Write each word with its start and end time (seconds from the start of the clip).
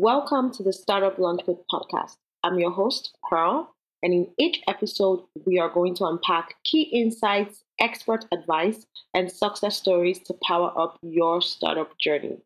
Welcome 0.00 0.52
to 0.52 0.62
the 0.62 0.72
Startup 0.72 1.16
Launchpad 1.16 1.58
podcast. 1.68 2.18
I'm 2.44 2.58
your 2.60 2.70
host, 2.70 3.16
Pearl, 3.28 3.74
and 4.00 4.14
in 4.14 4.28
each 4.38 4.60
episode, 4.68 5.24
we 5.44 5.58
are 5.58 5.68
going 5.68 5.96
to 5.96 6.04
unpack 6.04 6.54
key 6.64 6.82
insights, 6.82 7.64
expert 7.80 8.24
advice, 8.32 8.86
and 9.12 9.30
success 9.30 9.76
stories 9.76 10.20
to 10.20 10.34
power 10.46 10.72
up 10.78 10.98
your 11.02 11.42
startup 11.42 11.98
journey. 11.98 12.38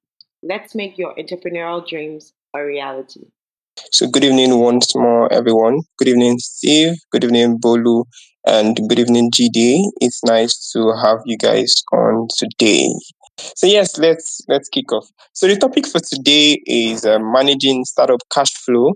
Let's 0.42 0.74
make 0.74 0.96
your 0.96 1.14
entrepreneurial 1.16 1.86
dreams 1.86 2.32
a 2.54 2.64
reality. 2.64 3.26
So, 3.92 4.06
good 4.08 4.24
evening 4.24 4.58
once 4.58 4.94
more, 4.94 5.30
everyone. 5.32 5.80
Good 5.98 6.08
evening, 6.08 6.38
Steve. 6.38 6.94
Good 7.10 7.24
evening, 7.24 7.58
Bolu. 7.58 8.04
And 8.46 8.76
good 8.88 8.98
evening, 8.98 9.30
Jide. 9.30 9.90
It's 10.00 10.24
nice 10.24 10.70
to 10.72 10.92
have 11.02 11.18
you 11.26 11.36
guys 11.36 11.74
on 11.92 12.28
today. 12.36 12.88
So 13.56 13.66
yes, 13.66 13.98
let's 13.98 14.40
let's 14.48 14.68
kick 14.68 14.92
off. 14.92 15.08
So 15.32 15.46
the 15.46 15.56
topic 15.56 15.86
for 15.86 16.00
today 16.00 16.62
is 16.66 17.04
uh, 17.04 17.18
managing 17.18 17.84
startup 17.84 18.20
cash 18.32 18.52
flow 18.64 18.94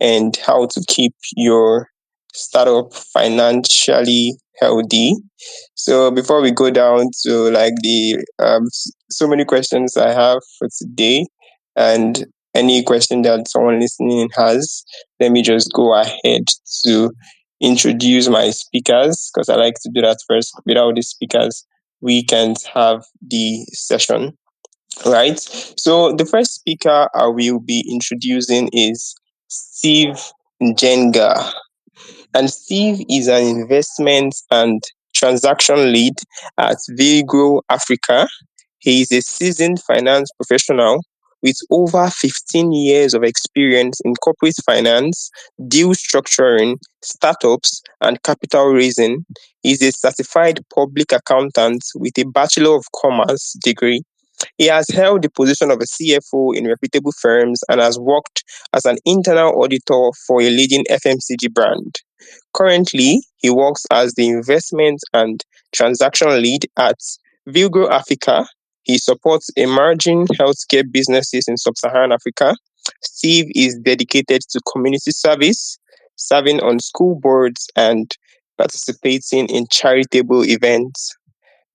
and 0.00 0.36
how 0.46 0.66
to 0.66 0.84
keep 0.88 1.14
your 1.36 1.88
startup 2.32 2.92
financially 2.94 4.34
healthy. 4.60 5.14
So 5.74 6.10
before 6.10 6.40
we 6.40 6.50
go 6.50 6.70
down 6.70 7.10
to 7.24 7.50
like 7.50 7.74
the 7.82 8.24
um, 8.38 8.64
so 9.10 9.28
many 9.28 9.44
questions 9.44 9.96
I 9.96 10.12
have 10.12 10.38
for 10.58 10.68
today, 10.78 11.26
and 11.76 12.24
any 12.54 12.82
question 12.82 13.22
that 13.22 13.48
someone 13.48 13.80
listening 13.80 14.28
has, 14.36 14.84
let 15.20 15.32
me 15.32 15.42
just 15.42 15.72
go 15.72 15.94
ahead 15.94 16.44
to 16.84 17.10
introduce 17.60 18.28
my 18.28 18.50
speakers 18.50 19.30
because 19.32 19.48
I 19.48 19.56
like 19.56 19.74
to 19.82 19.90
do 19.92 20.00
that 20.02 20.18
first. 20.28 20.52
Without 20.66 20.94
the 20.94 21.02
speakers, 21.02 21.66
we 22.00 22.24
can 22.24 22.54
have 22.72 23.04
the 23.26 23.64
session. 23.72 24.36
Right. 25.04 25.38
So 25.76 26.12
the 26.12 26.24
first 26.24 26.54
speaker 26.54 27.08
I 27.14 27.26
will 27.26 27.60
be 27.60 27.84
introducing 27.90 28.68
is 28.72 29.14
Steve 29.48 30.20
Njenga. 30.62 31.52
And 32.34 32.50
Steve 32.50 33.04
is 33.08 33.28
an 33.28 33.44
investment 33.44 34.34
and 34.50 34.82
transaction 35.14 35.92
lead 35.92 36.14
at 36.58 36.76
Villgro 36.98 37.62
Africa. 37.70 38.28
He 38.78 39.02
is 39.02 39.12
a 39.12 39.20
seasoned 39.20 39.80
finance 39.82 40.30
professional 40.36 41.00
with 41.44 41.58
over 41.70 42.08
15 42.08 42.72
years 42.72 43.12
of 43.12 43.22
experience 43.22 44.00
in 44.02 44.14
corporate 44.14 44.56
finance, 44.64 45.30
deal 45.68 45.90
structuring, 45.90 46.76
startups, 47.02 47.82
and 48.00 48.20
capital 48.22 48.72
raising. 48.72 49.24
Is 49.62 49.80
a 49.82 49.92
certified 49.92 50.60
public 50.74 51.12
accountant 51.12 51.82
with 51.94 52.18
a 52.18 52.24
Bachelor 52.24 52.76
of 52.76 52.84
Commerce 53.00 53.56
degree. 53.62 54.02
He 54.58 54.66
has 54.66 54.88
held 54.88 55.22
the 55.22 55.30
position 55.30 55.70
of 55.70 55.78
a 55.78 55.84
CFO 55.84 56.54
in 56.54 56.66
reputable 56.66 57.12
firms 57.18 57.62
and 57.70 57.80
has 57.80 57.98
worked 57.98 58.44
as 58.74 58.84
an 58.84 58.98
internal 59.06 59.62
auditor 59.62 60.10
for 60.26 60.42
a 60.42 60.50
leading 60.50 60.84
FMCG 60.90 61.52
brand. 61.54 61.94
Currently, 62.52 63.22
he 63.36 63.50
works 63.50 63.86
as 63.90 64.12
the 64.14 64.28
investment 64.28 65.00
and 65.14 65.42
transaction 65.74 66.42
lead 66.42 66.66
at 66.76 66.98
Villgro 67.48 67.90
Africa, 67.90 68.46
he 68.84 68.98
supports 68.98 69.50
emerging 69.56 70.26
healthcare 70.28 70.84
businesses 70.90 71.46
in 71.48 71.56
sub 71.56 71.76
Saharan 71.76 72.12
Africa. 72.12 72.54
Steve 73.02 73.46
is 73.54 73.78
dedicated 73.82 74.42
to 74.50 74.60
community 74.72 75.10
service, 75.10 75.78
serving 76.16 76.60
on 76.60 76.78
school 76.80 77.18
boards, 77.20 77.66
and 77.76 78.10
participating 78.58 79.48
in 79.48 79.66
charitable 79.70 80.44
events. 80.44 81.16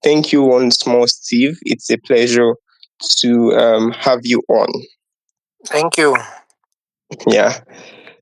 Thank 0.03 0.31
you 0.31 0.43
once 0.43 0.85
more, 0.87 1.07
Steve. 1.07 1.57
It's 1.63 1.89
a 1.89 1.97
pleasure 1.97 2.55
to 3.17 3.51
um, 3.53 3.91
have 3.91 4.19
you 4.23 4.41
on. 4.49 4.67
Thank 5.67 5.97
you. 5.97 6.15
Yeah. 7.27 7.59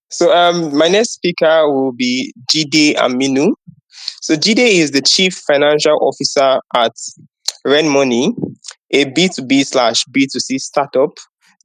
So 0.10 0.34
um, 0.34 0.76
my 0.76 0.88
next 0.88 1.12
speaker 1.12 1.70
will 1.70 1.92
be 1.92 2.34
Jide 2.50 2.96
Aminu. 2.96 3.54
So 4.22 4.36
Jide 4.36 4.60
is 4.60 4.92
the 4.92 5.02
Chief 5.02 5.34
Financial 5.46 5.98
Officer 6.02 6.60
at 6.76 6.94
Renmoney, 7.66 8.34
a 8.92 9.06
B2B 9.06 9.66
slash 9.66 10.04
B2C 10.16 10.60
startup 10.60 11.18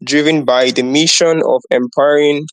driven 0.04 0.44
by 0.44 0.70
the 0.70 0.82
mission 0.82 1.42
of 1.46 1.62
empowering 1.70 2.44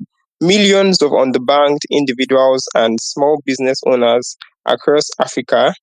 millions 0.41 1.01
of 1.01 1.11
underbanked 1.11 1.85
individuals 1.91 2.67
and 2.75 2.99
small 3.01 3.41
business 3.45 3.79
owners 3.85 4.37
across 4.65 5.09
Africa 5.19 5.73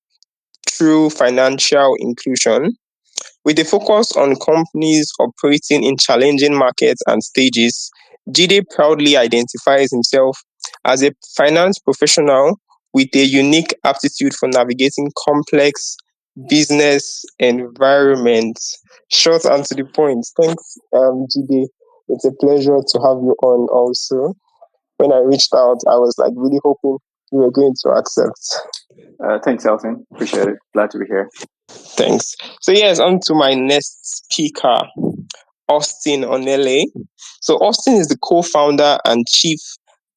through 0.69 1.09
financial 1.09 1.95
inclusion. 1.99 2.71
With 3.43 3.59
a 3.59 3.65
focus 3.65 4.11
on 4.13 4.35
companies 4.35 5.11
operating 5.19 5.83
in 5.83 5.97
challenging 5.97 6.55
markets 6.57 7.01
and 7.07 7.23
stages, 7.23 7.89
Jide 8.29 8.63
proudly 8.75 9.15
identifies 9.15 9.91
himself 9.91 10.37
as 10.85 11.03
a 11.03 11.11
finance 11.35 11.79
professional 11.79 12.59
with 12.93 13.09
a 13.15 13.23
unique 13.23 13.73
aptitude 13.83 14.33
for 14.33 14.49
navigating 14.49 15.09
complex 15.25 15.95
business 16.49 17.25
environment. 17.39 18.59
Short 19.09 19.45
and 19.45 19.63
to 19.65 19.75
the 19.75 19.85
point. 19.85 20.27
Thanks, 20.39 20.77
um, 20.93 21.25
Jide. 21.35 21.67
It's 22.09 22.25
a 22.25 22.31
pleasure 22.39 22.77
to 22.77 22.99
have 22.99 23.17
you 23.23 23.35
on 23.43 23.67
also. 23.69 24.35
When 24.97 25.11
I 25.11 25.19
reached 25.19 25.53
out, 25.53 25.77
I 25.87 25.95
was 25.95 26.15
like 26.17 26.33
really 26.35 26.59
hoping 26.63 26.97
you 27.31 27.39
were 27.39 27.51
going 27.51 27.75
to 27.83 27.89
accept. 27.89 28.39
Uh, 29.23 29.39
thanks, 29.43 29.65
Elton. 29.65 30.05
Appreciate 30.13 30.47
it. 30.47 30.57
Glad 30.73 30.91
to 30.91 30.99
be 30.99 31.05
here. 31.07 31.29
Thanks. 31.69 32.35
So, 32.61 32.71
yes, 32.71 32.99
on 32.99 33.19
to 33.25 33.33
my 33.33 33.53
next 33.53 34.25
speaker, 34.31 34.83
Austin 35.67 36.21
Onele. 36.21 36.85
So, 37.41 37.55
Austin 37.55 37.95
is 37.95 38.07
the 38.07 38.17
co 38.17 38.41
founder 38.41 38.97
and 39.05 39.27
chief 39.27 39.59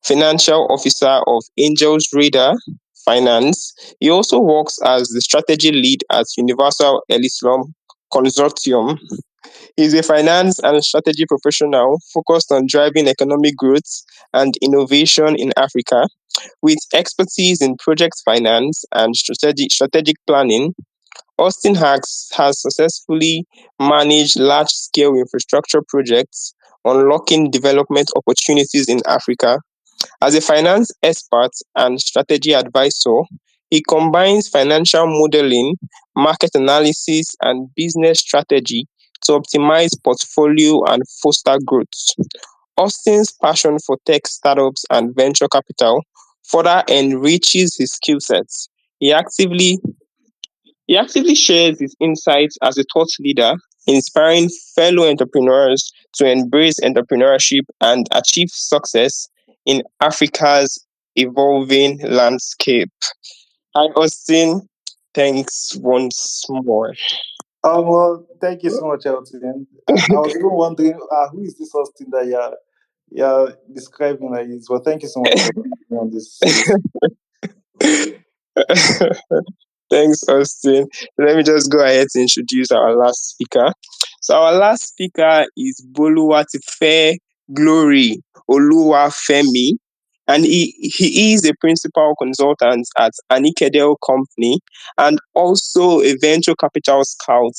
financial 0.04 0.66
officer 0.70 1.20
of 1.26 1.42
Angels 1.58 2.08
Radar, 2.12 2.56
finance. 3.04 3.72
He 4.00 4.10
also 4.10 4.38
works 4.38 4.78
as 4.84 5.08
the 5.08 5.20
strategy 5.20 5.72
lead 5.72 6.04
at 6.10 6.26
Universal 6.36 7.02
Elysium 7.08 7.74
Consortium. 8.12 8.98
He's 9.76 9.94
a 9.94 10.02
finance 10.02 10.58
and 10.62 10.84
strategy 10.84 11.24
professional 11.26 11.98
focused 12.12 12.52
on 12.52 12.66
driving 12.68 13.08
economic 13.08 13.56
growth 13.56 14.04
and 14.34 14.54
innovation 14.60 15.36
in 15.36 15.52
Africa 15.56 16.08
with 16.62 16.78
expertise 16.94 17.60
in 17.60 17.76
project 17.76 18.20
finance 18.24 18.84
and 18.94 19.16
strategic, 19.16 19.72
strategic 19.72 20.16
planning. 20.26 20.74
Austin 21.38 21.74
Hacks 21.74 22.28
has 22.34 22.60
successfully 22.60 23.46
managed 23.80 24.38
large 24.38 24.68
scale 24.68 25.14
infrastructure 25.14 25.80
projects, 25.88 26.54
unlocking 26.84 27.50
development 27.50 28.10
opportunities 28.16 28.88
in 28.88 29.00
Africa 29.06 29.60
as 30.22 30.34
a 30.34 30.40
finance 30.40 30.90
expert 31.02 31.50
and 31.76 32.00
strategy 32.00 32.54
advisor, 32.54 33.22
he 33.70 33.82
combines 33.88 34.48
financial 34.48 35.06
modeling, 35.06 35.76
market 36.16 36.50
analysis, 36.54 37.34
and 37.40 37.68
business 37.74 38.18
strategy 38.20 38.86
to 39.22 39.32
optimize 39.32 39.92
portfolio 40.02 40.82
and 40.84 41.02
foster 41.22 41.56
growth. 41.64 41.86
Austin's 42.76 43.32
passion 43.32 43.78
for 43.86 43.98
tech 44.06 44.26
startups 44.26 44.84
and 44.90 45.14
venture 45.14 45.48
capital 45.48 46.02
further 46.44 46.82
enriches 46.88 47.76
his 47.76 47.92
skill 47.92 48.20
sets. 48.20 48.68
He 48.98 49.12
actively 49.12 49.78
he 50.86 50.96
actively 50.96 51.36
shares 51.36 51.78
his 51.78 51.94
insights 52.00 52.58
as 52.62 52.76
a 52.76 52.84
thought 52.92 53.10
leader, 53.20 53.54
inspiring 53.86 54.48
fellow 54.74 55.08
entrepreneurs 55.08 55.92
to 56.14 56.28
embrace 56.28 56.80
entrepreneurship 56.80 57.62
and 57.80 58.08
achieve 58.10 58.48
success 58.50 59.28
in 59.70 59.82
Africa's 60.00 60.84
evolving 61.14 62.00
landscape. 62.02 62.90
Hi, 63.76 63.84
Austin. 63.94 64.62
Thanks 65.14 65.76
once 65.76 66.44
more. 66.48 66.94
Um, 67.62 67.86
well, 67.86 68.26
thank 68.40 68.64
you 68.64 68.70
so 68.70 68.88
much, 68.88 69.06
Elton. 69.06 69.68
I 69.88 69.92
was 69.92 70.34
even 70.34 70.50
wondering 70.50 70.98
uh, 71.12 71.28
who 71.28 71.42
is 71.42 71.56
this 71.56 71.72
Austin 71.72 72.08
that 72.10 72.26
you're, 72.26 72.56
you're 73.10 73.54
describing 73.72 74.32
like 74.32 74.48
this. 74.48 74.66
Well, 74.68 74.82
thank 74.84 75.02
you 75.02 75.08
so 75.08 75.20
much 75.20 75.38
for 75.88 75.98
on 75.98 76.10
this. 76.10 76.40
Thanks, 79.90 80.28
Austin. 80.28 80.88
Let 81.18 81.36
me 81.36 81.44
just 81.44 81.70
go 81.70 81.84
ahead 81.84 82.08
to 82.12 82.20
introduce 82.20 82.72
our 82.72 82.96
last 82.96 83.30
speaker. 83.30 83.72
So, 84.20 84.34
our 84.34 84.54
last 84.54 84.88
speaker 84.88 85.46
is 85.56 85.80
Boluwatife 85.92 87.18
Glory 87.54 88.22
Oluwafemi, 88.50 89.72
and 90.26 90.44
he, 90.44 90.72
he 90.80 91.32
is 91.32 91.44
a 91.44 91.54
principal 91.60 92.14
consultant 92.20 92.86
at 92.98 93.12
Annikedel 93.30 93.96
Company 94.06 94.60
and 94.98 95.18
also 95.34 96.00
a 96.00 96.16
venture 96.20 96.54
capital 96.54 97.04
scout 97.04 97.54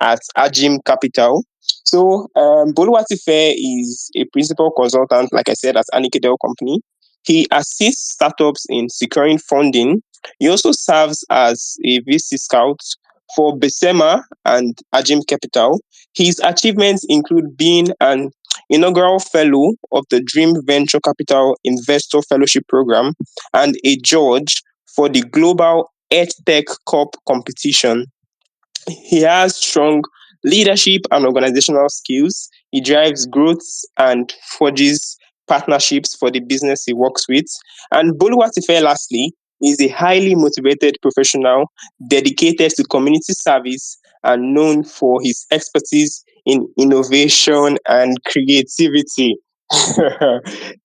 at 0.00 0.18
Ajim 0.36 0.78
Capital. 0.84 1.44
So 1.84 2.28
um, 2.36 2.72
Boluwatife 2.74 3.54
is 3.56 4.10
a 4.16 4.24
principal 4.32 4.70
consultant, 4.72 5.32
like 5.32 5.48
I 5.48 5.54
said, 5.54 5.76
at 5.76 5.86
Annikedel 5.94 6.36
Company. 6.44 6.80
He 7.24 7.46
assists 7.50 8.12
startups 8.12 8.66
in 8.68 8.88
securing 8.88 9.38
funding. 9.38 10.02
He 10.38 10.48
also 10.48 10.72
serves 10.72 11.24
as 11.30 11.76
a 11.84 12.00
VC 12.00 12.38
scout 12.38 12.80
for 13.36 13.56
Besema 13.56 14.22
and 14.44 14.76
Ajim 14.94 15.26
Capital. 15.26 15.80
His 16.14 16.40
achievements 16.42 17.04
include 17.08 17.56
being 17.56 17.88
an 18.00 18.30
inaugural 18.70 19.18
fellow 19.18 19.72
of 19.92 20.04
the 20.10 20.22
Dream 20.22 20.54
Venture 20.64 21.00
Capital 21.00 21.56
Investor 21.64 22.22
Fellowship 22.22 22.66
Program, 22.68 23.12
and 23.52 23.76
a 23.84 23.96
judge 23.96 24.62
for 24.94 25.08
the 25.08 25.20
Global 25.22 25.90
EdTech 26.12 26.64
Cup 26.88 27.16
competition. 27.28 28.06
He 28.88 29.20
has 29.20 29.56
strong 29.56 30.02
leadership 30.44 31.02
and 31.10 31.26
organizational 31.26 31.88
skills. 31.88 32.48
He 32.70 32.80
drives 32.80 33.26
growth 33.26 33.66
and 33.98 34.32
forges 34.58 35.16
partnerships 35.46 36.14
for 36.14 36.30
the 36.30 36.40
business 36.40 36.84
he 36.84 36.94
works 36.94 37.28
with. 37.28 37.46
And 37.92 38.18
Boluwatife, 38.18 38.82
lastly, 38.82 39.32
is 39.60 39.80
a 39.80 39.88
highly 39.88 40.34
motivated 40.34 40.96
professional 41.02 41.66
dedicated 42.08 42.70
to 42.72 42.84
community 42.84 43.34
service 43.34 43.98
and 44.24 44.54
known 44.54 44.84
for 44.84 45.20
his 45.22 45.46
expertise 45.50 46.24
in 46.46 46.68
innovation 46.78 47.78
and 47.88 48.16
creativity. 48.24 49.36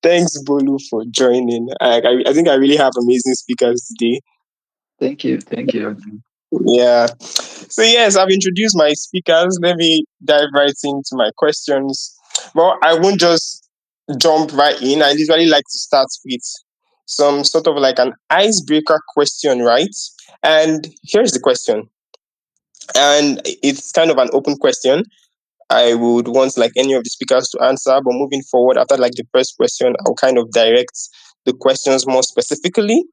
Thanks, 0.03 0.41
Bolu, 0.43 0.79
for 0.89 1.03
joining. 1.09 1.69
I, 1.81 2.01
I, 2.01 2.29
I 2.29 2.33
think 2.33 2.47
I 2.47 2.55
really 2.55 2.77
have 2.77 2.93
amazing 2.99 3.33
speakers 3.33 3.91
today. 3.97 4.21
Thank 4.99 5.23
you. 5.23 5.41
Thank 5.41 5.73
you. 5.73 5.97
Yeah. 6.67 7.07
So, 7.19 7.81
yes, 7.81 8.15
I've 8.15 8.29
introduced 8.29 8.77
my 8.77 8.93
speakers. 8.93 9.57
Let 9.61 9.77
me 9.77 10.05
dive 10.23 10.49
right 10.53 10.73
into 10.83 11.09
my 11.13 11.31
questions. 11.37 12.15
Well, 12.53 12.77
I 12.83 12.97
won't 12.97 13.19
just 13.19 13.67
jump 14.17 14.53
right 14.53 14.79
in. 14.81 15.01
I 15.01 15.11
usually 15.11 15.47
like 15.47 15.63
to 15.63 15.77
start 15.77 16.07
with 16.25 16.41
some 17.07 17.43
sort 17.43 17.67
of 17.67 17.75
like 17.75 17.99
an 17.99 18.13
icebreaker 18.29 18.99
question, 19.13 19.61
right? 19.61 19.95
And 20.43 20.87
here's 21.03 21.31
the 21.31 21.39
question. 21.39 21.89
And 22.93 23.41
it's 23.45 23.91
kind 23.91 24.11
of 24.11 24.17
an 24.17 24.29
open 24.33 24.57
question. 24.57 25.03
I 25.69 25.95
would 25.95 26.27
want 26.27 26.57
like 26.57 26.73
any 26.77 26.93
of 26.93 27.03
the 27.03 27.09
speakers 27.09 27.49
to 27.49 27.63
answer, 27.63 27.99
but 28.03 28.13
moving 28.13 28.43
forward 28.43 28.77
after 28.77 28.97
like 28.97 29.13
the 29.13 29.25
first 29.33 29.57
question, 29.57 29.95
I'll 30.05 30.13
kind 30.13 30.37
of 30.37 30.51
direct 30.51 30.97
the 31.45 31.53
questions 31.53 32.05
more 32.05 32.23
specifically. 32.23 33.03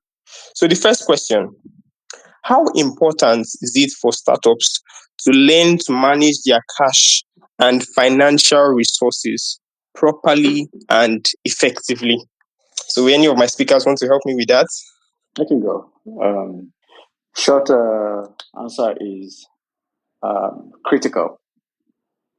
So 0.54 0.66
the 0.66 0.74
first 0.74 1.06
question, 1.06 1.54
how 2.42 2.66
important 2.74 3.42
is 3.60 3.72
it 3.74 3.92
for 3.92 4.12
startups 4.12 4.80
to 5.20 5.30
learn 5.32 5.78
to 5.78 5.92
manage 5.92 6.42
their 6.44 6.60
cash 6.78 7.22
and 7.58 7.86
financial 7.94 8.64
resources 8.74 9.60
properly 9.94 10.68
and 10.90 11.24
effectively? 11.44 12.18
So, 12.88 13.06
any 13.06 13.26
of 13.26 13.36
my 13.36 13.46
speakers 13.46 13.86
want 13.86 13.98
to 13.98 14.06
help 14.06 14.22
me 14.24 14.34
with 14.34 14.48
that? 14.48 14.66
I 15.40 15.44
can 15.44 15.60
go. 15.60 15.90
Um, 16.22 16.72
short 17.36 17.70
uh, 17.70 18.26
answer 18.60 18.94
is 19.00 19.46
um, 20.22 20.72
critical. 20.84 21.40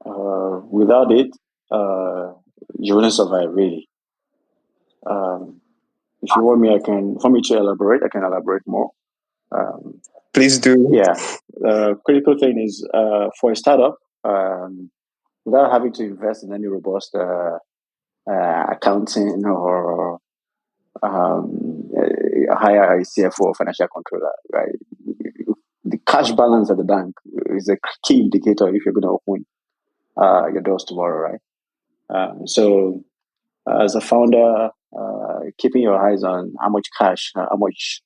Uh, 0.05 0.59
without 0.69 1.11
it, 1.11 1.27
uh, 1.71 2.33
you 2.79 2.95
wouldn't 2.95 3.13
survive, 3.13 3.49
really. 3.51 3.87
Um, 5.09 5.61
if 6.21 6.35
you 6.35 6.43
want 6.43 6.61
me, 6.61 6.73
I 6.73 6.79
can. 6.79 7.17
For 7.19 7.29
me 7.29 7.41
to 7.41 7.57
elaborate, 7.57 8.01
I 8.03 8.09
can 8.09 8.23
elaborate 8.23 8.63
more. 8.65 8.91
Um, 9.51 10.01
Please 10.33 10.57
do. 10.57 10.89
Yeah. 10.91 11.13
The 11.55 11.95
critical 12.05 12.37
thing 12.37 12.59
is 12.59 12.87
uh, 12.93 13.27
for 13.39 13.51
a 13.51 13.55
startup, 13.55 13.97
um, 14.23 14.89
without 15.45 15.71
having 15.71 15.93
to 15.93 16.03
invest 16.03 16.43
in 16.43 16.53
any 16.53 16.67
robust 16.67 17.15
uh, 17.15 17.57
uh, 18.29 18.63
accounting 18.71 19.43
or 19.45 20.19
um, 21.01 21.89
hire 22.51 22.99
a 22.99 23.03
CFO 23.03 23.39
or 23.41 23.55
financial 23.55 23.87
controller, 23.87 24.31
right? 24.51 24.75
The 25.85 25.97
cash 26.07 26.31
balance 26.31 26.69
at 26.69 26.77
the 26.77 26.83
bank 26.83 27.15
is 27.47 27.67
a 27.69 27.77
key 28.03 28.21
indicator 28.21 28.73
if 28.73 28.85
you're 28.85 28.93
going 28.93 29.03
to 29.03 29.17
open 29.19 29.45
uh, 30.17 30.47
your 30.47 30.61
doors 30.61 30.85
tomorrow, 30.85 31.31
right? 31.31 31.39
Um, 32.09 32.47
so, 32.47 33.03
as 33.67 33.95
a 33.95 34.01
founder, 34.01 34.69
uh, 34.97 35.39
keeping 35.57 35.81
your 35.81 35.97
eyes 35.97 36.23
on 36.23 36.53
how 36.61 36.69
much 36.69 36.87
cash, 36.97 37.31
uh, 37.35 37.47
how 37.49 37.57
much 37.57 38.01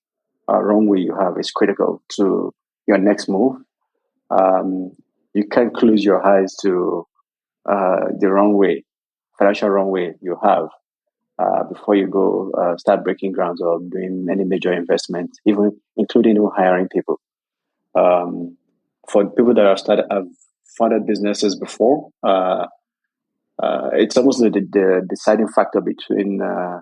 uh, 0.50 0.59
runway 0.59 1.01
you 1.01 1.15
have 1.19 1.38
is 1.39 1.51
critical 1.51 2.01
to 2.15 2.53
your 2.88 2.97
next 2.97 3.27
move. 3.27 3.57
Um, 4.29 4.91
you 5.33 5.47
can't 5.47 5.74
close 5.74 6.03
your 6.03 6.25
eyes 6.25 6.56
to 6.63 7.06
uh, 7.69 8.06
the 8.19 8.29
runway, 8.29 8.83
financial 9.38 9.69
runway 9.69 10.13
you 10.21 10.38
have 10.41 10.69
uh, 11.39 11.63
before 11.65 11.95
you 11.95 12.07
go 12.07 12.51
uh, 12.57 12.77
start 12.77 13.03
breaking 13.03 13.31
grounds 13.31 13.62
or 13.62 13.79
doing 13.79 14.25
any 14.31 14.44
major 14.44 14.74
investment, 14.74 15.31
even 15.45 15.71
including 15.95 16.38
hiring 16.56 16.88
people. 16.88 17.19
Um, 17.97 18.57
for 19.09 19.29
people 19.29 19.53
that 19.53 19.65
have 19.65 19.79
started 19.79 20.05
have 20.11 20.27
funded 20.77 21.05
businesses 21.05 21.57
before, 21.57 22.09
uh, 22.23 22.65
uh 23.61 23.89
it's 23.94 24.17
almost 24.17 24.39
the, 24.39 24.49
the, 24.49 25.01
deciding 25.09 25.47
factor 25.47 25.81
between 25.81 26.41
uh, 26.41 26.81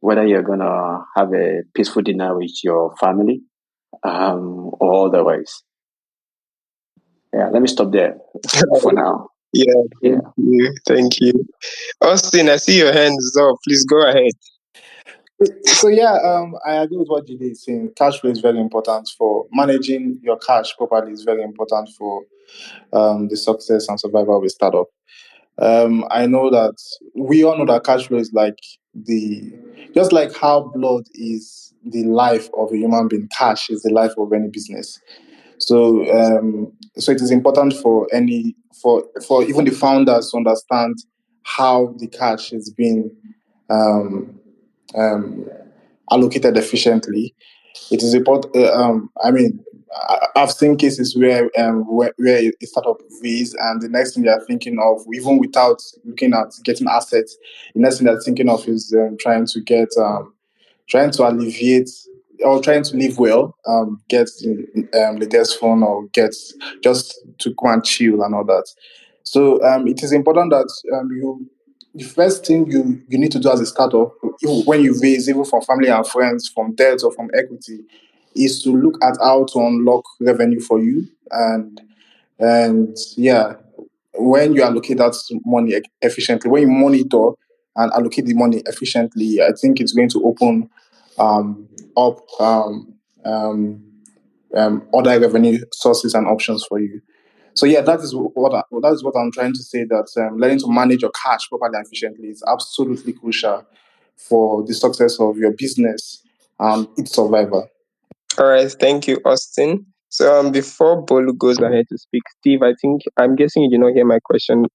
whether 0.00 0.26
you're 0.26 0.42
gonna 0.42 1.04
have 1.16 1.32
a 1.32 1.62
peaceful 1.74 2.02
dinner 2.02 2.36
with 2.36 2.52
your 2.62 2.94
family 2.96 3.40
um, 4.02 4.70
or 4.80 5.08
otherwise. 5.08 5.62
Yeah, 7.32 7.48
let 7.48 7.62
me 7.62 7.68
stop 7.68 7.90
there 7.90 8.16
for 8.80 8.92
now. 8.92 9.28
Yeah, 9.52 9.72
thank 10.02 10.14
yeah. 10.14 10.30
you. 10.36 10.74
Thank 10.86 11.20
you. 11.20 11.46
Austin, 12.00 12.48
I 12.48 12.56
see 12.56 12.78
your 12.78 12.92
hands 12.92 13.36
up. 13.40 13.56
Please 13.64 13.84
go 13.84 14.02
ahead. 14.08 14.32
So 15.64 15.88
yeah, 15.88 16.14
um, 16.14 16.54
I 16.66 16.76
agree 16.76 16.98
with 16.98 17.08
what 17.08 17.26
Jide 17.26 17.50
is 17.52 17.64
saying. 17.64 17.90
Cash 17.96 18.20
flow 18.20 18.30
is 18.30 18.40
very 18.40 18.60
important 18.60 19.08
for 19.18 19.46
managing 19.52 20.20
your 20.22 20.38
cash 20.38 20.76
properly. 20.76 21.12
is 21.12 21.24
very 21.24 21.42
important 21.42 21.88
for 21.98 22.22
um, 22.92 23.28
the 23.28 23.36
success 23.36 23.88
and 23.88 23.98
survival 24.00 24.38
of 24.38 24.44
a 24.44 24.48
startup. 24.48 24.86
Um, 25.58 26.04
I 26.10 26.26
know 26.26 26.50
that 26.50 26.74
we 27.14 27.44
all 27.44 27.56
know 27.58 27.66
that 27.72 27.84
cash 27.84 28.08
flow 28.08 28.18
is 28.18 28.32
like 28.32 28.58
the 28.94 29.52
just 29.94 30.12
like 30.12 30.34
how 30.36 30.72
blood 30.74 31.04
is 31.14 31.74
the 31.84 32.04
life 32.04 32.48
of 32.58 32.72
a 32.72 32.76
human 32.76 33.08
being. 33.08 33.28
Cash 33.38 33.70
is 33.70 33.82
the 33.82 33.92
life 33.92 34.12
of 34.18 34.32
any 34.32 34.48
business. 34.48 34.98
So, 35.58 36.10
um, 36.12 36.72
so 36.96 37.12
it 37.12 37.20
is 37.20 37.30
important 37.30 37.74
for 37.74 38.08
any 38.12 38.56
for 38.82 39.04
for 39.26 39.44
even 39.44 39.64
the 39.64 39.70
founders 39.72 40.30
to 40.30 40.38
understand 40.38 40.96
how 41.44 41.94
the 41.98 42.08
cash 42.08 42.52
is 42.52 42.70
being 42.70 43.10
um, 43.70 44.40
um, 44.96 45.46
allocated 46.10 46.56
efficiently. 46.56 47.34
It 47.90 48.02
is 48.02 48.14
important. 48.14 48.54
Uh, 48.54 48.72
um, 48.72 49.10
I 49.22 49.30
mean, 49.30 49.64
I've 50.36 50.50
seen 50.50 50.76
cases 50.76 51.16
where 51.16 51.50
um, 51.58 51.82
where, 51.86 52.12
where 52.16 52.38
a 52.38 52.66
startup 52.66 53.00
raise 53.22 53.54
and 53.54 53.80
the 53.80 53.88
next 53.88 54.14
thing 54.14 54.24
they 54.24 54.30
are 54.30 54.44
thinking 54.46 54.78
of, 54.80 55.04
even 55.14 55.38
without 55.38 55.82
looking 56.04 56.34
at 56.34 56.52
getting 56.64 56.88
assets, 56.88 57.36
the 57.74 57.80
next 57.80 57.98
thing 57.98 58.06
they're 58.06 58.20
thinking 58.20 58.48
of 58.48 58.66
is 58.66 58.94
um, 58.96 59.16
trying 59.20 59.46
to 59.46 59.60
get 59.60 59.88
um, 59.98 60.34
trying 60.88 61.10
to 61.12 61.28
alleviate 61.28 61.90
or 62.44 62.60
trying 62.60 62.82
to 62.82 62.96
live 62.96 63.18
well, 63.18 63.56
um, 63.66 64.00
get 64.08 64.28
um, 65.00 65.18
the 65.18 65.26
desk 65.28 65.58
phone 65.58 65.82
or 65.82 66.06
get 66.08 66.34
just 66.82 67.18
to 67.38 67.54
go 67.54 67.68
and 67.68 67.84
chill 67.84 68.22
and 68.22 68.34
all 68.34 68.44
that. 68.44 68.66
So 69.22 69.62
um, 69.64 69.86
it 69.86 70.02
is 70.02 70.12
important 70.12 70.50
that 70.50 70.70
um, 70.92 71.10
you 71.12 71.48
the 71.94 72.04
first 72.04 72.44
thing 72.46 72.70
you, 72.70 73.02
you 73.08 73.18
need 73.18 73.32
to 73.32 73.38
do 73.38 73.50
as 73.50 73.60
a 73.60 73.66
startup 73.66 74.14
when 74.66 74.82
you 74.82 74.98
raise 75.00 75.28
even 75.28 75.44
from 75.44 75.62
family 75.62 75.88
and 75.88 76.06
friends, 76.06 76.48
from 76.48 76.74
debt 76.74 76.98
or 77.04 77.12
from 77.12 77.30
equity, 77.34 77.80
is 78.34 78.62
to 78.62 78.70
look 78.70 78.98
at 79.02 79.16
how 79.20 79.44
to 79.44 79.60
unlock 79.60 80.04
revenue 80.20 80.60
for 80.60 80.80
you 80.80 81.06
and 81.30 81.80
and 82.38 82.96
yeah, 83.16 83.54
when 84.14 84.54
you 84.54 84.62
allocate 84.62 84.98
that 84.98 85.14
money 85.44 85.80
efficiently, 86.02 86.50
when 86.50 86.62
you 86.62 86.68
monitor 86.68 87.30
and 87.76 87.92
allocate 87.92 88.26
the 88.26 88.34
money 88.34 88.62
efficiently, 88.66 89.40
I 89.40 89.52
think 89.60 89.80
it's 89.80 89.92
going 89.92 90.08
to 90.10 90.22
open 90.24 90.68
um, 91.18 91.68
up 91.96 92.18
um, 92.40 92.92
um, 93.24 93.82
um, 94.56 94.86
other 94.92 95.18
revenue 95.20 95.58
sources 95.72 96.14
and 96.14 96.26
options 96.26 96.64
for 96.64 96.78
you. 96.80 97.00
So 97.54 97.66
yeah, 97.66 97.80
that 97.82 98.00
is 98.00 98.12
what 98.14 98.52
I, 98.52 98.62
that 98.82 98.92
is 98.92 99.04
what 99.04 99.14
I'm 99.16 99.30
trying 99.30 99.52
to 99.52 99.62
say. 99.62 99.84
That 99.84 100.08
um, 100.16 100.38
learning 100.38 100.60
to 100.60 100.68
manage 100.68 101.02
your 101.02 101.12
cash 101.12 101.48
properly 101.48 101.76
and 101.76 101.86
efficiently 101.86 102.28
is 102.28 102.42
absolutely 102.46 103.12
crucial 103.12 103.64
for 104.16 104.64
the 104.64 104.74
success 104.74 105.20
of 105.20 105.36
your 105.38 105.52
business 105.52 106.22
and 106.58 106.88
its 106.96 107.12
survival. 107.12 107.68
All 108.38 108.46
right, 108.46 108.70
thank 108.70 109.06
you, 109.06 109.20
Austin. 109.24 109.86
So 110.08 110.38
um, 110.38 110.52
before 110.52 111.04
Bolu 111.04 111.36
goes 111.36 111.58
ahead 111.58 111.86
to 111.88 111.98
speak, 111.98 112.22
Steve, 112.40 112.62
I 112.62 112.74
think 112.80 113.02
I'm 113.16 113.34
guessing 113.36 113.62
you 113.62 113.70
did 113.70 113.80
not 113.80 113.94
hear 113.94 114.04
my 114.04 114.18
question 114.24 114.66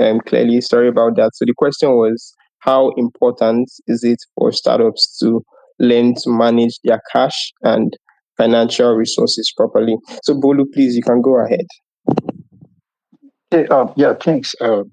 um, 0.00 0.20
clearly. 0.20 0.60
Sorry 0.60 0.88
about 0.88 1.16
that. 1.16 1.32
So 1.34 1.44
the 1.44 1.54
question 1.54 1.90
was, 1.90 2.34
how 2.60 2.90
important 2.96 3.70
is 3.86 4.02
it 4.02 4.18
for 4.34 4.52
startups 4.52 5.18
to 5.20 5.44
learn 5.78 6.14
to 6.22 6.30
manage 6.30 6.78
their 6.84 7.00
cash 7.12 7.52
and 7.62 7.96
financial 8.36 8.94
resources 8.94 9.52
properly? 9.56 9.96
So 10.22 10.34
Bolu, 10.34 10.64
please, 10.72 10.96
you 10.96 11.02
can 11.02 11.22
go 11.22 11.44
ahead. 11.44 11.66
Hey, 13.50 13.66
um, 13.68 13.92
yeah, 13.96 14.14
thanks. 14.14 14.54
Uh, 14.60 14.84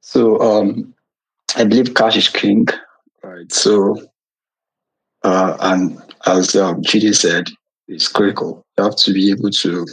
so 0.00 0.40
um, 0.40 0.94
I 1.56 1.64
believe 1.64 1.94
cash 1.94 2.16
is 2.16 2.28
king, 2.28 2.66
right? 3.22 3.50
So, 3.52 3.96
uh, 5.22 5.56
and 5.60 6.02
as 6.26 6.56
um, 6.56 6.82
Jide 6.82 7.14
said, 7.14 7.48
it's 7.86 8.08
critical. 8.08 8.64
You 8.76 8.84
have 8.84 8.96
to 8.96 9.12
be 9.12 9.30
able 9.30 9.50
to 9.50 9.86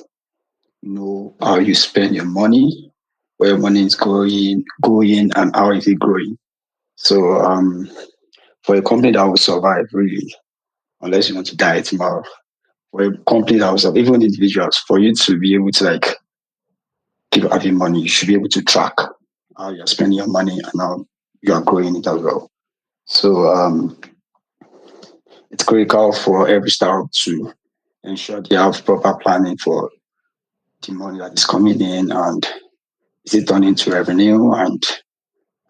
know 0.82 1.36
how 1.40 1.60
you 1.60 1.76
spend 1.76 2.16
your 2.16 2.26
money 2.26 2.92
where 3.38 3.50
your 3.50 3.60
money 3.60 3.84
is 3.84 3.96
going, 3.96 4.64
going, 4.82 5.32
and 5.36 5.56
how 5.56 5.72
is 5.72 5.88
it 5.88 6.00
growing. 6.00 6.38
So, 6.96 7.36
um, 7.42 7.90
for 8.64 8.76
a 8.76 8.82
company 8.82 9.12
that 9.12 9.24
will 9.24 9.38
survive, 9.38 9.86
really, 9.92 10.34
unless 11.02 11.30
you 11.30 11.36
want 11.36 11.48
to 11.48 11.58
die 11.58 11.82
tomorrow, 11.82 12.24
for 12.96 13.04
a 13.04 13.18
company 13.30 13.60
that 13.60 13.78
survive, 13.78 13.98
even 13.98 14.22
individuals, 14.22 14.78
for 14.88 15.00
you 15.00 15.14
to 15.14 15.38
be 15.38 15.54
able 15.54 15.72
to 15.72 15.84
like 15.84 16.16
keep 17.32 17.44
having 17.52 17.78
money, 17.78 18.02
you 18.02 18.08
should 18.08 18.28
be 18.28 18.36
able 18.36 18.48
to 18.48 18.62
track 18.62 18.94
how 19.58 19.70
you're 19.70 19.88
spending 19.88 20.18
your 20.18 20.28
money 20.28 20.54
and 20.54 20.82
how 20.82 21.06
you 21.42 21.54
are 21.54 21.62
growing 21.62 21.96
it 21.98 22.08
as 22.08 22.22
well. 22.22 22.50
So, 23.06 23.48
um, 23.48 24.00
it's 25.52 25.64
critical 25.64 26.14
for 26.14 26.48
every 26.48 26.70
startup 26.70 27.12
to 27.24 27.54
ensure 28.04 28.42
they 28.42 28.56
have 28.56 28.86
proper 28.86 29.14
planning 29.16 29.58
for 29.58 29.90
the 30.86 30.94
money 30.94 31.20
that 31.20 31.34
is 31.34 31.46
coming 31.46 31.82
in 31.82 32.12
and 32.12 32.48
is 33.25 33.34
it 33.34 33.48
turning 33.48 33.70
into 33.70 33.92
revenue 33.92 34.54
and 34.54 34.82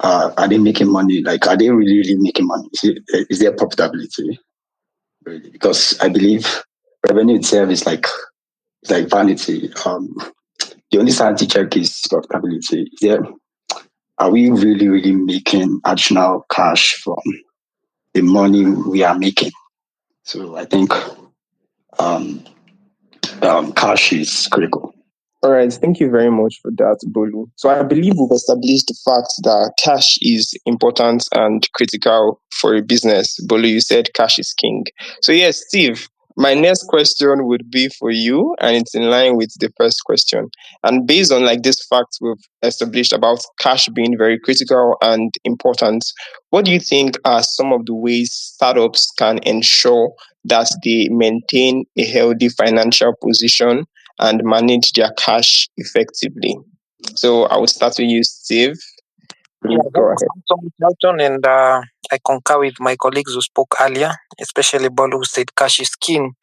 uh, 0.02 0.32
are 0.38 0.48
they 0.48 0.58
making 0.58 0.92
money? 0.92 1.24
Like, 1.24 1.48
are 1.48 1.58
they 1.58 1.70
really, 1.70 1.98
really 1.98 2.18
making 2.18 2.46
money? 2.46 2.68
Is, 2.74 2.84
it, 2.84 3.28
is 3.30 3.40
there 3.40 3.54
profitability? 3.54 4.38
Really? 5.24 5.50
Because 5.50 6.00
I 6.00 6.10
believe 6.10 6.64
revenue 7.08 7.36
itself 7.36 7.70
is 7.70 7.86
like 7.86 8.08
like 8.90 9.10
vanity. 9.10 9.72
Um, 9.86 10.16
the 10.92 11.00
only 11.00 11.12
sanity 11.12 11.48
check 11.48 11.76
is 11.76 11.92
profitability. 12.12 12.86
There, 13.02 13.20
are 14.18 14.32
we 14.32 14.50
really, 14.50 14.88
really 14.88 15.12
making 15.12 15.82
additional 15.84 16.46
cash 16.50 16.94
from 17.04 17.22
the 18.14 18.22
money 18.22 18.66
we 18.66 19.04
are 19.04 19.18
making? 19.18 19.52
So 20.24 20.56
I 20.56 20.66
think 20.66 20.94
um, 22.00 22.44
um, 23.42 23.74
cash 23.74 24.14
is 24.14 24.48
critical. 24.52 24.94
All 25.44 25.52
right, 25.52 25.72
thank 25.72 26.00
you 26.00 26.10
very 26.10 26.32
much 26.32 26.60
for 26.62 26.72
that, 26.72 27.00
Bolu. 27.12 27.52
So 27.56 27.70
I 27.70 27.84
believe 27.84 28.14
we've 28.18 28.32
established 28.32 28.88
the 28.88 28.98
fact 29.06 29.32
that 29.44 29.74
cash 29.78 30.18
is 30.22 30.56
important 30.66 31.28
and 31.36 31.68
critical 31.74 32.42
for 32.50 32.74
a 32.74 32.82
business. 32.82 33.40
Bolu, 33.46 33.70
you 33.70 33.80
said 33.80 34.14
cash 34.16 34.40
is 34.40 34.54
king. 34.54 34.86
So 35.22 35.32
yes, 35.32 35.62
Steve, 35.68 36.10
my 36.38 36.54
next 36.54 36.84
question 36.88 37.48
would 37.48 37.70
be 37.72 37.90
for 37.90 38.12
you, 38.12 38.56
and 38.60 38.76
it's 38.76 38.94
in 38.94 39.10
line 39.10 39.38
with 39.38 39.54
the 39.60 39.72
first 39.78 40.04
question. 40.06 40.50
And 40.84 41.08
based 41.08 41.32
on 41.32 41.46
like 41.46 41.64
this 41.64 41.86
fact 41.88 42.18
we've 42.22 42.34
established 42.62 43.14
about 43.14 43.40
cash 43.60 43.88
being 43.90 44.18
very 44.18 44.40
critical 44.40 44.98
and 45.02 45.34
important, 45.46 46.06
what 46.50 46.66
do 46.66 46.72
you 46.72 46.80
think 46.80 47.18
are 47.26 47.44
some 47.44 47.72
of 47.72 47.86
the 47.86 47.96
ways 47.96 48.34
startups 48.34 49.12
can 49.18 49.40
ensure 49.44 50.12
that 50.46 50.70
they 50.84 51.08
maintain 51.10 51.86
a 51.98 52.06
healthy 52.06 52.50
financial 52.50 53.14
position 53.22 53.86
and 54.20 54.42
manage 54.44 54.92
their 54.94 55.12
cash 55.18 55.70
effectively? 55.78 56.58
So 57.16 57.44
I 57.44 57.58
will 57.58 57.68
start 57.68 57.96
with 57.98 58.10
you, 58.10 58.24
Steve. 58.24 58.78
Yeah, 59.68 59.78
go 59.94 60.04
ahead. 60.08 61.22
and 61.22 61.46
uh, 61.46 61.82
I 62.12 62.18
concur 62.26 62.60
with 62.60 62.76
my 62.80 62.96
colleagues 62.96 63.34
who 63.34 63.42
spoke 63.42 63.76
earlier, 63.82 64.12
especially 64.40 64.90
Bolu, 64.90 65.14
who 65.14 65.24
said 65.26 65.56
cash 65.56 65.80
is 65.80 65.96
king. 65.96 66.34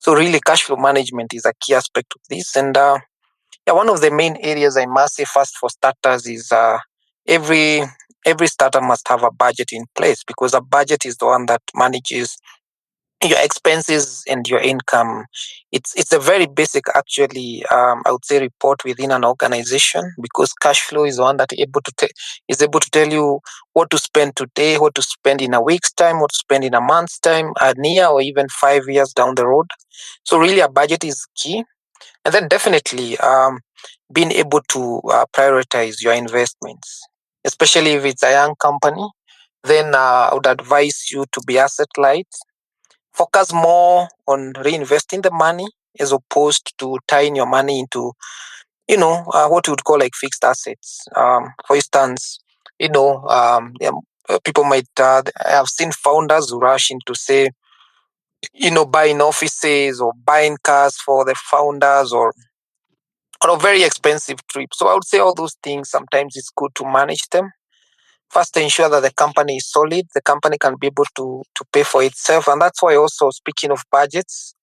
So 0.00 0.14
really, 0.14 0.40
cash 0.40 0.62
flow 0.64 0.76
management 0.76 1.34
is 1.34 1.44
a 1.46 1.52
key 1.60 1.74
aspect 1.74 2.14
of 2.16 2.22
this. 2.30 2.56
And 2.56 2.76
uh, 2.76 2.98
yeah, 3.66 3.74
one 3.74 3.88
of 3.90 4.00
the 4.00 4.10
main 4.10 4.36
areas 4.40 4.76
I 4.76 4.86
must 4.86 5.16
say 5.16 5.24
first 5.24 5.56
for 5.58 5.70
starters 5.70 6.26
is 6.26 6.52
uh, 6.52 6.78
every 7.26 7.82
every 8.26 8.48
starter 8.48 8.80
must 8.80 9.08
have 9.08 9.22
a 9.24 9.30
budget 9.30 9.70
in 9.72 9.84
place 9.96 10.24
because 10.26 10.54
a 10.54 10.60
budget 10.60 11.06
is 11.06 11.16
the 11.18 11.26
one 11.26 11.46
that 11.46 11.62
manages 11.74 12.36
your 13.24 13.38
expenses 13.40 14.22
and 14.28 14.46
your 14.48 14.60
income. 14.60 15.24
It's 15.72 15.94
it's 15.96 16.12
a 16.12 16.18
very 16.20 16.46
basic, 16.46 16.84
actually, 16.94 17.64
um, 17.72 18.02
I 18.06 18.12
would 18.12 18.24
say, 18.24 18.40
report 18.40 18.84
within 18.84 19.10
an 19.10 19.24
organization 19.24 20.12
because 20.22 20.52
cash 20.54 20.80
flow 20.82 21.04
is 21.04 21.18
one 21.18 21.36
that 21.38 21.52
able 21.58 21.80
to 21.82 21.92
te- 21.96 22.12
is 22.48 22.62
able 22.62 22.80
to 22.80 22.90
tell 22.90 23.08
you 23.12 23.40
what 23.72 23.90
to 23.90 23.98
spend 23.98 24.36
today, 24.36 24.78
what 24.78 24.94
to 24.94 25.02
spend 25.02 25.42
in 25.42 25.52
a 25.54 25.60
week's 25.62 25.92
time, 25.92 26.20
what 26.20 26.30
to 26.30 26.36
spend 26.38 26.64
in 26.64 26.74
a 26.74 26.80
month's 26.80 27.18
time, 27.18 27.52
a 27.60 27.74
year, 27.82 28.06
or 28.06 28.20
even 28.22 28.48
five 28.48 28.82
years 28.88 29.12
down 29.12 29.34
the 29.34 29.46
road. 29.46 29.66
So 30.24 30.38
really, 30.38 30.60
a 30.60 30.68
budget 30.68 31.04
is 31.04 31.26
key, 31.36 31.64
and 32.24 32.34
then 32.34 32.48
definitely 32.48 33.18
um, 33.18 33.60
being 34.12 34.32
able 34.32 34.60
to 34.70 35.00
uh, 35.10 35.26
prioritize 35.34 36.02
your 36.02 36.14
investments, 36.14 37.02
especially 37.44 37.92
if 37.92 38.04
it's 38.04 38.22
a 38.22 38.32
young 38.32 38.54
company. 38.56 39.08
Then 39.64 39.94
uh, 39.94 40.30
I 40.30 40.34
would 40.34 40.46
advise 40.46 41.10
you 41.12 41.26
to 41.32 41.40
be 41.46 41.58
asset 41.58 41.88
light 41.96 42.28
focus 43.18 43.52
more 43.52 44.08
on 44.28 44.54
reinvesting 44.54 45.22
the 45.22 45.32
money 45.32 45.66
as 46.00 46.12
opposed 46.12 46.74
to 46.78 46.98
tying 47.08 47.36
your 47.36 47.46
money 47.46 47.80
into 47.80 48.12
you 48.88 48.96
know 48.98 49.24
uh, 49.34 49.48
what 49.48 49.66
you 49.66 49.72
would 49.72 49.84
call 49.84 49.98
like 49.98 50.14
fixed 50.14 50.44
assets. 50.44 51.06
Um, 51.16 51.52
for 51.66 51.76
instance 51.76 52.38
you 52.78 52.88
know 52.90 53.24
um, 53.28 53.74
uh, 54.28 54.38
people 54.44 54.64
might 54.64 54.88
uh, 55.00 55.22
have 55.46 55.68
seen 55.68 55.92
founders 55.92 56.50
who 56.50 56.58
rush 56.58 56.90
into 56.90 57.14
say 57.14 57.50
you 58.52 58.70
know 58.70 58.84
buying 58.86 59.20
offices 59.20 60.00
or 60.00 60.12
buying 60.24 60.56
cars 60.62 60.96
for 60.98 61.24
the 61.24 61.34
founders 61.50 62.12
or 62.12 62.32
on 63.42 63.50
a 63.50 63.58
very 63.60 63.82
expensive 63.82 64.38
trip 64.46 64.70
so 64.72 64.88
i 64.88 64.94
would 64.94 65.04
say 65.04 65.18
all 65.18 65.34
those 65.34 65.56
things 65.62 65.90
sometimes 65.90 66.36
it's 66.36 66.50
good 66.56 66.72
to 66.74 66.84
manage 66.84 67.28
them 67.30 67.50
first 68.30 68.56
ensure 68.56 68.88
that 68.88 69.02
the 69.02 69.12
company 69.12 69.56
is 69.56 69.70
solid 69.70 70.06
the 70.14 70.20
company 70.22 70.58
can 70.58 70.76
be 70.80 70.88
able 70.88 71.04
to 71.16 71.42
to 71.54 71.64
pay 71.72 71.82
for 71.82 72.02
itself. 72.02 72.48
And 72.48 72.60
that's 72.60 72.82
why 72.82 72.96
also 72.96 73.30
speaking 73.30 73.70
of 73.70 73.82
budgets 73.90 74.54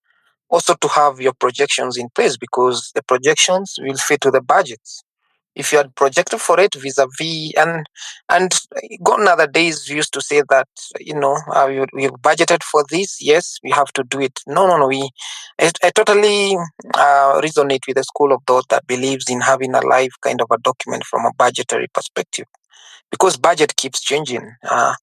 also 0.50 0.76
to 0.76 0.88
have 0.88 1.20
your 1.20 1.34
projections 1.34 1.98
in 1.98 2.10
place 2.10 2.38
because 2.38 2.92
the 2.96 3.04
projections 3.04 3.76
will 3.80 3.98
fit 3.98 4.22
to 4.22 4.32
the 4.32 4.42
budgets. 4.42 5.04
If 5.56 5.72
you 5.72 5.78
had 5.78 5.96
projected 5.96 6.42
for 6.42 6.60
it 6.60 6.76
vis-a-vis 6.76 7.54
and 7.56 7.86
and 8.28 8.52
gone 9.04 9.26
other 9.28 9.48
days 9.48 9.88
we 9.90 9.96
used 9.96 10.14
to 10.14 10.22
say 10.22 10.44
that 10.50 10.68
you 11.00 11.18
know 11.18 11.38
uh, 11.54 11.66
we, 11.70 11.80
we 11.94 12.10
budgeted 12.10 12.62
for 12.62 12.84
this 12.90 13.18
yes 13.22 13.58
we 13.64 13.72
have 13.72 13.92
to 13.94 14.04
do 14.04 14.20
it. 14.20 14.38
No 14.48 14.68
no 14.68 14.78
no 14.78 14.88
we 14.88 15.10
i, 15.60 15.72
I 15.82 15.90
totally 15.92 16.58
uh, 16.94 17.42
resonate 17.42 17.88
with 17.88 17.96
the 17.96 18.04
school 18.04 18.34
of 18.34 18.42
thought 18.46 18.68
that 18.70 18.86
believes 18.86 19.30
in 19.30 19.42
having 19.42 19.74
a 19.74 19.82
live 19.82 20.12
kind 20.22 20.42
of 20.42 20.48
a 20.52 20.58
document 20.58 21.06
from 21.06 21.26
a 21.26 21.34
budgetary 21.34 21.88
perspective 21.94 22.48
because 23.12 23.38
budget 23.38 23.76
keeps 23.76 24.02
changing 24.02 24.52
uh, 24.70 24.94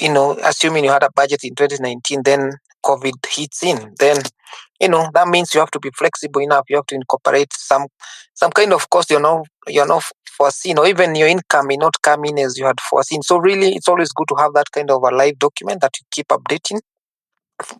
you 0.00 0.12
know 0.12 0.38
assuming 0.44 0.84
you 0.84 0.90
had 0.90 1.02
a 1.02 1.10
budget 1.14 1.44
in 1.44 1.54
2019 1.54 2.22
then 2.24 2.52
covid 2.84 3.14
hits 3.28 3.62
in 3.62 3.94
then 3.98 4.20
you 4.80 4.88
know 4.88 5.08
that 5.14 5.28
means 5.28 5.54
you 5.54 5.60
have 5.60 5.70
to 5.70 5.80
be 5.80 5.90
flexible 5.96 6.40
enough 6.40 6.64
you 6.68 6.76
have 6.76 6.86
to 6.86 6.94
incorporate 6.94 7.52
some 7.52 7.86
some 8.34 8.50
kind 8.50 8.72
of 8.72 8.88
cost 8.90 9.10
you're 9.10 9.20
not 9.20 9.46
you're 9.66 9.86
not 9.86 10.02
foreseen 10.36 10.78
or 10.78 10.86
even 10.86 11.14
your 11.14 11.28
income 11.28 11.68
may 11.68 11.76
not 11.76 12.00
come 12.02 12.24
in 12.24 12.38
as 12.38 12.58
you 12.58 12.66
had 12.66 12.80
foreseen. 12.80 13.22
So 13.22 13.38
really 13.38 13.74
it's 13.74 13.88
always 13.88 14.12
good 14.12 14.28
to 14.28 14.34
have 14.36 14.52
that 14.54 14.70
kind 14.72 14.90
of 14.90 15.02
a 15.02 15.14
live 15.14 15.38
document 15.38 15.80
that 15.80 15.92
you 15.98 16.04
keep 16.10 16.28
updating 16.28 16.80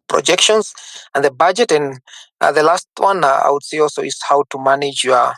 projections 0.08 0.72
and 1.14 1.24
the 1.24 1.30
budget. 1.30 1.72
And 1.72 1.98
uh, 2.40 2.52
the 2.52 2.62
last 2.62 2.86
one 2.98 3.24
uh, 3.24 3.40
i 3.44 3.50
would 3.50 3.62
say 3.64 3.78
also 3.78 4.02
is 4.02 4.18
how 4.28 4.44
to 4.50 4.58
manage 4.62 5.04
your 5.04 5.32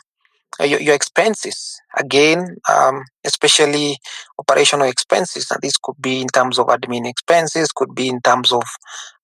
your, 0.65 0.79
your 0.81 0.95
expenses. 0.95 1.79
Again 1.97 2.57
um, 2.69 3.03
especially 3.23 3.97
operational 4.39 4.87
expenses 4.87 5.49
and 5.51 5.61
this 5.61 5.77
could 5.77 5.95
be 5.99 6.21
in 6.21 6.27
terms 6.27 6.59
of 6.59 6.67
admin 6.67 7.07
expenses 7.07 7.71
could 7.71 7.93
be 7.95 8.07
in 8.07 8.21
terms 8.21 8.51
of 8.51 8.63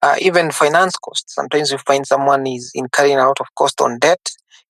uh, 0.02 0.16
even 0.20 0.52
finance 0.52 0.96
costs. 0.98 1.36
Sometimes 1.36 1.72
you 1.72 1.78
find 1.78 2.06
someone 2.06 2.46
is 2.48 2.72
incurring 2.76 3.18
lot 3.18 3.40
of 3.40 3.48
cost 3.56 3.82
on 3.82 4.00
debt 4.00 4.20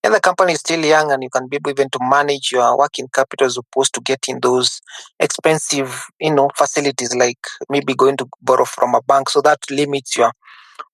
and 0.04 0.14
the 0.14 0.20
company 0.20 0.54
is 0.54 0.60
still 0.60 0.84
young 0.84 1.12
and 1.12 1.24
you 1.24 1.30
can 1.30 1.48
be 1.48 1.56
able 1.58 1.72
even 1.72 1.90
to 1.90 2.00
manage 2.02 2.52
your 2.52 2.78
working 2.78 3.08
capital 3.14 3.48
as 3.48 3.58
opposed 3.58 3.94
to 3.94 4.02
getting 4.02 4.40
those 4.42 4.82
expensive 5.20 6.06
you 6.20 6.34
know 6.34 6.50
facilities 6.56 7.16
like 7.16 7.40
maybe 7.70 7.94
going 7.96 8.18
to 8.18 8.28
borrow 8.42 8.66
from 8.66 8.96
a 8.96 9.02
bank. 9.02 9.30
So 9.30 9.42
that 9.42 9.60
limits 9.72 10.18
your 10.18 10.32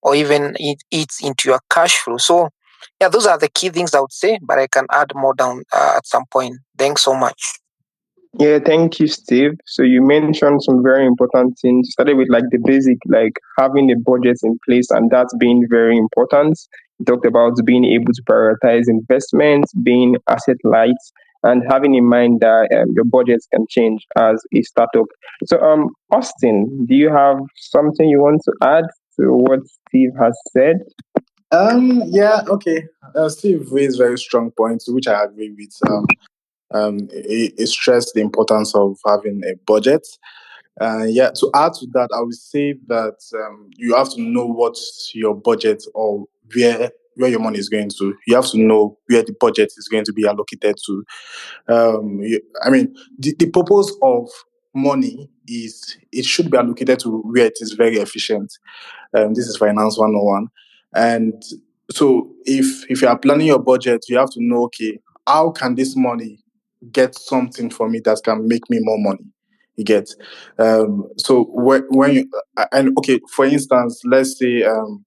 or 0.02 0.14
even 0.14 0.54
it 0.58 0.82
eats 0.90 1.22
into 1.22 1.48
your 1.48 1.60
cash 1.70 1.96
flow. 1.96 2.16
So 2.18 2.50
yeah 3.00 3.08
those 3.08 3.26
are 3.26 3.38
the 3.38 3.48
key 3.48 3.68
things 3.68 3.94
i 3.94 4.00
would 4.00 4.12
say 4.12 4.38
but 4.42 4.58
i 4.58 4.66
can 4.66 4.86
add 4.92 5.10
more 5.14 5.34
down 5.34 5.62
uh, 5.72 5.94
at 5.96 6.06
some 6.06 6.24
point 6.30 6.56
thanks 6.78 7.02
so 7.02 7.14
much 7.14 7.60
Yeah, 8.38 8.60
thank 8.64 9.00
you, 9.00 9.08
Steve. 9.08 9.54
So 9.66 9.82
you 9.82 10.02
mentioned 10.06 10.62
some 10.62 10.84
very 10.84 11.04
important 11.04 11.58
things. 11.60 11.88
You 11.88 11.90
started 11.90 12.16
with 12.16 12.28
like 12.30 12.44
the 12.52 12.58
basic, 12.64 12.98
like 13.06 13.32
having 13.58 13.90
a 13.90 13.96
budget 13.96 14.38
in 14.44 14.56
place, 14.64 14.88
and 14.90 15.10
that's 15.10 15.34
being 15.36 15.66
very 15.68 15.98
important. 15.98 16.56
You 17.00 17.06
talked 17.06 17.26
about 17.26 17.54
being 17.64 17.84
able 17.84 18.12
to 18.12 18.22
prioritize 18.22 18.84
investments, 18.86 19.72
being 19.82 20.16
asset 20.28 20.58
light, 20.62 21.02
and 21.42 21.62
having 21.68 21.94
in 21.94 22.04
mind 22.08 22.40
that 22.40 22.68
um, 22.76 22.92
your 22.94 23.04
budgets 23.04 23.46
can 23.52 23.66
change 23.68 24.06
as 24.16 24.42
a 24.54 24.62
startup. 24.62 25.06
So, 25.46 25.60
um, 25.60 25.90
Austin, 26.12 26.86
do 26.86 26.94
you 26.94 27.10
have 27.10 27.38
something 27.56 28.08
you 28.08 28.20
want 28.20 28.42
to 28.44 28.52
add 28.62 28.84
to 29.18 29.32
what 29.32 29.60
Steve 29.88 30.10
has 30.20 30.38
said? 30.52 30.76
Um, 31.52 32.02
yeah, 32.06 32.42
okay. 32.48 32.86
Uh, 33.14 33.28
Steve 33.28 33.70
raised 33.72 33.98
very 33.98 34.18
strong 34.18 34.50
points, 34.52 34.88
which 34.88 35.08
I 35.08 35.24
agree 35.24 35.50
with. 35.50 35.76
Um, 35.90 36.06
um, 36.72 37.08
he, 37.12 37.52
he 37.56 37.66
stressed 37.66 38.12
the 38.14 38.20
importance 38.20 38.74
of 38.74 38.98
having 39.06 39.42
a 39.44 39.56
budget. 39.66 40.06
Uh, 40.80 41.04
yeah, 41.04 41.30
to 41.30 41.50
add 41.54 41.72
to 41.74 41.86
that, 41.92 42.08
I 42.16 42.20
would 42.20 42.34
say 42.34 42.74
that 42.86 43.16
um, 43.34 43.70
you 43.76 43.94
have 43.96 44.10
to 44.14 44.22
know 44.22 44.46
what 44.46 44.76
your 45.14 45.34
budget 45.34 45.82
or 45.94 46.26
where 46.54 46.90
where 47.16 47.28
your 47.28 47.40
money 47.40 47.58
is 47.58 47.68
going 47.68 47.90
to. 47.98 48.14
You 48.26 48.36
have 48.36 48.46
to 48.46 48.58
know 48.58 48.96
where 49.08 49.22
the 49.22 49.34
budget 49.38 49.72
is 49.76 49.88
going 49.88 50.04
to 50.04 50.12
be 50.12 50.26
allocated 50.26 50.76
to. 50.86 51.04
Um, 51.68 52.20
you, 52.22 52.40
I 52.62 52.70
mean, 52.70 52.94
the, 53.18 53.34
the 53.38 53.50
purpose 53.50 53.92
of 54.02 54.30
money 54.74 55.28
is 55.46 55.98
it 56.12 56.24
should 56.24 56.50
be 56.50 56.56
allocated 56.56 57.00
to 57.00 57.20
where 57.22 57.46
it 57.46 57.58
is 57.60 57.72
very 57.72 57.96
efficient. 57.96 58.52
Um, 59.14 59.34
this 59.34 59.48
is 59.48 59.56
finance 59.56 59.98
101. 59.98 60.48
And 60.94 61.42
so 61.90 62.30
if 62.44 62.90
if 62.90 63.02
you 63.02 63.08
are 63.08 63.18
planning 63.18 63.48
your 63.48 63.58
budget, 63.58 64.04
you 64.08 64.18
have 64.18 64.30
to 64.30 64.42
know, 64.42 64.64
okay, 64.64 64.98
how 65.26 65.50
can 65.50 65.74
this 65.74 65.96
money 65.96 66.38
get 66.92 67.14
something 67.14 67.70
for 67.70 67.88
me 67.88 68.00
that 68.04 68.20
can 68.24 68.46
make 68.48 68.68
me 68.70 68.78
more 68.80 68.98
money? 68.98 69.24
You 69.76 69.84
get 69.84 70.10
um, 70.58 71.08
so 71.16 71.44
when, 71.50 71.82
when 71.88 72.12
you 72.12 72.30
and 72.72 72.96
okay, 72.98 73.20
for 73.34 73.46
instance, 73.46 74.02
let's 74.04 74.38
say 74.38 74.62
um, 74.64 75.04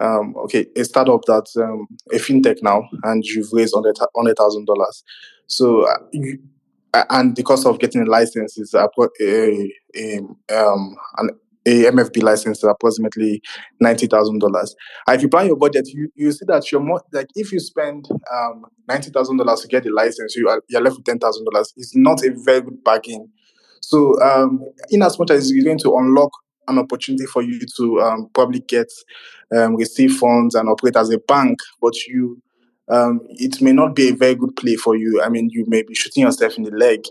um, 0.00 0.34
okay, 0.44 0.66
a 0.76 0.84
startup 0.84 1.20
that's 1.26 1.56
um, 1.56 1.86
a 2.12 2.16
fintech 2.16 2.58
now, 2.62 2.88
and 3.04 3.24
you've 3.24 3.52
raised 3.52 3.74
hundred 3.74 4.36
thousand 4.36 4.66
dollars. 4.66 5.02
So 5.46 5.82
uh, 5.88 5.98
you, 6.12 6.38
and 6.94 7.36
the 7.36 7.42
cost 7.42 7.66
of 7.66 7.78
getting 7.78 8.02
a 8.02 8.10
license 8.10 8.58
is 8.58 8.74
a, 8.74 8.88
a 9.20 9.70
um, 10.52 10.96
an 11.18 11.30
a 11.66 11.84
MFB 11.84 12.22
license 12.22 12.58
is 12.58 12.64
approximately 12.64 13.42
ninety 13.80 14.06
thousand 14.06 14.40
dollars. 14.40 14.74
If 15.08 15.22
you 15.22 15.28
plan 15.28 15.46
your 15.46 15.56
budget, 15.56 15.88
you, 15.88 16.10
you 16.14 16.32
see 16.32 16.44
that 16.48 16.70
you're 16.72 16.80
more 16.80 17.02
like 17.12 17.28
if 17.34 17.52
you 17.52 17.60
spend 17.60 18.08
um, 18.32 18.64
ninety 18.88 19.10
thousand 19.10 19.36
dollars 19.36 19.60
to 19.62 19.68
get 19.68 19.84
the 19.84 19.90
license, 19.90 20.34
you 20.36 20.48
are 20.48 20.62
you're 20.68 20.80
left 20.82 20.96
with 20.96 21.04
ten 21.04 21.18
thousand 21.18 21.44
dollars. 21.50 21.72
It's 21.76 21.94
not 21.94 22.24
a 22.24 22.32
very 22.44 22.62
good 22.62 22.82
bargain. 22.82 23.28
So, 23.80 24.20
um, 24.22 24.64
in 24.90 25.02
as 25.02 25.18
much 25.18 25.30
as 25.30 25.50
it's 25.50 25.64
going 25.64 25.78
to 25.78 25.96
unlock 25.96 26.30
an 26.68 26.78
opportunity 26.78 27.26
for 27.26 27.42
you 27.42 27.60
to 27.76 28.00
um, 28.00 28.30
probably 28.34 28.60
get 28.60 28.88
um, 29.54 29.76
receive 29.76 30.16
funds 30.16 30.54
and 30.54 30.68
operate 30.68 30.96
as 30.96 31.10
a 31.10 31.18
bank, 31.18 31.58
but 31.80 31.94
you 32.06 32.40
um, 32.88 33.20
it 33.28 33.60
may 33.62 33.72
not 33.72 33.94
be 33.94 34.08
a 34.08 34.14
very 34.14 34.34
good 34.34 34.54
play 34.56 34.76
for 34.76 34.96
you. 34.96 35.22
I 35.22 35.28
mean, 35.28 35.48
you 35.50 35.64
may 35.68 35.82
be 35.82 35.94
shooting 35.94 36.22
yourself 36.24 36.56
in 36.58 36.64
the 36.64 36.72
leg. 36.72 37.04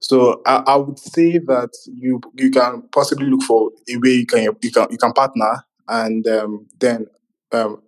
So 0.00 0.40
I, 0.46 0.62
I 0.66 0.76
would 0.76 0.98
say 0.98 1.38
that 1.38 1.70
you 1.86 2.20
you 2.34 2.50
can 2.50 2.82
possibly 2.92 3.26
look 3.26 3.42
for 3.42 3.70
a 3.90 3.96
way 3.96 4.10
you 4.10 4.26
can 4.26 4.42
you 4.62 4.70
can 4.70 4.86
you 4.90 4.98
can 4.98 5.12
partner 5.12 5.64
and 5.88 6.26
um, 6.28 6.66
then 6.78 7.06
um, 7.52 7.82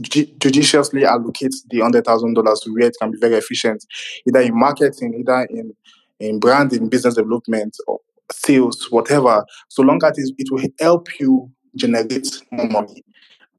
judiciously 0.00 1.04
allocate 1.04 1.54
the 1.70 1.80
hundred 1.80 2.04
thousand 2.04 2.34
dollars 2.34 2.60
to 2.60 2.74
where 2.74 2.88
it 2.88 2.96
can 3.00 3.10
be 3.10 3.18
very 3.18 3.34
efficient, 3.34 3.84
either 4.26 4.40
in 4.40 4.58
marketing, 4.58 5.14
either 5.18 5.46
in 5.50 5.74
in 6.20 6.40
branding, 6.40 6.88
business 6.88 7.14
development, 7.14 7.76
or 7.86 8.00
sales, 8.32 8.88
whatever. 8.90 9.44
So 9.68 9.82
long 9.82 10.00
as 10.04 10.14
it 10.16 10.48
will 10.50 10.62
help 10.80 11.08
you 11.20 11.50
generate 11.76 12.42
more 12.50 12.68
money. 12.68 13.04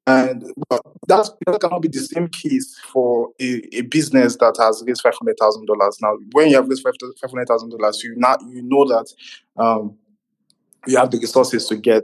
And 0.10 0.44
well, 0.70 0.82
that, 1.08 1.30
that 1.46 1.62
cannot 1.62 1.82
be 1.82 1.88
the 1.88 2.00
same 2.00 2.28
case 2.30 2.76
for 2.92 3.30
a, 3.40 3.62
a 3.78 3.82
business 3.82 4.38
that 4.38 4.56
has 4.60 4.84
raised 4.86 5.02
five 5.02 5.14
hundred 5.20 5.36
thousand 5.40 5.68
dollars. 5.68 5.98
Now, 6.02 6.16
when 6.32 6.50
you 6.50 6.56
have 6.56 6.68
raised 6.68 6.84
five 6.84 6.96
hundred 7.30 7.48
thousand 7.48 7.70
dollars, 7.70 8.04
you 8.04 8.16
you 8.52 8.64
know 8.64 8.86
that 8.88 9.06
um, 9.58 9.98
you 10.88 10.98
have 10.98 11.12
the 11.12 11.20
resources 11.20 11.68
to 11.68 11.76
get 11.76 12.04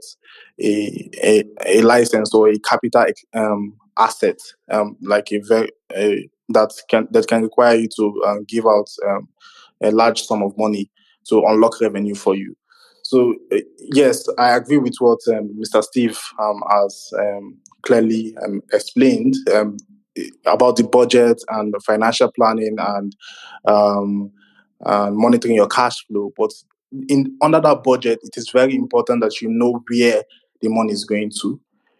a, 0.61 1.09
a, 1.23 1.43
a 1.65 1.81
license 1.81 2.33
or 2.33 2.49
a 2.49 2.59
capital 2.59 3.05
um, 3.33 3.75
asset, 3.97 4.37
um, 4.69 4.95
like 5.01 5.29
a 5.31 5.67
a, 5.95 6.29
that 6.49 6.71
can 6.87 7.07
that 7.11 7.27
can 7.27 7.41
require 7.41 7.75
you 7.75 7.89
to 7.95 8.21
uh, 8.27 8.37
give 8.47 8.65
out 8.67 8.89
um, 9.07 9.27
a 9.81 9.89
large 9.89 10.23
sum 10.23 10.43
of 10.43 10.55
money 10.57 10.91
to 11.29 11.43
unlock 11.47 11.81
revenue 11.81 12.15
for 12.15 12.35
you. 12.35 12.55
So 13.03 13.35
uh, 13.51 13.57
yes, 13.79 14.27
I 14.37 14.55
agree 14.55 14.77
with 14.77 14.95
what 14.99 15.19
um, 15.29 15.55
Mr. 15.59 15.83
Steve 15.83 16.19
um, 16.39 16.61
has 16.69 17.11
um, 17.19 17.57
clearly 17.85 18.35
um, 18.43 18.61
explained 18.73 19.35
um, 19.53 19.77
about 20.45 20.75
the 20.75 20.83
budget 20.83 21.41
and 21.49 21.73
the 21.73 21.79
financial 21.79 22.31
planning 22.31 22.75
and, 22.79 23.15
and 23.65 24.31
monitoring 25.15 25.55
your 25.55 25.67
cash 25.67 26.05
flow. 26.07 26.33
But 26.37 26.51
in 27.09 27.37
under 27.41 27.59
that 27.61 27.83
budget, 27.83 28.19
it 28.23 28.37
is 28.37 28.49
very 28.49 28.75
important 28.75 29.21
that 29.21 29.41
you 29.41 29.49
know 29.49 29.81
where 29.89 30.23
the 30.61 30.69
money 30.69 30.93
is 30.93 31.05
going 31.05 31.31
to. 31.41 31.59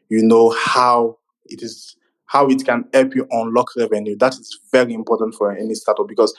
You 0.10 0.24
know 0.24 0.50
how 0.50 1.18
it 1.46 1.62
is 1.62 1.96
how 2.28 2.48
it 2.48 2.66
can 2.66 2.86
help 2.94 3.16
you 3.16 3.28
unlock 3.32 3.68
revenue. 3.78 4.16
That 4.18 4.34
is 4.34 4.60
very 4.72 4.94
important 4.94 5.36
for 5.36 5.56
any 5.56 5.76
startup 5.76 6.08
because 6.08 6.34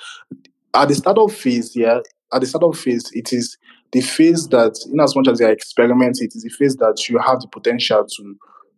at 0.74 0.88
the 0.88 0.94
startup 0.94 1.30
phase, 1.30 1.74
yeah, 1.76 2.00
at 2.32 2.40
the 2.40 2.46
startup 2.46 2.76
phase, 2.76 3.11
it 3.12 3.32
is 3.32 3.56
the 3.92 4.00
phase 4.00 4.48
that, 4.48 4.76
in 4.92 5.00
as 5.00 5.14
much 5.14 5.28
as 5.28 5.40
you're 5.40 5.52
experimenting, 5.52 6.26
it 6.26 6.35
is 6.35 6.42
the 6.42 6.50
phase 6.50 6.76
that 6.76 7.09
you 7.09 7.18
have 7.18 7.40
the 7.40 7.48
potential 7.48 8.04
to 8.04 8.37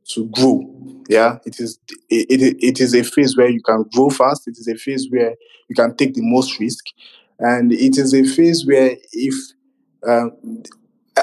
to 0.08 0.26
grow. 0.26 0.62
Yeah, 1.08 1.38
it 1.44 1.58
is 1.60 1.78
it, 2.10 2.26
it, 2.30 2.56
it 2.60 2.80
is 2.80 2.94
a 2.94 3.02
phase 3.02 3.36
where 3.36 3.48
you 3.48 3.62
can 3.62 3.84
grow 3.94 4.10
fast. 4.10 4.46
It 4.46 4.58
is 4.58 4.68
a 4.68 4.76
phase 4.76 5.06
where 5.10 5.34
you 5.68 5.74
can 5.74 5.96
take 5.96 6.14
the 6.14 6.22
most 6.22 6.58
risk, 6.60 6.84
and 7.38 7.72
it 7.72 7.96
is 7.96 8.14
a 8.14 8.24
phase 8.24 8.66
where 8.66 8.96
if 9.12 9.34
um, 10.06 10.62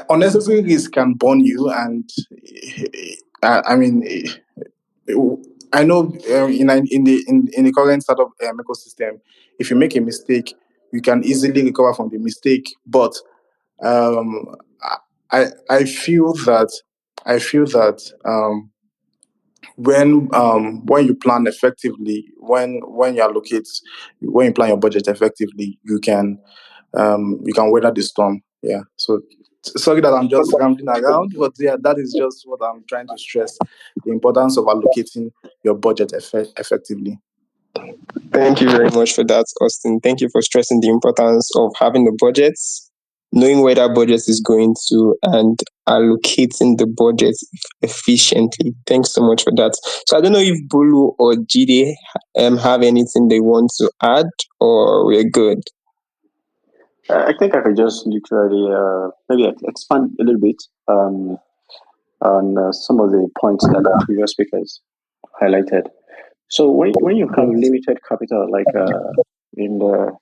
unnecessary 0.10 0.62
risk 0.62 0.91
can 0.93 1.13
burn 1.13 1.41
you, 1.41 1.69
and 1.69 2.10
uh, 3.43 3.62
I 3.65 3.76
mean. 3.76 4.04
I 5.74 5.84
know 5.84 6.00
um, 6.34 6.52
in 6.52 6.69
in 6.69 7.04
the 7.04 7.24
in, 7.28 7.50
in 7.52 7.65
the 7.65 7.74
current 7.74 8.02
startup 8.02 8.30
um, 8.48 8.58
ecosystem, 8.58 9.19
if 9.60 9.69
you 9.69 9.76
make 9.76 9.95
a 9.95 10.00
mistake, 10.00 10.56
you 10.93 11.02
can 11.02 11.24
easily 11.24 11.63
recover 11.63 11.93
from 11.93 12.10
the 12.10 12.17
mistake. 12.17 12.74
But 12.86 13.13
um, 13.84 14.56
I 15.32 15.48
I 15.69 15.84
feel 15.84 16.34
that 16.45 16.71
I 17.26 17.39
feel 17.39 17.65
that 17.65 18.02
um, 18.24 18.71
when 19.75 20.29
um, 20.33 20.85
when 20.85 21.05
you 21.05 21.15
plan 21.15 21.47
effectively, 21.47 22.25
when 22.38 22.81
when 22.85 23.15
you 23.15 23.21
allocate, 23.21 23.67
when 24.21 24.47
you 24.47 24.53
plan 24.53 24.69
your 24.69 24.77
budget 24.77 25.07
effectively, 25.07 25.79
you 25.83 25.99
can 25.99 26.39
um, 26.93 27.41
you 27.43 27.53
can 27.53 27.71
weather 27.71 27.91
the 27.91 28.01
storm. 28.01 28.41
Yeah. 28.61 28.81
So 28.95 29.21
sorry 29.63 30.01
that 30.01 30.13
I'm 30.13 30.29
just 30.29 30.53
rambling 30.57 30.88
around, 30.88 31.33
but 31.38 31.53
yeah, 31.59 31.75
that 31.81 31.97
is 31.97 32.15
just 32.17 32.43
what 32.45 32.61
I'm 32.63 32.83
trying 32.88 33.07
to 33.07 33.17
stress: 33.17 33.57
the 34.05 34.11
importance 34.11 34.57
of 34.57 34.65
allocating 34.65 35.31
your 35.63 35.75
budget 35.75 36.13
eff- 36.13 36.51
effectively. 36.57 37.19
Thank 38.31 38.61
you 38.61 38.69
very 38.69 38.89
much 38.89 39.13
for 39.13 39.23
that, 39.25 39.45
Austin. 39.61 39.99
Thank 39.99 40.21
you 40.21 40.29
for 40.31 40.41
stressing 40.41 40.81
the 40.81 40.89
importance 40.89 41.49
of 41.55 41.71
having 41.77 42.05
the 42.05 42.15
budgets, 42.17 42.85
knowing 43.36 43.62
where 43.62 43.76
that 43.76 43.93
budget 43.93 44.24
is 44.28 44.41
going 44.41 44.76
to, 44.89 45.15
and 45.24 45.60
allocating 45.88 46.78
the 46.78 46.88
budget 46.88 47.36
efficiently. 47.82 48.74
Thanks 48.88 49.12
so 49.12 49.21
much 49.21 49.43
for 49.43 49.52
that. 49.56 49.78
So 50.08 50.17
I 50.17 50.21
don't 50.21 50.32
know 50.32 50.39
if 50.39 50.58
Bolu 50.67 51.13
or 51.19 51.34
Jide 51.34 51.93
um, 52.39 52.58
have 52.58 52.82
anything 52.82 53.28
they 53.28 53.41
want 53.41 53.71
to 53.78 53.91
add, 54.02 54.26
or 54.60 55.06
we're 55.06 55.30
good. 55.30 55.60
I 57.10 57.34
think 57.38 57.54
I 57.54 57.62
could 57.62 57.78
just 57.78 58.08
literally 58.08 58.74
uh, 58.74 59.12
maybe 59.30 59.54
expand 59.67 60.15
a 60.19 60.24
little 60.24 60.41
bit 60.41 60.63
um, 60.88 61.38
on 62.21 62.58
uh, 62.58 62.71
some 62.71 63.00
of 63.00 63.12
the 63.12 63.28
points 63.39 63.63
that 63.67 63.84
the 63.84 64.04
previous 64.06 64.32
speakers 64.32 64.82
highlighted. 65.39 65.88
So 66.50 66.71
when 66.71 66.93
when 67.02 67.17
you 67.17 67.28
have 67.36 67.50
limited 67.50 68.00
capital, 68.08 68.50
like 68.50 68.65
uh, 68.76 69.12
in 69.58 69.78
the 69.78 70.13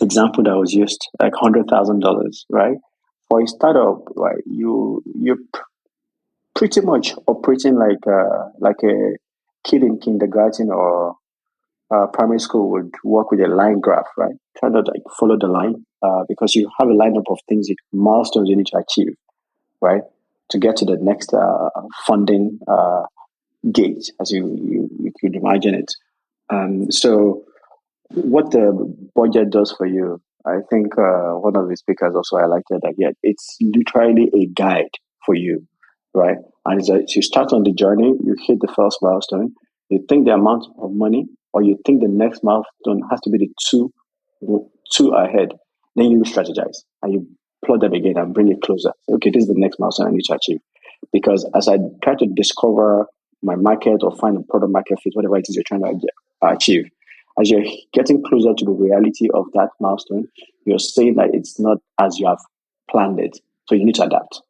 example 0.00 0.44
that 0.44 0.56
was 0.56 0.72
used, 0.72 1.08
like 1.20 1.32
hundred 1.34 1.66
thousand 1.68 2.00
dollars, 2.00 2.44
right? 2.50 2.76
For 3.28 3.42
a 3.42 3.46
startup, 3.46 4.02
right, 4.14 4.42
you 4.46 5.02
you're 5.14 5.38
pretty 6.54 6.80
much 6.80 7.14
operating 7.26 7.76
like 7.76 7.98
a, 8.06 8.50
like 8.58 8.82
a 8.82 9.16
kid 9.68 9.82
in 9.82 9.98
kindergarten 9.98 10.70
or 10.70 11.16
uh, 11.94 12.06
primary 12.12 12.40
school 12.40 12.70
would 12.70 12.90
work 13.04 13.30
with 13.30 13.40
a 13.40 13.46
line 13.48 13.80
graph, 13.80 14.06
right? 14.16 14.34
Trying 14.58 14.72
to 14.72 14.78
like 14.80 15.02
follow 15.18 15.36
the 15.38 15.46
line 15.46 15.84
uh, 16.02 16.22
because 16.28 16.54
you 16.54 16.70
have 16.78 16.88
a 16.88 16.92
lineup 16.92 17.24
of 17.30 17.38
things, 17.48 17.68
milestones 17.92 18.48
you 18.48 18.56
need 18.56 18.66
to 18.68 18.78
achieve, 18.78 19.14
right, 19.80 20.02
to 20.50 20.58
get 20.58 20.76
to 20.76 20.84
the 20.84 20.96
next 21.00 21.32
uh, 21.34 21.68
funding 22.06 22.58
uh, 22.68 23.02
gate, 23.72 24.10
as 24.20 24.30
you, 24.30 24.58
you, 24.64 24.90
you 24.98 25.12
could 25.20 25.36
imagine 25.36 25.74
it. 25.74 25.92
Um, 26.50 26.90
so, 26.90 27.44
what 28.10 28.50
the 28.50 28.94
budget 29.14 29.50
does 29.50 29.72
for 29.72 29.86
you, 29.86 30.20
I 30.46 30.58
think 30.70 30.96
uh, 30.98 31.32
one 31.34 31.56
of 31.56 31.68
the 31.68 31.76
speakers 31.76 32.14
also 32.14 32.36
highlighted 32.36 32.80
that 32.82 32.94
yeah, 32.96 33.10
it's 33.22 33.56
literally 33.60 34.30
a 34.34 34.46
guide 34.46 34.90
for 35.24 35.34
you, 35.34 35.66
right? 36.14 36.36
And 36.64 36.80
as 36.80 36.88
you 36.88 37.22
start 37.22 37.52
on 37.52 37.64
the 37.64 37.72
journey, 37.72 38.12
you 38.24 38.36
hit 38.46 38.58
the 38.60 38.72
first 38.74 38.98
milestone, 39.02 39.52
you 39.88 40.04
think 40.08 40.26
the 40.26 40.34
amount 40.34 40.66
of 40.78 40.92
money, 40.92 41.26
or 41.52 41.62
you 41.62 41.78
think 41.84 42.00
the 42.00 42.08
next 42.08 42.44
milestone 42.44 43.02
has 43.10 43.20
to 43.22 43.30
be 43.30 43.38
the 43.38 43.50
two 43.68 43.92
two 44.92 45.08
ahead, 45.10 45.52
then 45.96 46.10
you 46.10 46.20
strategize 46.20 46.76
and 47.02 47.12
you 47.12 47.26
plot 47.64 47.80
them 47.80 47.92
again 47.92 48.16
and 48.16 48.34
bring 48.34 48.48
it 48.48 48.60
closer. 48.62 48.92
Okay, 49.08 49.30
this 49.30 49.42
is 49.44 49.48
the 49.48 49.54
next 49.56 49.80
milestone 49.80 50.08
I 50.08 50.10
need 50.10 50.24
to 50.24 50.34
achieve. 50.34 50.58
Because 51.12 51.48
as 51.54 51.68
I 51.68 51.78
try 52.02 52.14
to 52.14 52.26
discover 52.34 53.06
my 53.42 53.56
market 53.56 54.02
or 54.02 54.16
find 54.16 54.36
a 54.36 54.42
product 54.42 54.72
market 54.72 54.98
fit, 55.02 55.12
whatever 55.14 55.36
it 55.36 55.46
is 55.48 55.56
you're 55.56 55.64
trying 55.66 55.82
to 55.82 56.08
achieve. 56.42 56.84
As 57.40 57.50
you're 57.50 57.64
getting 57.92 58.22
closer 58.22 58.54
to 58.54 58.64
the 58.64 58.70
reality 58.70 59.28
of 59.34 59.46
that 59.52 59.68
milestone, 59.80 60.28
you're 60.64 60.78
saying 60.78 61.16
that 61.16 61.30
it's 61.34 61.60
not 61.60 61.78
as 62.00 62.18
you 62.18 62.26
have 62.26 62.38
planned 62.90 63.20
it. 63.20 63.38
So 63.68 63.74
you 63.74 63.84
need 63.84 63.96
to 63.96 64.04
adapt. 64.04 64.40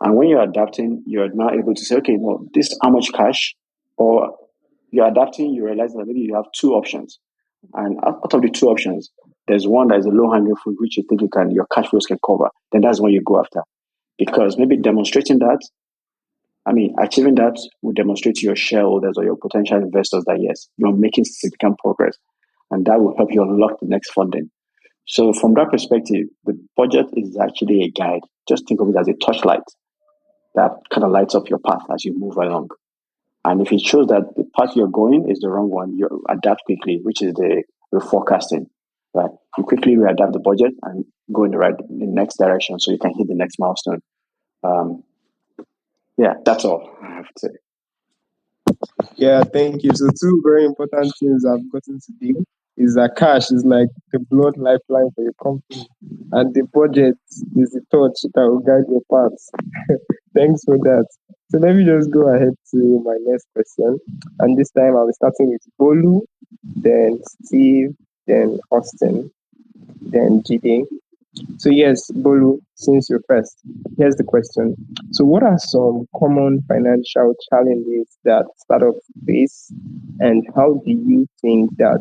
And 0.00 0.16
when 0.16 0.28
you're 0.28 0.42
adapting, 0.42 1.04
you're 1.06 1.32
now 1.32 1.50
able 1.50 1.74
to 1.74 1.84
say, 1.84 1.96
okay, 1.96 2.16
well, 2.18 2.44
this 2.54 2.76
how 2.82 2.90
much 2.90 3.12
cash 3.12 3.54
or 3.96 4.36
you're 4.90 5.06
adapting, 5.06 5.54
you 5.54 5.64
realize 5.64 5.92
that 5.92 6.04
maybe 6.06 6.20
you 6.20 6.34
have 6.34 6.46
two 6.52 6.72
options. 6.72 7.18
And 7.74 7.98
out 8.04 8.34
of 8.34 8.42
the 8.42 8.50
two 8.50 8.66
options, 8.66 9.10
there's 9.46 9.66
one 9.66 9.88
that 9.88 9.98
is 9.98 10.06
a 10.06 10.10
low 10.10 10.32
hanging 10.32 10.56
fruit, 10.56 10.76
which 10.80 10.96
you 10.96 11.04
think 11.08 11.20
you 11.20 11.28
can, 11.28 11.50
your 11.50 11.66
cash 11.72 11.88
flows 11.88 12.06
can 12.06 12.18
cover. 12.26 12.48
Then 12.72 12.80
that's 12.80 13.00
what 13.00 13.12
you 13.12 13.22
go 13.24 13.38
after. 13.38 13.62
Because 14.18 14.58
maybe 14.58 14.76
demonstrating 14.76 15.38
that, 15.38 15.60
I 16.66 16.72
mean, 16.72 16.94
achieving 17.02 17.34
that 17.36 17.56
will 17.82 17.92
demonstrate 17.92 18.36
to 18.36 18.46
your 18.46 18.56
shareholders 18.56 19.14
or 19.16 19.24
your 19.24 19.36
potential 19.36 19.78
investors 19.78 20.24
that 20.26 20.38
yes, 20.40 20.68
you're 20.76 20.96
making 20.96 21.24
significant 21.24 21.78
progress. 21.78 22.16
And 22.70 22.86
that 22.86 23.00
will 23.00 23.16
help 23.16 23.32
you 23.32 23.42
unlock 23.42 23.80
the 23.80 23.88
next 23.88 24.12
funding. 24.12 24.50
So 25.06 25.32
from 25.32 25.54
that 25.54 25.70
perspective, 25.70 26.26
the 26.44 26.58
budget 26.76 27.06
is 27.14 27.36
actually 27.36 27.82
a 27.82 27.90
guide. 27.90 28.22
Just 28.48 28.66
think 28.68 28.80
of 28.80 28.88
it 28.88 28.96
as 28.98 29.08
a 29.08 29.14
torchlight 29.14 29.62
that 30.54 30.70
kind 30.92 31.04
of 31.04 31.10
lights 31.10 31.34
up 31.34 31.48
your 31.48 31.58
path 31.58 31.82
as 31.92 32.04
you 32.04 32.18
move 32.18 32.36
along. 32.36 32.68
And 33.44 33.60
if 33.60 33.72
it 33.72 33.80
shows 33.80 34.06
that 34.08 34.22
the 34.36 34.44
path 34.56 34.76
you're 34.76 34.88
going 34.88 35.28
is 35.28 35.40
the 35.40 35.50
wrong 35.50 35.70
one, 35.70 35.96
you 35.96 36.08
adapt 36.28 36.62
quickly, 36.64 37.00
which 37.02 37.22
is 37.22 37.34
the, 37.34 37.64
forecasting. 38.10 38.66
Right? 39.14 39.30
You 39.58 39.64
quickly 39.64 39.96
readapt 39.96 40.32
the 40.32 40.40
budget 40.40 40.72
and 40.82 41.04
go 41.32 41.44
in 41.44 41.50
the 41.50 41.58
right 41.58 41.76
the 41.76 42.06
next 42.06 42.38
direction 42.38 42.78
so 42.78 42.92
you 42.92 42.98
can 42.98 43.12
hit 43.16 43.26
the 43.26 43.34
next 43.34 43.56
milestone. 43.58 44.00
Um, 44.62 45.02
yeah, 46.16 46.34
that's 46.44 46.64
all 46.64 46.96
I 47.02 47.14
have 47.14 47.26
to 47.26 47.32
say. 47.36 47.48
Yeah, 49.16 49.42
thank 49.44 49.82
you. 49.82 49.90
So 49.94 50.08
two 50.20 50.40
very 50.44 50.64
important 50.64 51.12
things 51.18 51.44
I've 51.44 51.70
gotten 51.70 52.00
to 52.00 52.12
do 52.20 52.44
is 52.76 52.94
that 52.94 53.16
cash 53.16 53.50
is 53.50 53.64
like 53.64 53.88
the 54.12 54.18
blood 54.18 54.56
lifeline 54.56 55.10
for 55.14 55.22
your 55.22 55.34
company, 55.42 55.86
and 56.32 56.54
the 56.54 56.62
budget 56.72 57.16
is 57.56 57.70
the 57.70 57.82
torch 57.90 58.16
that 58.22 58.42
will 58.42 58.60
guide 58.60 58.84
your 58.88 59.02
path. 59.10 59.98
Thanks 60.34 60.64
for 60.64 60.78
that. 60.78 61.06
So 61.50 61.58
let 61.58 61.76
me 61.76 61.84
just 61.84 62.10
go 62.10 62.34
ahead 62.34 62.54
to 62.70 63.02
my 63.04 63.16
next 63.26 63.46
question, 63.54 63.98
and 64.38 64.58
this 64.58 64.70
time 64.70 64.96
I'll 64.96 65.06
be 65.06 65.12
starting 65.12 65.50
with 65.50 65.62
Bolu, 65.78 66.22
then 66.62 67.20
Steve, 67.44 67.94
then 68.26 68.58
Austin, 68.70 69.30
then 70.00 70.42
Jide. 70.42 70.84
So 71.58 71.70
yes, 71.70 72.10
Bolu, 72.10 72.58
since 72.74 73.08
you're 73.08 73.22
first, 73.26 73.56
here's 73.96 74.16
the 74.16 74.24
question. 74.24 74.74
So 75.12 75.24
what 75.24 75.42
are 75.42 75.58
some 75.58 76.06
common 76.18 76.62
financial 76.68 77.34
challenges 77.48 78.18
that 78.24 78.44
startups 78.58 79.06
face 79.26 79.72
and 80.20 80.46
how 80.54 80.80
do 80.84 80.90
you 80.90 81.26
think 81.40 81.70
that 81.78 82.00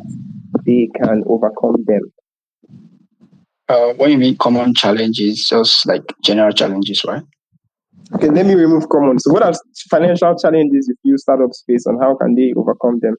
they 0.66 0.90
can 1.02 1.24
overcome 1.28 1.78
them? 1.86 2.02
Uh, 3.70 3.94
what 3.94 4.12
you 4.12 4.18
mean 4.18 4.36
common 4.36 4.74
challenges? 4.74 5.48
Just 5.48 5.86
like 5.86 6.04
general 6.24 6.52
challenges, 6.52 7.02
right? 7.06 7.24
Okay, 8.16 8.28
let 8.28 8.46
me 8.46 8.56
remove 8.56 8.90
common. 8.90 9.18
So 9.20 9.32
what 9.32 9.44
are 9.44 9.54
financial 9.90 10.38
challenges 10.38 10.90
if 10.90 10.98
you 11.04 11.18
startups 11.18 11.64
face 11.66 11.86
and 11.86 12.02
how 12.02 12.16
can 12.16 12.36
they 12.36 12.52
overcome 12.58 13.00
them? 13.00 13.16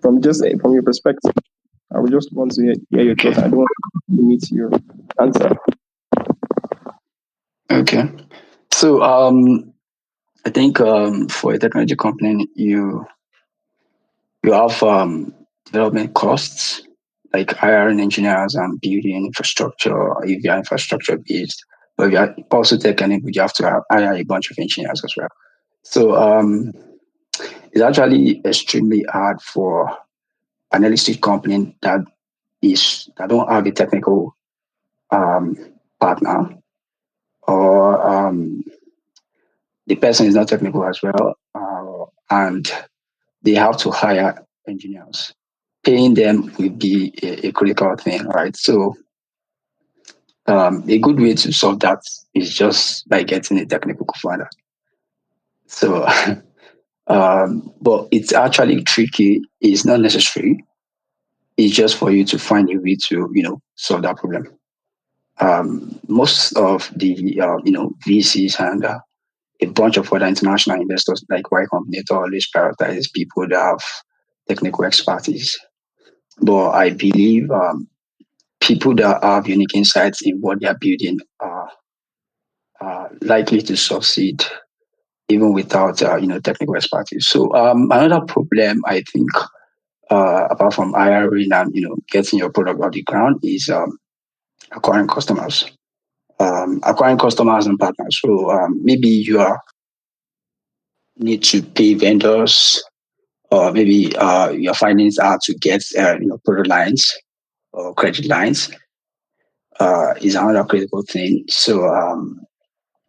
From 0.00 0.20
just 0.20 0.44
from 0.60 0.72
your 0.72 0.82
perspective. 0.82 1.32
I 1.94 2.00
would 2.00 2.10
just 2.10 2.32
want 2.32 2.52
to 2.52 2.62
hear, 2.62 2.74
hear 2.90 3.02
your 3.02 3.16
thoughts. 3.16 3.38
I 3.38 3.42
don't 3.42 3.58
want 3.58 3.68
to 4.10 4.16
limit 4.16 4.50
your 4.50 4.70
answer. 5.20 5.56
Okay. 7.70 8.10
So 8.72 9.02
um, 9.02 9.72
I 10.44 10.50
think 10.50 10.80
um, 10.80 11.28
for 11.28 11.52
a 11.52 11.58
technology 11.58 11.96
company, 11.96 12.48
you 12.54 13.06
you 14.42 14.52
have 14.52 14.82
um, 14.82 15.34
development 15.66 16.14
costs 16.14 16.82
like 17.32 17.52
hiring 17.52 18.00
engineers 18.00 18.54
and 18.54 18.80
building 18.80 19.26
infrastructure 19.26 20.12
if 20.24 20.44
you 20.44 20.50
are 20.50 20.58
infrastructure 20.58 21.18
based. 21.26 21.64
But 21.96 22.08
if 22.08 22.12
you 22.12 22.18
are 22.18 22.34
also 22.50 22.76
tech 22.76 23.00
enabled, 23.00 23.34
you 23.34 23.40
have 23.40 23.52
to 23.54 23.82
hire 23.90 24.14
a 24.14 24.24
bunch 24.24 24.50
of 24.50 24.58
engineers 24.58 25.02
as 25.04 25.14
well. 25.16 25.28
So 25.82 26.14
um, 26.14 26.72
it's 27.72 27.80
actually 27.80 28.40
extremely 28.44 29.04
hard 29.10 29.40
for 29.40 29.96
an 30.74 30.84
early 30.84 30.96
stage 30.96 31.20
company 31.20 31.76
that 31.82 32.00
is 32.62 33.08
that 33.16 33.28
don't 33.28 33.50
have 33.50 33.66
a 33.66 33.70
technical 33.70 34.36
um, 35.10 35.56
partner. 36.00 36.50
Or 37.46 38.06
um, 38.06 38.64
the 39.86 39.96
person 39.96 40.26
is 40.26 40.34
not 40.34 40.48
technical 40.48 40.84
as 40.84 41.00
well 41.02 41.36
uh, 41.54 42.04
and 42.30 42.70
they 43.42 43.54
have 43.54 43.76
to 43.78 43.90
hire 43.90 44.46
engineers 44.66 45.34
paying 45.84 46.14
them 46.14 46.50
would 46.58 46.78
be 46.78 47.12
a, 47.22 47.48
a 47.48 47.52
critical 47.52 47.94
thing 47.96 48.24
right? 48.28 48.56
So 48.56 48.94
um, 50.46 50.84
a 50.88 50.98
good 50.98 51.20
way 51.20 51.34
to 51.34 51.52
solve 51.52 51.80
that 51.80 52.00
is 52.34 52.54
just 52.54 53.08
by 53.08 53.22
getting 53.22 53.58
a 53.58 53.66
technical 53.66 54.06
co-founder. 54.06 54.48
So 55.66 56.06
Um, 57.06 57.72
but 57.80 58.08
it's 58.10 58.32
actually 58.32 58.82
tricky. 58.82 59.40
It's 59.60 59.84
not 59.84 60.00
necessary. 60.00 60.64
It's 61.56 61.74
just 61.74 61.96
for 61.96 62.10
you 62.10 62.24
to 62.26 62.38
find 62.38 62.70
a 62.70 62.76
way 62.78 62.96
to, 63.08 63.30
you 63.32 63.42
know, 63.42 63.60
solve 63.76 64.02
that 64.02 64.16
problem. 64.16 64.48
Um, 65.40 66.00
most 66.08 66.56
of 66.56 66.90
the, 66.96 67.40
uh, 67.40 67.58
you 67.64 67.72
know, 67.72 67.92
VCs 68.06 68.58
and 68.60 68.84
uh, 68.84 68.98
a 69.60 69.66
bunch 69.66 69.96
of 69.96 70.12
other 70.12 70.26
international 70.26 70.80
investors 70.80 71.24
like 71.30 71.50
Y 71.50 71.64
Combinator 71.72 72.12
always 72.12 72.48
prioritize 72.54 73.12
people 73.12 73.46
that 73.48 73.60
have 73.60 73.84
technical 74.48 74.84
expertise. 74.84 75.58
But 76.40 76.70
I 76.70 76.90
believe 76.90 77.50
um, 77.50 77.88
people 78.60 78.94
that 78.96 79.22
have 79.22 79.48
unique 79.48 79.74
insights 79.74 80.22
in 80.22 80.40
what 80.40 80.60
they 80.60 80.66
are 80.66 80.78
building 80.78 81.18
are, 81.40 81.70
are 82.80 83.10
likely 83.22 83.62
to 83.62 83.76
succeed 83.76 84.44
even 85.28 85.52
without 85.52 86.02
uh, 86.02 86.16
you 86.16 86.26
know 86.26 86.40
technical 86.40 86.76
expertise. 86.76 87.26
So 87.26 87.54
um, 87.54 87.90
another 87.90 88.24
problem 88.26 88.82
I 88.86 89.02
think, 89.12 89.30
uh, 90.10 90.48
apart 90.50 90.74
from 90.74 90.92
hiring 90.92 91.52
and 91.52 91.70
you 91.74 91.88
know 91.88 91.96
getting 92.10 92.38
your 92.38 92.50
product 92.50 92.80
off 92.80 92.92
the 92.92 93.02
ground, 93.02 93.40
is 93.42 93.68
um, 93.68 93.98
acquiring 94.72 95.08
customers, 95.08 95.70
um, 96.40 96.80
acquiring 96.84 97.18
customers 97.18 97.66
and 97.66 97.78
partners. 97.78 98.18
So 98.24 98.50
um, 98.50 98.80
maybe 98.82 99.08
you 99.08 99.40
are 99.40 99.58
need 101.16 101.42
to 101.44 101.62
pay 101.62 101.94
vendors, 101.94 102.82
or 103.50 103.72
maybe 103.72 104.14
uh, 104.16 104.50
your 104.50 104.74
findings 104.74 105.18
are 105.18 105.38
to 105.44 105.54
get 105.54 105.82
uh, 105.98 106.16
you 106.20 106.26
know 106.26 106.38
product 106.44 106.68
lines 106.68 107.10
or 107.72 107.94
credit 107.94 108.26
lines. 108.26 108.70
Uh, 109.80 110.14
is 110.20 110.36
another 110.36 110.62
critical 110.62 111.02
thing. 111.02 111.44
So 111.48 111.84
um, 111.88 112.40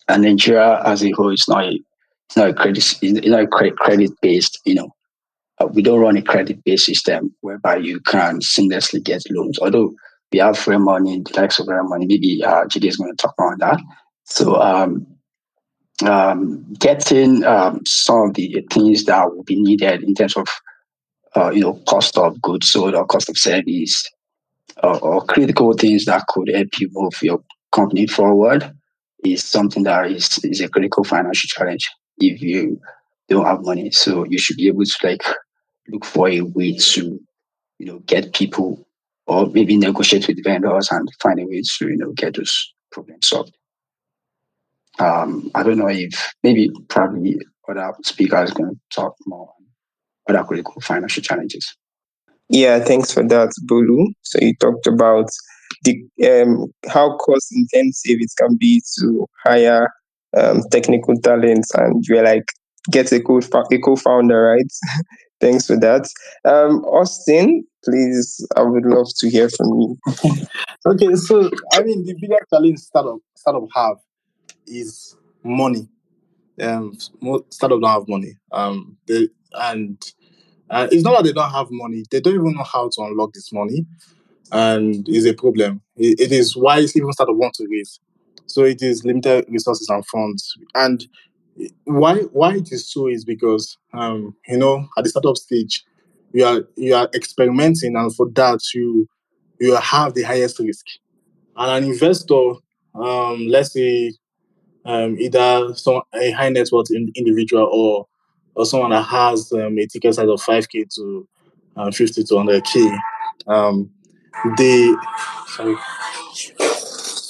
and 0.08 0.24
Nigeria 0.24 0.82
as 0.86 1.04
a 1.04 1.12
whole 1.12 1.32
is 1.32 1.46
not 1.48 1.66
a 1.66 1.80
it's 2.28 2.38
not 2.38 2.50
a 2.50 2.54
credit. 2.54 2.98
It's 3.02 3.28
not 3.28 3.50
credit 3.50 4.12
based. 4.22 4.60
You 4.66 4.76
know, 4.76 4.90
uh, 5.60 5.68
we 5.68 5.82
don't 5.82 6.00
run 6.00 6.18
a 6.18 6.22
credit 6.22 6.64
based 6.64 6.86
system 6.86 7.34
whereby 7.42 7.78
you 7.78 8.00
can 8.02 8.40
seamlessly 8.40 9.04
get 9.04 9.22
loans. 9.30 9.60
Although 9.60 9.94
we 10.32 10.40
have 10.40 10.56
Renmoney, 10.56 11.26
the 11.26 11.40
likes 11.40 11.60
of 11.60 11.68
Renmoney. 11.68 12.08
Maybe 12.08 12.44
uh, 12.44 12.66
Jide 12.66 12.88
is 12.88 12.98
going 12.98 13.12
to 13.12 13.16
talk 13.16 13.36
more 13.40 13.54
on 13.54 13.60
that. 13.60 13.80
So 14.26 14.56
um, 14.60 15.08
um, 16.06 16.66
getting 16.80 17.44
um, 17.46 17.82
some 17.86 18.30
of 18.30 18.34
the 18.34 18.66
things 18.72 19.06
that 19.06 19.34
will 19.34 19.44
be 19.44 19.62
needed 19.62 20.04
in 20.04 20.14
terms 20.14 20.36
of 20.36 20.48
uh, 21.36 21.52
you 21.52 21.62
know 21.62 21.76
cost 21.88 22.18
of 22.18 22.42
goods 22.42 22.72
sold 22.72 22.96
or 22.96 23.06
cost 23.06 23.30
of 23.30 23.38
service 23.38 24.10
or, 24.84 25.00
or 25.00 25.26
critical 25.26 25.74
things 25.74 26.06
that 26.06 26.26
could 26.28 26.50
help 26.54 26.68
you 26.80 26.90
move 26.92 27.14
your 27.22 27.42
company 27.72 28.08
forward 28.08 28.72
is 29.24 29.44
something 29.44 29.84
that 29.84 30.12
is, 30.12 30.40
is 30.44 30.62
a 30.62 30.70
critical 30.70 31.04
financial 31.04 31.48
challenge 31.48 31.90
if 32.18 32.42
you 32.42 32.80
don't 33.30 33.46
have 33.46 33.64
money. 33.64 33.92
So 33.92 34.26
you 34.26 34.38
should 34.38 34.58
be 34.58 34.68
able 34.68 34.86
to 34.86 35.08
like 35.08 35.24
look 35.88 36.06
for 36.06 36.30
a 36.30 36.42
way 36.42 36.76
to, 36.78 37.20
you 37.80 37.86
know, 37.86 38.00
get 38.00 38.34
people 38.34 38.88
or 39.28 39.48
maybe 39.48 39.78
negotiate 39.78 40.28
with 40.28 40.44
vendors 40.44 40.90
and 40.92 41.10
find 41.22 41.40
a 41.40 41.46
way 41.46 41.62
to, 41.62 41.88
you 41.88 41.98
know, 41.98 42.12
get 42.12 42.36
those 42.36 42.74
problems 42.92 43.28
solved. 43.28 43.56
Um, 45.00 45.52
I 45.56 45.64
don't 45.64 45.78
know 45.78 45.90
if 45.90 46.34
maybe 46.44 46.70
probably 46.88 47.38
other 47.68 47.92
speakers 48.04 48.52
going 48.52 48.76
to 48.76 48.80
talk 48.94 49.16
more 49.26 49.50
on 50.30 50.36
other 50.36 50.46
critical 50.46 50.80
financial 50.82 51.22
challenges. 51.22 51.76
Yeah, 52.50 52.80
thanks 52.80 53.12
for 53.12 53.24
that, 53.24 53.52
Bolu. 53.66 54.06
So 54.22 54.40
you 54.42 54.56
talked 54.56 54.88
about 54.88 55.30
the 55.84 56.02
um, 56.24 56.72
how 56.88 57.18
cost 57.18 57.48
intensive 57.52 58.18
it 58.20 58.32
can 58.38 58.56
be 58.56 58.82
to 59.00 59.26
hire 59.44 59.90
um, 60.38 60.62
technical 60.72 61.16
talents, 61.18 61.74
and 61.76 62.04
you're 62.08 62.24
like, 62.24 62.46
get 62.92 63.12
a 63.12 63.20
co 63.20 63.40
a 63.40 63.80
co-founder, 63.80 64.42
right? 64.42 64.74
Thanks 65.42 65.68
for 65.68 65.78
that. 65.80 66.08
Um, 66.46 66.84
Austin, 66.86 67.66
please, 67.84 68.46
I 68.56 68.62
would 68.62 68.86
love 68.86 69.08
to 69.20 69.30
hear 69.30 69.50
from 69.50 69.68
you. 69.68 69.98
okay, 70.86 71.16
so 71.16 71.50
I 71.74 71.84
mean, 71.84 72.06
the 72.06 72.16
biggest 72.20 72.50
challenge 72.50 72.80
startup 72.80 73.18
startup 73.36 73.68
have 73.74 73.98
is 74.66 75.16
money. 75.44 75.88
Um, 76.62 76.98
startup 77.50 77.82
don't 77.82 77.90
have 77.90 78.08
money. 78.08 78.38
Um, 78.52 78.98
they 79.08 79.28
and 79.54 80.02
uh, 80.70 80.88
it's 80.92 81.04
not 81.04 81.18
that 81.18 81.24
they 81.26 81.34
don't 81.34 81.52
have 81.52 81.68
money; 81.70 82.04
they 82.10 82.22
don't 82.22 82.36
even 82.36 82.54
know 82.54 82.64
how 82.64 82.90
to 82.90 83.02
unlock 83.02 83.34
this 83.34 83.52
money, 83.52 83.86
and 84.52 85.08
is 85.10 85.26
a 85.26 85.34
problem. 85.34 85.82
it, 85.98 86.20
it 86.20 86.32
is 86.32 86.56
why 86.56 86.80
even 86.80 87.12
startup 87.12 87.36
want 87.36 87.54
to 87.56 87.68
raise. 87.70 88.00
So 88.48 88.64
it 88.64 88.82
is 88.82 89.04
limited 89.04 89.46
resources 89.50 89.90
and 89.90 90.06
funds. 90.06 90.58
And 90.76 91.06
why 91.86 92.16
why 92.32 92.56
it 92.56 92.72
is 92.72 92.92
so 92.92 93.08
is 93.08 93.24
because 93.24 93.78
um, 93.94 94.36
you 94.48 94.58
know 94.58 94.88
at 94.98 95.04
the 95.04 95.10
startup 95.10 95.38
stage 95.38 95.84
you 96.34 96.44
are 96.46 96.62
you 96.76 96.94
are 96.94 97.10
experimenting 97.14 97.96
and 97.96 98.14
for 98.16 98.30
that 98.32 98.60
you 98.74 99.08
you 99.60 99.76
have 99.76 100.14
the 100.14 100.24
highest 100.24 100.60
risk 100.60 100.86
and 101.56 101.72
an 101.86 101.90
investor 101.90 102.52
um, 102.96 103.48
let's 103.48 103.74
say 103.74 104.12
um, 104.86 105.18
either 105.18 105.74
some 105.76 106.02
a 106.14 106.32
high 106.32 106.50
net 106.50 106.68
worth 106.72 106.88
in, 106.92 107.12
individual 107.16 107.70
or 107.72 108.08
or 108.56 108.66
someone 108.66 108.92
that 108.92 109.04
has 109.04 109.52
um, 109.54 109.78
a 109.78 109.88
ticket 109.88 110.14
size 110.14 110.28
of 110.28 110.42
5k 110.42 110.94
to 110.96 111.28
uh, 111.78 111.92
50 111.92 112.24
to 112.24 112.34
100k 112.34 113.00
um, 113.48 113.90
they 114.58 114.94
sorry 115.48 115.76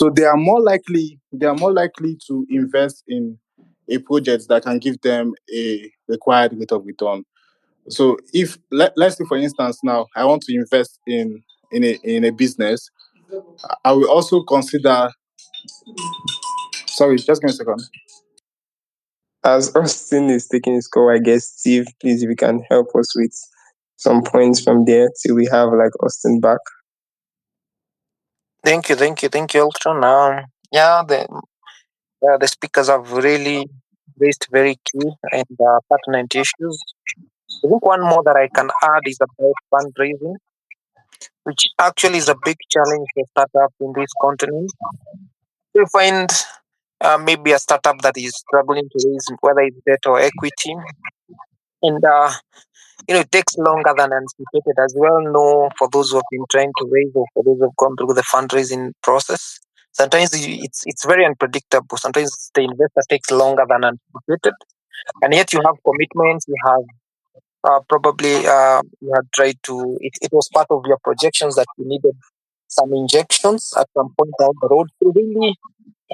so 0.06 0.12
they 0.12 0.24
are 0.24 0.38
more 0.38 0.62
likely 0.62 1.20
they 1.32 1.48
are 1.48 1.56
more 1.56 1.74
likely 1.74 2.15
to 2.28 2.46
invest 2.50 3.04
in 3.08 3.39
a 3.89 3.98
project 3.98 4.48
that 4.50 4.63
can 4.63 4.78
give 4.78 5.02
them 5.02 5.34
a 5.52 5.91
required 6.08 6.54
rate 6.58 6.72
of 6.72 6.86
return. 6.86 7.24
So 7.89 8.18
if 8.32 8.58
let, 8.72 8.94
let's 8.96 9.18
say 9.18 9.26
for 9.28 9.38
instance 9.38 9.80
now 9.84 10.06
I 10.15 10.26
want 10.26 10.44
to 10.44 10.56
invest 10.56 11.00
in 11.08 11.41
in 11.72 11.84
a 11.84 11.98
in 12.04 12.24
a 12.24 12.32
business, 12.32 12.88
I 13.84 13.94
will 13.94 14.10
also 14.10 14.44
consider 14.44 15.10
sorry, 16.88 17.18
just 17.18 17.41
give 17.41 17.48
me 17.48 17.50
a 17.50 17.54
second. 17.54 17.82
As 19.44 19.76
Austin 19.76 20.30
is 20.30 20.48
taking 20.48 20.76
his 20.76 20.88
call, 20.88 21.10
I 21.10 21.18
guess 21.18 21.46
Steve, 21.46 21.88
please 22.00 22.22
if 22.22 22.30
you 22.30 22.36
can 22.36 22.62
help 22.70 22.96
us 22.96 23.15
with 23.15 23.34
some 23.98 24.22
points 24.22 24.62
from 24.62 24.86
there 24.86 25.10
till 25.24 25.36
we 25.36 25.48
have 25.52 25.70
like 25.70 25.91
Austin 26.04 26.39
back. 26.39 26.60
Thank 28.65 28.89
you, 28.89 28.95
thank 28.97 29.23
you, 29.23 29.30
thank 29.30 29.54
you, 29.54 29.62
Elton. 29.62 30.04
Um, 30.04 30.45
yeah, 30.71 31.04
the 31.08 31.19
uh, 32.28 32.38
the 32.39 32.47
speakers 32.47 32.88
have 32.89 33.12
really 33.12 33.67
raised 34.19 34.47
very 34.51 34.75
key 34.86 35.10
and 35.32 35.58
uh, 35.69 35.80
pertinent 35.89 36.36
issues. 36.36 36.78
I 37.63 37.69
think 37.69 37.86
one 37.86 38.01
more 38.01 38.23
that 38.25 38.38
I 38.38 38.47
can 38.49 38.69
add 38.84 39.04
is 39.06 39.19
about 39.21 39.56
fundraising, 39.73 40.36
which 41.43 41.67
actually 41.80 42.17
is 42.17 42.30
a 42.30 42.36
big 42.43 42.58
challenge 42.69 43.08
for 43.13 43.23
startups 43.32 43.75
in 43.80 43.93
this 43.95 44.10
continent. 44.21 44.71
You 45.75 45.86
find 45.93 46.28
uh, 47.01 47.17
maybe 47.17 47.51
a 47.51 47.60
startup 47.60 48.01
that 48.01 48.17
is 48.17 48.36
struggling 48.38 48.89
to 48.89 49.08
raise 49.10 49.28
whether 49.41 49.62
it's 49.62 49.78
debt 49.88 50.06
or 50.08 50.19
equity, 50.19 50.75
and 51.82 52.04
uh, 52.04 52.32
you 53.08 53.15
know 53.15 53.21
it 53.21 53.31
takes 53.31 53.58
longer 53.58 53.93
than 53.97 54.12
anticipated. 54.13 54.75
As 54.84 54.93
well 54.97 55.19
know 55.21 55.69
for 55.77 55.89
those 55.91 56.12
who 56.12 56.17
have 56.17 56.29
been 56.31 56.45
trying 56.51 56.71
to 56.77 56.89
raise 56.91 57.12
or 57.15 57.25
for 57.34 57.43
those 57.43 57.58
who 57.60 57.65
have 57.65 57.75
gone 57.77 57.95
through 57.97 58.13
the 58.13 58.23
fundraising 58.34 58.91
process, 59.03 59.60
sometimes 59.91 60.31
it's 60.34 60.84
it's 60.86 61.05
very 61.05 61.25
unpredictable. 61.25 61.97
Sometimes 61.97 62.51
the 62.55 62.62
investor 62.63 63.01
takes 63.10 63.31
longer 63.31 63.63
than 63.67 63.84
anticipated, 63.86 64.53
and 65.23 65.34
yet 65.34 65.53
you 65.53 65.62
have 65.65 65.75
commitments. 65.86 66.45
You 66.47 66.55
have 66.65 66.84
uh, 67.63 67.79
probably 67.89 68.36
uh, 68.45 68.81
you 69.01 69.12
had 69.13 69.31
tried 69.34 69.58
to. 69.63 69.97
It, 70.01 70.13
it 70.21 70.31
was 70.31 70.47
part 70.53 70.67
of 70.69 70.84
your 70.86 70.97
projections 71.03 71.55
that 71.55 71.67
you 71.77 71.86
needed 71.88 72.15
some 72.67 72.93
injections 72.93 73.73
at 73.77 73.88
some 73.95 74.13
point 74.19 74.31
down 74.39 74.51
the 74.62 74.67
road. 74.69 74.88
So 75.01 75.12
really, 75.15 75.55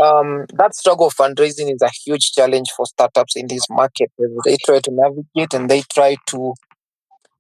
um, 0.02 0.46
that 0.56 0.76
struggle 0.76 1.08
of 1.08 1.16
fundraising 1.16 1.74
is 1.74 1.82
a 1.82 1.92
huge 2.06 2.32
challenge 2.34 2.70
for 2.76 2.86
startups 2.86 3.36
in 3.36 3.48
this 3.48 3.64
market. 3.70 4.12
They 4.46 4.58
try 4.66 4.80
to 4.80 4.92
navigate 4.92 5.54
and 5.54 5.70
they 5.70 5.84
try 5.94 6.18
to. 6.28 6.54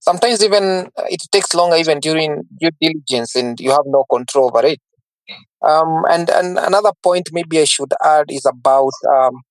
Sometimes 0.02 0.44
even 0.44 0.90
uh, 0.98 1.06
it 1.10 1.22
takes 1.32 1.56
longer 1.56 1.78
even 1.78 2.02
during 2.02 2.44
due 2.60 2.72
diligence, 2.82 3.36
and 3.38 3.60
you 3.62 3.72
have 3.72 3.86
no 3.88 4.06
control 4.12 4.48
over 4.54 4.66
it. 4.68 4.82
Um, 5.62 6.06
and 6.10 6.30
and 6.30 6.58
another 6.60 6.92
point 7.04 7.30
maybe 7.32 7.60
I 7.60 7.66
should 7.66 7.94
add 8.04 8.26
is 8.30 8.46
about 8.46 8.94
um, 9.10 9.42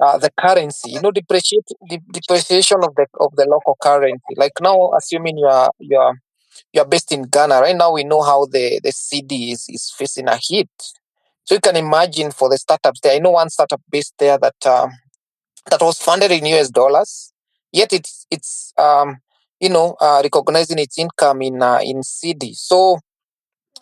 uh, 0.00 0.18
the 0.18 0.30
currency. 0.38 0.92
You 0.92 1.02
know, 1.02 1.12
depreciate 1.12 1.66
the 1.88 2.00
depreciation 2.12 2.78
of 2.84 2.94
the 2.96 3.06
of 3.20 3.36
the 3.36 3.46
local 3.48 3.76
currency. 3.82 4.34
Like 4.36 4.52
now, 4.60 4.92
assuming 4.98 5.38
you 5.38 5.46
are 5.46 5.70
you 5.80 5.98
are 5.98 6.14
you 6.72 6.82
are 6.82 6.86
based 6.88 7.12
in 7.12 7.22
Ghana, 7.24 7.60
right 7.60 7.76
now 7.76 7.92
we 7.92 8.04
know 8.04 8.22
how 8.22 8.46
the 8.46 8.80
the 8.82 8.90
cedi 8.92 9.52
is, 9.52 9.66
is 9.68 9.92
facing 9.96 10.28
a 10.28 10.38
hit. 10.42 10.70
So 11.44 11.54
you 11.56 11.60
can 11.60 11.76
imagine 11.76 12.32
for 12.32 12.48
the 12.48 12.58
startups 12.58 13.00
there. 13.00 13.14
I 13.14 13.18
know 13.18 13.30
one 13.32 13.50
startup 13.50 13.80
based 13.90 14.14
there 14.18 14.38
that 14.38 14.66
um, 14.66 14.90
that 15.70 15.80
was 15.82 15.98
funded 15.98 16.30
in 16.32 16.46
US 16.46 16.70
dollars, 16.70 17.32
yet 17.72 17.92
it's 17.92 18.26
it's 18.30 18.72
um, 18.78 19.18
you 19.60 19.68
know 19.70 19.96
uh, 20.00 20.20
recognizing 20.22 20.78
its 20.78 20.98
income 20.98 21.42
in 21.42 21.62
uh, 21.62 21.80
in 21.82 21.98
cedi. 22.02 22.54
So 22.54 22.98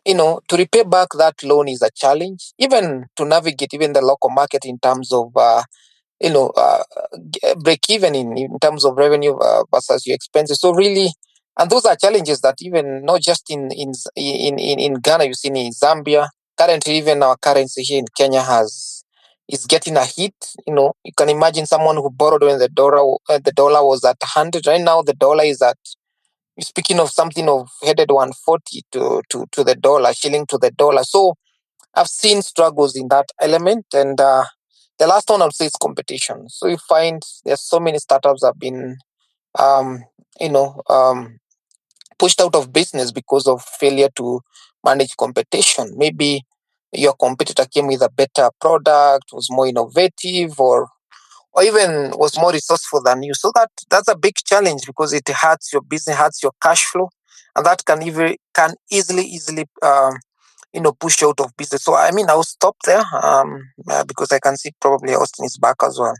you 0.04 0.14
know 0.14 0.40
to 0.48 0.56
repay 0.56 0.82
back 0.84 1.08
that 1.18 1.42
loan 1.44 1.68
is 1.68 1.82
a 1.82 1.90
challenge. 1.94 2.52
Even 2.58 3.06
to 3.16 3.24
navigate 3.24 3.74
even 3.74 3.92
the 3.92 4.02
local 4.02 4.30
market 4.30 4.64
in 4.64 4.78
terms 4.78 5.12
of 5.12 5.32
uh, 5.36 5.62
you 6.20 6.32
know 6.32 6.48
uh, 6.56 6.82
break 7.62 7.80
even 7.90 8.14
in, 8.14 8.36
in 8.36 8.58
terms 8.60 8.84
of 8.84 8.96
revenue 8.96 9.36
uh, 9.36 9.64
versus 9.72 10.06
your 10.06 10.14
expenses. 10.14 10.60
So 10.60 10.72
really. 10.72 11.10
And 11.58 11.70
those 11.70 11.84
are 11.84 11.94
challenges 11.96 12.40
that 12.40 12.56
even 12.62 13.04
not 13.04 13.20
just 13.22 13.50
in 13.50 13.70
in 13.72 13.92
in 14.16 14.58
in, 14.58 14.94
Ghana, 14.94 15.24
you 15.26 15.34
see 15.34 15.48
in 15.48 15.70
Zambia, 15.72 16.28
currently 16.58 16.98
even 16.98 17.22
our 17.22 17.36
currency 17.36 17.82
here 17.82 18.00
in 18.00 18.06
Kenya 18.16 18.42
has 18.42 18.93
is 19.48 19.66
getting 19.66 19.96
a 19.96 20.04
hit. 20.04 20.34
You 20.66 20.74
know, 20.74 20.94
you 21.04 21.12
can 21.16 21.28
imagine 21.28 21.66
someone 21.66 21.96
who 21.96 22.10
borrowed 22.10 22.42
when 22.42 22.58
the 22.58 22.68
dollar 22.68 23.16
uh, 23.28 23.38
the 23.44 23.52
dollar 23.52 23.84
was 23.86 24.04
at 24.04 24.16
hundred. 24.22 24.66
Right 24.66 24.80
now, 24.80 25.02
the 25.02 25.14
dollar 25.14 25.44
is 25.44 25.62
at. 25.62 25.76
Speaking 26.60 27.00
of 27.00 27.10
something 27.10 27.48
of 27.48 27.68
headed 27.82 28.10
140 28.10 28.82
to, 28.92 29.22
to, 29.28 29.44
to 29.52 29.64
the 29.64 29.74
dollar, 29.74 30.12
shilling 30.12 30.46
to 30.46 30.58
the 30.58 30.70
dollar. 30.70 31.02
So 31.02 31.34
I've 31.94 32.08
seen 32.08 32.42
struggles 32.42 32.96
in 32.96 33.08
that 33.08 33.26
element. 33.40 33.86
And 33.94 34.20
uh, 34.20 34.44
the 34.98 35.06
last 35.06 35.30
one 35.30 35.42
I 35.42 35.46
would 35.46 35.54
say 35.54 35.66
is 35.66 35.76
competition. 35.80 36.48
So 36.48 36.68
you 36.68 36.78
find 36.78 37.22
there's 37.44 37.62
so 37.62 37.80
many 37.80 37.98
startups 37.98 38.44
have 38.44 38.58
been, 38.58 38.96
um, 39.58 40.04
you 40.40 40.50
know, 40.50 40.82
um, 40.88 41.38
pushed 42.18 42.40
out 42.40 42.54
of 42.54 42.72
business 42.72 43.12
because 43.12 43.46
of 43.46 43.62
failure 43.62 44.08
to 44.16 44.40
manage 44.84 45.16
competition. 45.16 45.92
Maybe 45.96 46.44
your 46.94 47.14
competitor 47.14 47.64
came 47.66 47.88
with 47.88 48.02
a 48.02 48.10
better 48.10 48.50
product, 48.60 49.24
was 49.32 49.48
more 49.50 49.66
innovative, 49.66 50.58
or 50.58 50.88
or 51.52 51.62
even 51.62 52.12
was 52.16 52.38
more 52.38 52.52
resourceful 52.52 53.02
than 53.02 53.22
you. 53.22 53.34
So 53.34 53.52
that 53.54 53.70
that's 53.90 54.08
a 54.08 54.16
big 54.16 54.34
challenge 54.36 54.86
because 54.86 55.12
it 55.12 55.28
hurts 55.28 55.72
your 55.72 55.82
business, 55.82 56.16
hurts 56.16 56.42
your 56.42 56.52
cash 56.62 56.84
flow, 56.84 57.10
and 57.56 57.64
that 57.66 57.84
can 57.84 58.02
even 58.02 58.36
can 58.54 58.74
easily 58.90 59.24
easily 59.24 59.66
um, 59.82 60.14
you 60.72 60.80
know 60.80 60.92
push 60.92 61.20
you 61.20 61.28
out 61.28 61.40
of 61.40 61.56
business. 61.56 61.84
So 61.84 61.94
I 61.94 62.10
mean, 62.10 62.28
I'll 62.28 62.42
stop 62.42 62.76
there 62.84 63.04
um, 63.22 63.70
uh, 63.88 64.04
because 64.04 64.32
I 64.32 64.38
can 64.40 64.56
see 64.56 64.72
probably 64.80 65.14
Austin 65.14 65.44
is 65.44 65.58
back 65.58 65.76
as 65.84 65.98
well. 65.98 66.16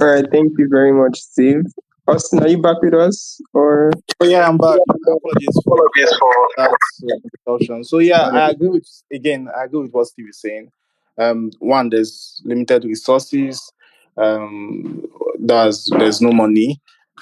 All 0.00 0.06
right, 0.06 0.24
thank 0.30 0.52
you 0.58 0.68
very 0.70 0.92
much, 0.92 1.18
Steve. 1.20 1.64
Austin, 2.08 2.40
are 2.40 2.48
you 2.48 2.58
back 2.58 2.80
with 2.82 2.94
us? 2.94 3.40
Or 3.52 3.90
oh, 4.20 4.26
yeah, 4.26 4.48
I'm 4.48 4.58
back. 4.58 4.78
Apologies 4.88 5.60
for, 5.64 5.74
Apologies 5.74 6.16
for 6.18 6.32
that 6.56 7.20
interruption. 7.46 7.84
So 7.84 7.98
yeah, 7.98 8.28
I 8.28 8.50
agree 8.50 8.68
with 8.68 8.86
again. 9.12 9.48
I 9.56 9.64
agree 9.64 9.82
with 9.82 9.92
what 9.92 10.06
Steve 10.06 10.28
is 10.28 10.40
saying. 10.40 10.70
Um, 11.18 11.50
one, 11.58 11.88
there's 11.88 12.40
limited 12.44 12.84
resources. 12.84 13.72
Um, 14.16 15.04
there's 15.40 15.90
there's 15.98 16.20
no 16.20 16.30
money 16.30 16.80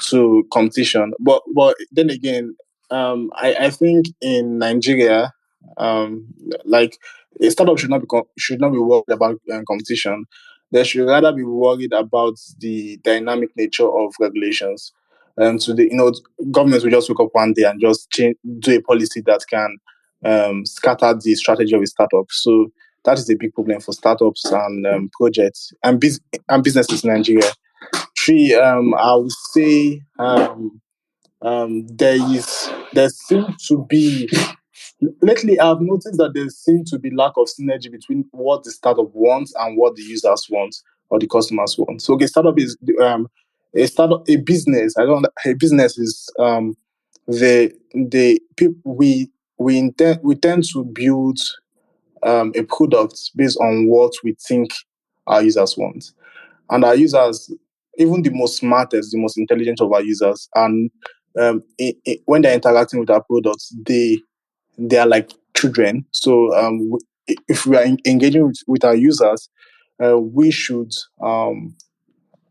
to 0.08 0.46
competition. 0.52 1.14
But 1.18 1.42
but 1.54 1.76
then 1.90 2.10
again, 2.10 2.54
um, 2.90 3.30
I 3.36 3.54
I 3.54 3.70
think 3.70 4.06
in 4.20 4.58
Nigeria, 4.58 5.32
um, 5.78 6.26
like 6.66 6.98
a 7.40 7.50
startup 7.50 7.78
should 7.78 7.90
not 7.90 8.02
be 8.02 8.20
should 8.36 8.60
not 8.60 8.72
be 8.72 8.78
worried 8.78 9.04
about 9.08 9.40
um, 9.50 9.64
competition 9.66 10.26
they 10.72 10.84
should 10.84 11.06
rather 11.06 11.32
be 11.32 11.42
worried 11.44 11.92
about 11.92 12.34
the 12.58 12.98
dynamic 13.04 13.50
nature 13.56 13.88
of 13.88 14.14
regulations. 14.20 14.92
And 15.36 15.62
so 15.62 15.72
the 15.72 15.84
you 15.84 15.94
know 15.94 16.12
governments 16.50 16.84
will 16.84 16.92
just 16.92 17.08
wake 17.08 17.20
up 17.20 17.30
one 17.32 17.52
day 17.52 17.64
and 17.64 17.80
just 17.80 18.10
change 18.10 18.36
do 18.60 18.76
a 18.76 18.82
policy 18.82 19.20
that 19.26 19.40
can 19.48 19.76
um, 20.24 20.64
scatter 20.64 21.14
the 21.14 21.34
strategy 21.34 21.74
of 21.74 21.82
a 21.82 21.86
startup. 21.86 22.26
So 22.30 22.68
that 23.04 23.18
is 23.18 23.28
a 23.30 23.36
big 23.36 23.52
problem 23.52 23.80
for 23.80 23.92
startups 23.92 24.44
and 24.50 24.86
um, 24.86 25.10
projects 25.18 25.72
and, 25.82 26.00
biz- 26.00 26.20
and 26.48 26.64
businesses 26.64 27.04
in 27.04 27.12
Nigeria. 27.12 27.50
Three, 28.18 28.54
um, 28.54 28.94
I 28.94 29.14
would 29.16 29.32
say 29.52 30.00
um, 30.18 30.80
um, 31.42 31.86
there 31.88 32.16
is 32.16 32.70
there 32.92 33.10
seems 33.10 33.66
to 33.68 33.84
be 33.88 34.28
lately 35.22 35.58
I've 35.58 35.80
noticed 35.80 36.18
that 36.18 36.32
there 36.34 36.48
seems 36.48 36.90
to 36.90 36.98
be 36.98 37.10
lack 37.10 37.32
of 37.36 37.48
synergy 37.48 37.90
between 37.90 38.24
what 38.32 38.64
the 38.64 38.70
startup 38.70 39.10
wants 39.14 39.52
and 39.58 39.76
what 39.76 39.96
the 39.96 40.02
users 40.02 40.46
want 40.50 40.74
or 41.10 41.18
the 41.18 41.26
customers 41.26 41.76
want. 41.78 42.02
So 42.02 42.14
okay, 42.14 42.26
startup 42.26 42.58
is 42.58 42.76
um, 43.02 43.28
a 43.74 43.86
startup 43.86 44.28
a 44.28 44.36
business. 44.36 44.94
I 44.98 45.04
don't 45.04 45.26
a 45.44 45.54
business 45.54 45.98
is 45.98 46.28
um, 46.38 46.76
the 47.26 47.72
the 47.92 48.40
people 48.56 48.96
we 48.96 49.30
we 49.58 49.78
intend 49.78 50.20
we 50.22 50.34
tend 50.34 50.64
to 50.72 50.84
build 50.84 51.38
um, 52.22 52.52
a 52.56 52.62
product 52.62 53.30
based 53.36 53.58
on 53.58 53.88
what 53.88 54.12
we 54.22 54.36
think 54.46 54.70
our 55.26 55.42
users 55.42 55.76
want, 55.76 56.12
and 56.70 56.84
our 56.84 56.94
users, 56.94 57.52
even 57.98 58.22
the 58.22 58.30
most 58.30 58.58
smartest, 58.58 59.12
the 59.12 59.18
most 59.18 59.38
intelligent 59.38 59.80
of 59.80 59.92
our 59.92 60.02
users, 60.02 60.48
and 60.54 60.90
um, 61.38 61.62
it, 61.78 61.96
it, 62.04 62.20
when 62.26 62.42
they're 62.42 62.54
interacting 62.54 63.00
with 63.00 63.10
our 63.10 63.22
products, 63.22 63.74
they 63.86 64.18
they 64.78 64.98
are 64.98 65.06
like 65.06 65.30
children. 65.56 66.04
So 66.12 66.54
um, 66.56 66.92
if 67.48 67.66
we 67.66 67.76
are 67.76 67.84
engaging 67.84 68.46
with, 68.46 68.58
with 68.66 68.84
our 68.84 68.94
users, 68.94 69.48
uh, 70.02 70.18
we 70.18 70.50
should, 70.50 70.92
um, 71.22 71.76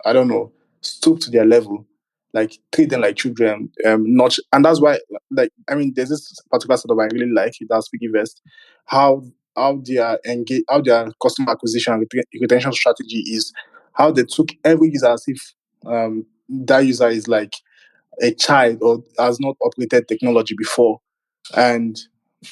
I 0.05 0.13
don't 0.13 0.27
know, 0.27 0.51
stoop 0.81 1.19
to 1.21 1.31
their 1.31 1.45
level, 1.45 1.85
like 2.33 2.57
treat 2.73 2.89
them 2.89 3.01
like 3.01 3.15
children. 3.15 3.69
Um, 3.85 4.03
not, 4.05 4.35
and 4.51 4.65
that's 4.65 4.81
why, 4.81 4.99
like, 5.31 5.51
I 5.69 5.75
mean, 5.75 5.93
there's 5.95 6.09
this 6.09 6.33
particular 6.51 6.77
startup 6.77 7.01
I 7.01 7.13
really 7.13 7.31
like. 7.31 7.53
That's 7.69 7.89
PiggyVest. 7.89 8.41
How 8.85 9.23
how 9.55 9.81
their 9.85 10.19
engage, 10.25 10.63
how 10.69 10.81
their 10.81 11.07
customer 11.21 11.51
acquisition 11.51 11.93
and 11.93 12.05
retention 12.41 12.73
strategy 12.73 13.19
is, 13.19 13.53
how 13.93 14.11
they 14.11 14.23
took 14.23 14.49
every 14.63 14.89
user 14.91 15.09
as 15.09 15.23
if 15.27 15.39
um, 15.85 16.25
that 16.49 16.79
user 16.79 17.07
is 17.09 17.27
like 17.27 17.53
a 18.21 18.33
child 18.33 18.79
or 18.81 19.03
has 19.19 19.39
not 19.39 19.55
operated 19.63 20.07
technology 20.07 20.55
before, 20.57 20.99
and 21.55 21.97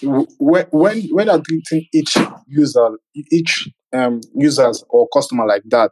when 0.02 0.66
when 0.72 1.02
when 1.12 1.30
are 1.30 1.42
treating 1.42 1.88
each 1.94 2.18
user, 2.48 2.90
each 3.32 3.70
um, 3.94 4.22
users 4.36 4.84
or 4.90 5.08
customer 5.14 5.46
like 5.46 5.64
that, 5.66 5.92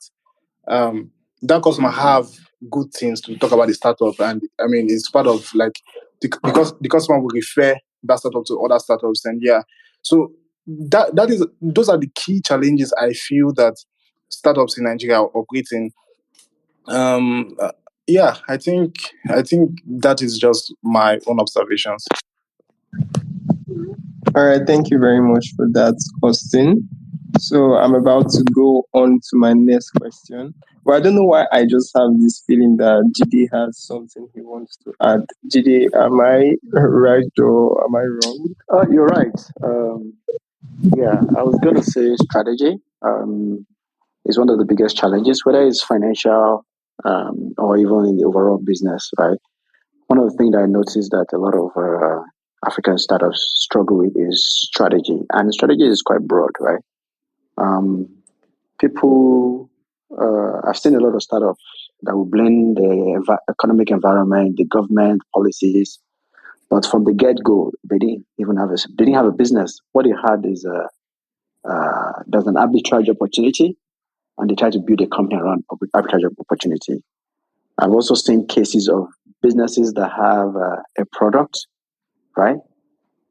um, 0.67 1.11
that 1.41 1.61
customer 1.63 1.89
have 1.89 2.27
good 2.69 2.91
things 2.93 3.21
to 3.21 3.37
talk 3.37 3.51
about 3.51 3.67
the 3.67 3.73
startup, 3.73 4.19
and 4.19 4.41
I 4.59 4.67
mean 4.67 4.87
it's 4.89 5.09
part 5.09 5.27
of 5.27 5.49
like 5.53 5.79
the, 6.21 6.29
because 6.43 6.73
the 6.79 6.89
customer 6.89 7.19
will 7.19 7.29
refer 7.33 7.75
that 8.03 8.19
startup 8.19 8.45
to 8.45 8.59
other 8.61 8.79
startups, 8.79 9.25
and 9.25 9.41
yeah, 9.43 9.61
so 10.01 10.31
that 10.67 11.15
that 11.15 11.29
is 11.29 11.45
those 11.61 11.89
are 11.89 11.97
the 11.97 12.09
key 12.15 12.41
challenges 12.41 12.93
I 12.99 13.13
feel 13.13 13.53
that 13.53 13.75
startups 14.29 14.77
in 14.77 14.85
Nigeria 14.85 15.19
are 15.19 15.31
operating. 15.33 15.91
Um, 16.87 17.55
uh, 17.59 17.71
yeah, 18.07 18.37
I 18.47 18.57
think 18.57 18.95
I 19.29 19.41
think 19.43 19.79
that 19.85 20.21
is 20.21 20.37
just 20.37 20.73
my 20.83 21.19
own 21.27 21.39
observations. 21.39 22.05
All 24.35 24.45
right, 24.45 24.61
thank 24.65 24.89
you 24.89 24.99
very 24.99 25.21
much 25.21 25.53
for 25.55 25.67
that, 25.73 25.95
Austin. 26.23 26.87
So 27.39 27.75
I'm 27.75 27.95
about 27.95 28.29
to 28.31 28.43
go 28.53 28.83
on 28.93 29.19
to 29.29 29.37
my 29.37 29.53
next 29.53 29.91
question. 29.91 30.53
But 30.85 30.93
I 30.93 30.99
don't 31.01 31.15
know 31.15 31.23
why 31.23 31.45
I 31.51 31.65
just 31.65 31.91
have 31.95 32.09
this 32.19 32.43
feeling 32.47 32.77
that 32.77 33.11
Jide 33.17 33.47
has 33.51 33.77
something 33.85 34.27
he 34.33 34.41
wants 34.41 34.77
to 34.83 34.93
add. 35.01 35.25
Jide, 35.47 35.89
am 35.93 36.19
I 36.21 36.55
right 36.73 37.31
or 37.39 37.83
am 37.83 37.95
I 37.95 38.03
wrong? 38.03 38.55
Uh, 38.73 38.85
you're 38.89 39.05
right. 39.05 39.39
Um, 39.63 40.13
yeah, 40.95 41.21
I 41.37 41.43
was 41.43 41.59
going 41.63 41.75
to 41.75 41.83
say 41.83 42.15
strategy 42.23 42.77
um, 43.01 43.65
is 44.25 44.37
one 44.37 44.49
of 44.49 44.57
the 44.57 44.65
biggest 44.65 44.97
challenges, 44.97 45.45
whether 45.45 45.65
it's 45.65 45.83
financial 45.83 46.65
um, 47.05 47.53
or 47.57 47.77
even 47.77 48.05
in 48.05 48.17
the 48.17 48.25
overall 48.25 48.59
business, 48.63 49.11
right? 49.17 49.37
One 50.07 50.19
of 50.19 50.31
the 50.31 50.37
things 50.37 50.53
that 50.53 50.63
I 50.63 50.65
noticed 50.65 51.11
that 51.11 51.27
a 51.33 51.37
lot 51.37 51.55
of 51.55 51.69
uh, 51.77 52.23
African 52.65 52.97
startups 52.97 53.39
struggle 53.55 53.97
with 53.97 54.13
is 54.15 54.67
strategy, 54.69 55.21
and 55.33 55.53
strategy 55.53 55.85
is 55.85 56.01
quite 56.01 56.21
broad, 56.21 56.51
right? 56.59 56.81
Um, 57.57 58.07
people, 58.79 59.69
uh, 60.11 60.67
I've 60.67 60.77
seen 60.77 60.95
a 60.95 60.99
lot 60.99 61.15
of 61.15 61.23
startups 61.23 61.63
that 62.03 62.15
will 62.15 62.25
blend 62.25 62.77
the 62.77 63.21
ev- 63.21 63.39
economic 63.49 63.91
environment, 63.91 64.57
the 64.57 64.65
government 64.65 65.21
policies, 65.33 65.99
but 66.69 66.85
from 66.85 67.03
the 67.03 67.13
get 67.13 67.43
go, 67.43 67.71
they 67.89 67.97
didn't 67.97 68.25
even 68.37 68.57
have 68.57 68.69
a 68.69 68.75
they 68.89 69.05
didn't 69.05 69.15
have 69.15 69.25
a 69.25 69.31
business. 69.31 69.79
What 69.91 70.05
they 70.05 70.11
had 70.11 70.45
is 70.45 70.65
a 70.65 70.87
uh, 71.69 72.23
there's 72.27 72.47
an 72.47 72.55
arbitrage 72.55 73.09
opportunity, 73.09 73.77
and 74.37 74.49
they 74.49 74.55
try 74.55 74.69
to 74.69 74.79
build 74.79 75.01
a 75.01 75.07
company 75.07 75.39
around 75.39 75.63
arbitrage 75.95 76.23
opportunity. 76.39 77.03
I've 77.77 77.91
also 77.91 78.13
seen 78.13 78.47
cases 78.47 78.87
of 78.89 79.07
businesses 79.41 79.93
that 79.93 80.09
have 80.09 80.55
uh, 80.55 80.81
a 80.97 81.05
product, 81.13 81.67
right? 82.39 82.57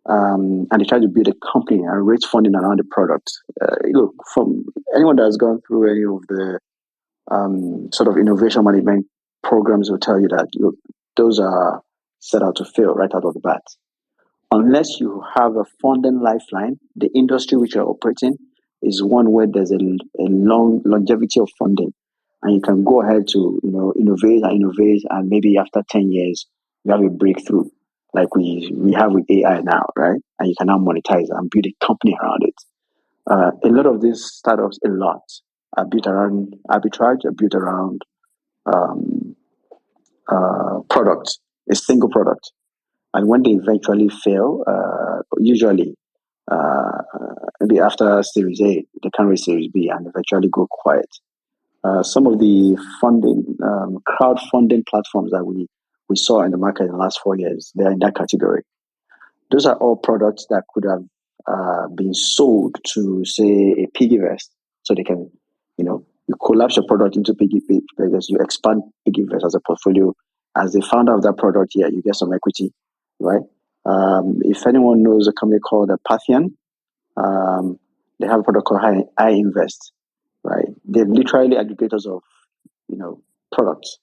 Um, 0.08 0.66
and 0.70 0.80
they 0.80 0.84
try 0.84 0.98
to 1.00 1.08
build 1.08 1.28
a 1.28 1.34
company 1.52 1.80
and 1.80 2.06
raise 2.06 2.24
funding 2.24 2.54
around 2.54 2.78
the 2.78 2.84
product. 2.84 3.30
Uh, 3.60 3.76
look, 3.92 4.14
from 4.32 4.64
anyone 4.94 5.16
that 5.16 5.24
has 5.24 5.36
gone 5.36 5.60
through 5.66 5.90
any 5.90 6.04
of 6.04 6.26
the 6.28 6.58
um, 7.30 7.90
sort 7.92 8.08
of 8.08 8.16
innovation 8.16 8.64
management 8.64 9.06
programs 9.42 9.90
will 9.90 9.98
tell 9.98 10.20
you 10.20 10.28
that 10.28 10.46
those 11.16 11.38
are 11.38 11.82
set 12.20 12.42
out 12.42 12.56
to 12.56 12.64
fail 12.64 12.94
right 12.94 13.14
out 13.14 13.24
of 13.24 13.34
the 13.34 13.40
bat. 13.40 13.62
Unless 14.50 14.98
you 14.98 15.22
have 15.34 15.56
a 15.56 15.64
funding 15.82 16.20
lifeline, 16.20 16.78
the 16.96 17.10
industry 17.14 17.58
which 17.58 17.74
you're 17.74 17.86
operating 17.86 18.36
is 18.80 19.02
one 19.02 19.30
where 19.32 19.46
there's 19.46 19.72
a, 19.72 19.76
a 19.76 20.26
long 20.28 20.80
longevity 20.86 21.40
of 21.40 21.50
funding, 21.58 21.92
and 22.42 22.54
you 22.54 22.60
can 22.60 22.82
go 22.82 23.02
ahead 23.02 23.28
to 23.28 23.60
you 23.62 23.70
know 23.70 23.92
innovate 23.98 24.42
and 24.42 24.52
innovate, 24.52 25.02
and 25.10 25.28
maybe 25.28 25.58
after 25.58 25.82
ten 25.90 26.10
years 26.10 26.46
you 26.84 26.92
have 26.92 27.02
a 27.02 27.10
breakthrough 27.10 27.64
like 28.14 28.34
we 28.34 28.72
we 28.74 28.92
have 28.92 29.12
with 29.12 29.30
AI 29.30 29.60
now, 29.60 29.86
right? 29.96 30.20
And 30.38 30.48
you 30.48 30.54
can 30.56 30.68
now 30.68 30.78
monetize 30.78 31.26
and 31.30 31.50
build 31.50 31.66
a 31.66 31.86
company 31.86 32.16
around 32.20 32.42
it. 32.42 32.54
Uh, 33.30 33.50
a 33.64 33.68
lot 33.68 33.86
of 33.86 34.00
these 34.00 34.24
startups, 34.24 34.78
a 34.84 34.88
lot, 34.88 35.22
are 35.76 35.84
built 35.84 36.06
around 36.06 36.56
arbitrage, 36.70 37.24
are 37.24 37.32
built 37.32 37.54
around 37.54 38.02
um, 38.66 39.36
uh, 40.28 40.80
products, 40.88 41.38
a 41.70 41.74
single 41.74 42.08
product. 42.08 42.52
And 43.14 43.28
when 43.28 43.42
they 43.42 43.50
eventually 43.50 44.08
fail, 44.08 44.64
uh, 44.66 45.22
usually 45.38 45.96
uh, 46.50 47.02
maybe 47.60 47.80
after 47.80 48.22
Series 48.22 48.60
A, 48.60 48.84
they 49.02 49.10
can 49.14 49.26
raise 49.26 49.44
Series 49.44 49.70
B 49.72 49.90
and 49.92 50.06
eventually 50.06 50.48
go 50.50 50.66
quiet. 50.70 51.08
Uh, 51.84 52.02
some 52.02 52.26
of 52.26 52.38
the 52.38 52.76
funding, 53.00 53.56
um, 53.62 53.98
crowdfunding 54.06 54.86
platforms 54.86 55.30
that 55.30 55.44
we 55.44 55.68
we 56.08 56.16
saw 56.16 56.42
in 56.42 56.50
the 56.50 56.56
market 56.56 56.84
in 56.84 56.90
the 56.90 56.96
last 56.96 57.20
four 57.22 57.36
years, 57.36 57.72
they're 57.74 57.90
in 57.90 57.98
that 58.00 58.14
category. 58.14 58.62
Those 59.50 59.66
are 59.66 59.76
all 59.76 59.96
products 59.96 60.46
that 60.50 60.64
could 60.72 60.84
have 60.84 61.04
uh, 61.46 61.88
been 61.88 62.14
sold 62.14 62.76
to, 62.92 63.24
say, 63.24 63.44
a 63.44 63.86
PiggyVest, 63.98 64.48
so 64.82 64.94
they 64.94 65.04
can, 65.04 65.30
you 65.76 65.84
know, 65.84 66.04
you 66.26 66.34
collapse 66.44 66.76
your 66.76 66.86
product 66.86 67.16
into 67.16 67.34
Piggy 67.34 67.62
because 67.96 68.28
you 68.28 68.38
expand 68.38 68.82
PiggyVest 69.06 69.46
as 69.46 69.54
a 69.54 69.60
portfolio. 69.60 70.14
As 70.56 70.72
the 70.72 70.82
founder 70.82 71.14
of 71.14 71.22
that 71.22 71.36
product, 71.38 71.72
yeah, 71.74 71.86
you 71.86 72.02
get 72.02 72.16
some 72.16 72.32
equity, 72.32 72.72
right? 73.20 73.42
Um, 73.86 74.40
if 74.42 74.66
anyone 74.66 75.02
knows 75.02 75.28
a 75.28 75.32
company 75.32 75.60
called 75.60 75.90
Pathian, 76.06 76.56
um, 77.16 77.78
they 78.20 78.26
have 78.26 78.40
a 78.40 78.42
product 78.42 78.66
called 78.66 78.80
I, 78.82 79.04
I 79.16 79.30
Invest, 79.30 79.92
right? 80.42 80.66
They're 80.84 81.06
literally 81.06 81.56
aggregators 81.56 82.06
of, 82.06 82.22
you 82.88 82.96
know, 82.96 83.22
products. 83.52 83.98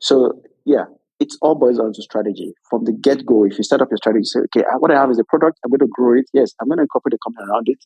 So 0.00 0.42
yeah, 0.68 0.84
it's 1.18 1.38
all 1.40 1.54
boils 1.54 1.78
down 1.78 1.92
to 1.94 2.02
strategy. 2.02 2.52
From 2.68 2.84
the 2.84 2.92
get 2.92 3.24
go, 3.24 3.44
if 3.44 3.56
you 3.56 3.64
set 3.64 3.80
up 3.80 3.88
your 3.90 3.96
strategy, 3.96 4.24
say, 4.24 4.40
okay, 4.40 4.64
what 4.78 4.90
I 4.90 5.00
have 5.00 5.10
is 5.10 5.18
a 5.18 5.24
product, 5.24 5.58
I'm 5.64 5.70
going 5.70 5.80
to 5.80 5.88
grow 5.90 6.18
it. 6.18 6.26
Yes, 6.34 6.52
I'm 6.60 6.68
going 6.68 6.76
to 6.76 6.82
incorporate 6.82 7.14
a 7.14 7.18
company 7.24 7.48
around 7.48 7.68
it. 7.68 7.78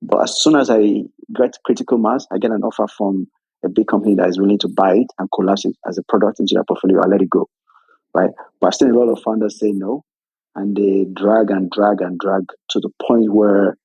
But 0.00 0.22
as 0.24 0.42
soon 0.42 0.56
as 0.56 0.70
I 0.70 1.04
get 1.36 1.58
critical 1.64 1.98
mass, 1.98 2.26
I 2.32 2.38
get 2.38 2.50
an 2.50 2.62
offer 2.62 2.86
from 2.88 3.28
a 3.64 3.68
big 3.68 3.86
company 3.86 4.14
that 4.16 4.28
is 4.28 4.40
willing 4.40 4.58
to 4.60 4.68
buy 4.68 4.94
it 4.94 5.06
and 5.18 5.28
collapse 5.32 5.64
it 5.64 5.76
as 5.86 5.98
a 5.98 6.02
product 6.08 6.40
into 6.40 6.54
their 6.54 6.64
portfolio, 6.64 7.02
I 7.02 7.06
let 7.06 7.22
it 7.22 7.30
go. 7.30 7.48
Right. 8.14 8.30
But 8.60 8.68
I've 8.68 8.74
seen 8.74 8.90
a 8.90 8.98
lot 8.98 9.12
of 9.12 9.22
founders 9.22 9.60
say 9.60 9.70
no, 9.70 10.04
and 10.56 10.74
they 10.74 11.06
drag 11.14 11.50
and 11.50 11.70
drag 11.70 12.00
and 12.00 12.18
drag 12.18 12.42
to 12.70 12.80
the 12.80 12.90
point 13.06 13.32
where 13.32 13.76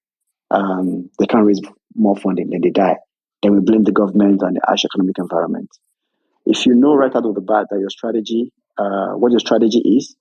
um, 0.50 1.10
they 1.20 1.28
can't 1.28 1.46
raise 1.46 1.62
more 1.96 2.16
funding, 2.16 2.50
then 2.50 2.62
they 2.62 2.72
die. 2.72 2.96
Then 3.44 3.54
we 3.54 3.60
blame 3.60 3.84
the 3.84 3.92
government 3.92 4.42
and 4.42 4.56
the 4.56 4.62
harsh 4.66 4.86
economic 4.86 5.18
environment. 5.20 5.70
If 6.50 6.66
you 6.66 6.76
know 6.76 6.96
right 6.96 7.14
out 7.14 7.26
of 7.26 7.36
the 7.36 7.42
bat 7.42 7.68
that 7.70 7.80
your 7.80 7.90
strategy, 7.90 8.54
uh, 8.78 9.12
what 9.16 9.32
your 9.32 9.40
strategy 9.42 9.80
is, 9.80 10.16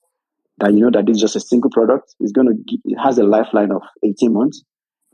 that 0.58 0.72
you 0.72 0.80
know 0.80 0.90
that 0.90 1.06
this 1.06 1.16
is 1.16 1.20
just 1.20 1.36
a 1.36 1.40
single 1.40 1.70
product, 1.70 2.14
it's 2.18 2.32
going 2.32 2.48
to 2.48 2.78
it 2.84 2.98
has 2.98 3.18
a 3.18 3.22
lifeline 3.22 3.70
of 3.70 3.82
18 4.02 4.32
months, 4.32 4.64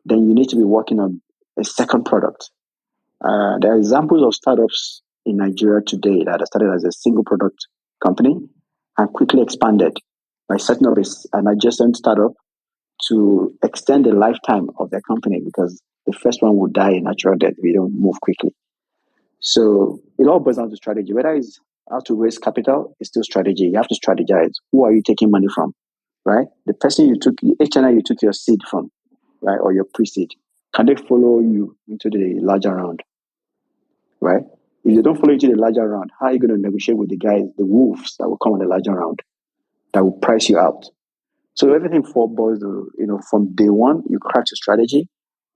then 0.06 0.26
you 0.26 0.34
need 0.34 0.48
to 0.48 0.56
be 0.56 0.62
working 0.64 1.00
on 1.00 1.20
a 1.60 1.64
second 1.64 2.04
product. 2.04 2.50
Uh, 3.22 3.58
there 3.60 3.72
are 3.72 3.76
examples 3.76 4.22
of 4.24 4.34
startups 4.34 5.02
in 5.26 5.36
Nigeria 5.36 5.82
today 5.86 6.24
that 6.24 6.46
started 6.46 6.72
as 6.74 6.84
a 6.84 6.92
single 6.92 7.24
product 7.24 7.66
company 8.02 8.34
and 8.96 9.12
quickly 9.12 9.42
expanded 9.42 9.96
by 10.48 10.56
setting 10.56 10.86
up 10.86 10.96
an 10.96 11.46
adjacent 11.46 11.96
startup 11.96 12.32
to 13.08 13.54
extend 13.62 14.06
the 14.06 14.12
lifetime 14.12 14.68
of 14.78 14.90
their 14.90 15.02
company 15.02 15.42
because 15.44 15.82
the 16.06 16.12
first 16.12 16.40
one 16.40 16.56
will 16.56 16.68
die 16.68 16.92
a 16.92 17.00
natural 17.00 17.36
death 17.36 17.52
if 17.58 17.64
you 17.64 17.74
don't 17.74 17.94
move 17.94 18.18
quickly. 18.22 18.54
So 19.42 20.00
it 20.18 20.26
all 20.28 20.38
boils 20.38 20.56
down 20.56 20.70
to 20.70 20.76
strategy. 20.76 21.12
Whether 21.12 21.34
it's 21.34 21.60
how 21.90 21.98
to 22.06 22.14
raise 22.14 22.38
capital, 22.38 22.96
it's 23.00 23.10
still 23.10 23.24
strategy. 23.24 23.64
You 23.64 23.76
have 23.76 23.88
to 23.88 23.96
strategize. 23.96 24.52
Who 24.70 24.84
are 24.84 24.92
you 24.92 25.02
taking 25.04 25.30
money 25.30 25.48
from? 25.52 25.74
Right? 26.24 26.46
The 26.66 26.74
person 26.74 27.08
you 27.08 27.18
took, 27.18 27.34
HNI 27.60 27.94
you 27.94 28.02
took 28.04 28.22
your 28.22 28.32
seed 28.32 28.60
from, 28.70 28.90
right? 29.42 29.58
Or 29.60 29.72
your 29.72 29.84
pre-seed. 29.92 30.30
Can 30.74 30.86
they 30.86 30.94
follow 30.94 31.40
you 31.40 31.76
into 31.88 32.08
the 32.08 32.38
larger 32.40 32.72
round? 32.72 33.02
Right? 34.20 34.42
If 34.84 34.96
they 34.96 35.02
don't 35.02 35.16
follow 35.16 35.32
you 35.32 35.40
to 35.40 35.48
the 35.48 35.56
larger 35.56 35.88
round, 35.88 36.12
how 36.18 36.26
are 36.26 36.32
you 36.32 36.38
going 36.38 36.54
to 36.54 36.60
negotiate 36.60 36.96
with 36.96 37.10
the 37.10 37.16
guys, 37.16 37.42
the 37.58 37.66
wolves 37.66 38.16
that 38.20 38.28
will 38.28 38.38
come 38.38 38.52
on 38.52 38.60
the 38.60 38.66
larger 38.66 38.92
round, 38.92 39.20
that 39.92 40.04
will 40.04 40.12
price 40.12 40.48
you 40.48 40.58
out? 40.58 40.86
So 41.54 41.74
everything 41.74 42.04
for 42.04 42.32
boils 42.32 42.60
you 42.62 43.06
know, 43.06 43.20
from 43.28 43.54
day 43.56 43.68
one, 43.68 44.04
you 44.08 44.20
craft 44.20 44.52
a 44.52 44.56
strategy, 44.56 45.08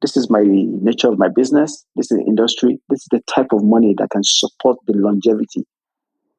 this 0.03 0.16
is 0.16 0.28
my 0.30 0.42
nature 0.44 1.09
of 1.09 1.18
my 1.18 1.28
business. 1.28 1.84
This 1.97 2.11
is 2.11 2.18
industry. 2.26 2.78
This 2.88 3.01
is 3.01 3.09
the 3.11 3.22
type 3.34 3.53
of 3.53 3.64
money 3.64 3.94
that 3.99 4.11
can 4.11 4.22
support 4.24 4.78
the 4.86 4.94
longevity 4.94 5.66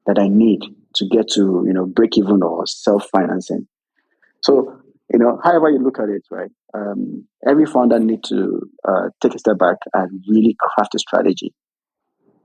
that 0.05 0.19
I 0.19 0.27
need 0.27 0.61
to 0.95 1.07
get 1.09 1.27
to, 1.31 1.63
you 1.65 1.73
know, 1.73 1.85
break 1.85 2.17
even 2.17 2.43
or 2.43 2.65
self 2.67 3.07
financing. 3.11 3.67
So 4.41 4.81
you 5.11 5.19
know, 5.19 5.39
however 5.43 5.69
you 5.69 5.79
look 5.79 5.99
at 5.99 6.09
it, 6.09 6.23
right? 6.29 6.51
Um, 6.73 7.25
every 7.47 7.65
founder 7.65 7.99
need 7.99 8.23
to 8.25 8.61
uh, 8.87 9.09
take 9.21 9.35
a 9.35 9.39
step 9.39 9.57
back 9.57 9.77
and 9.93 10.23
really 10.27 10.55
craft 10.59 10.95
a 10.95 10.99
strategy. 10.99 11.53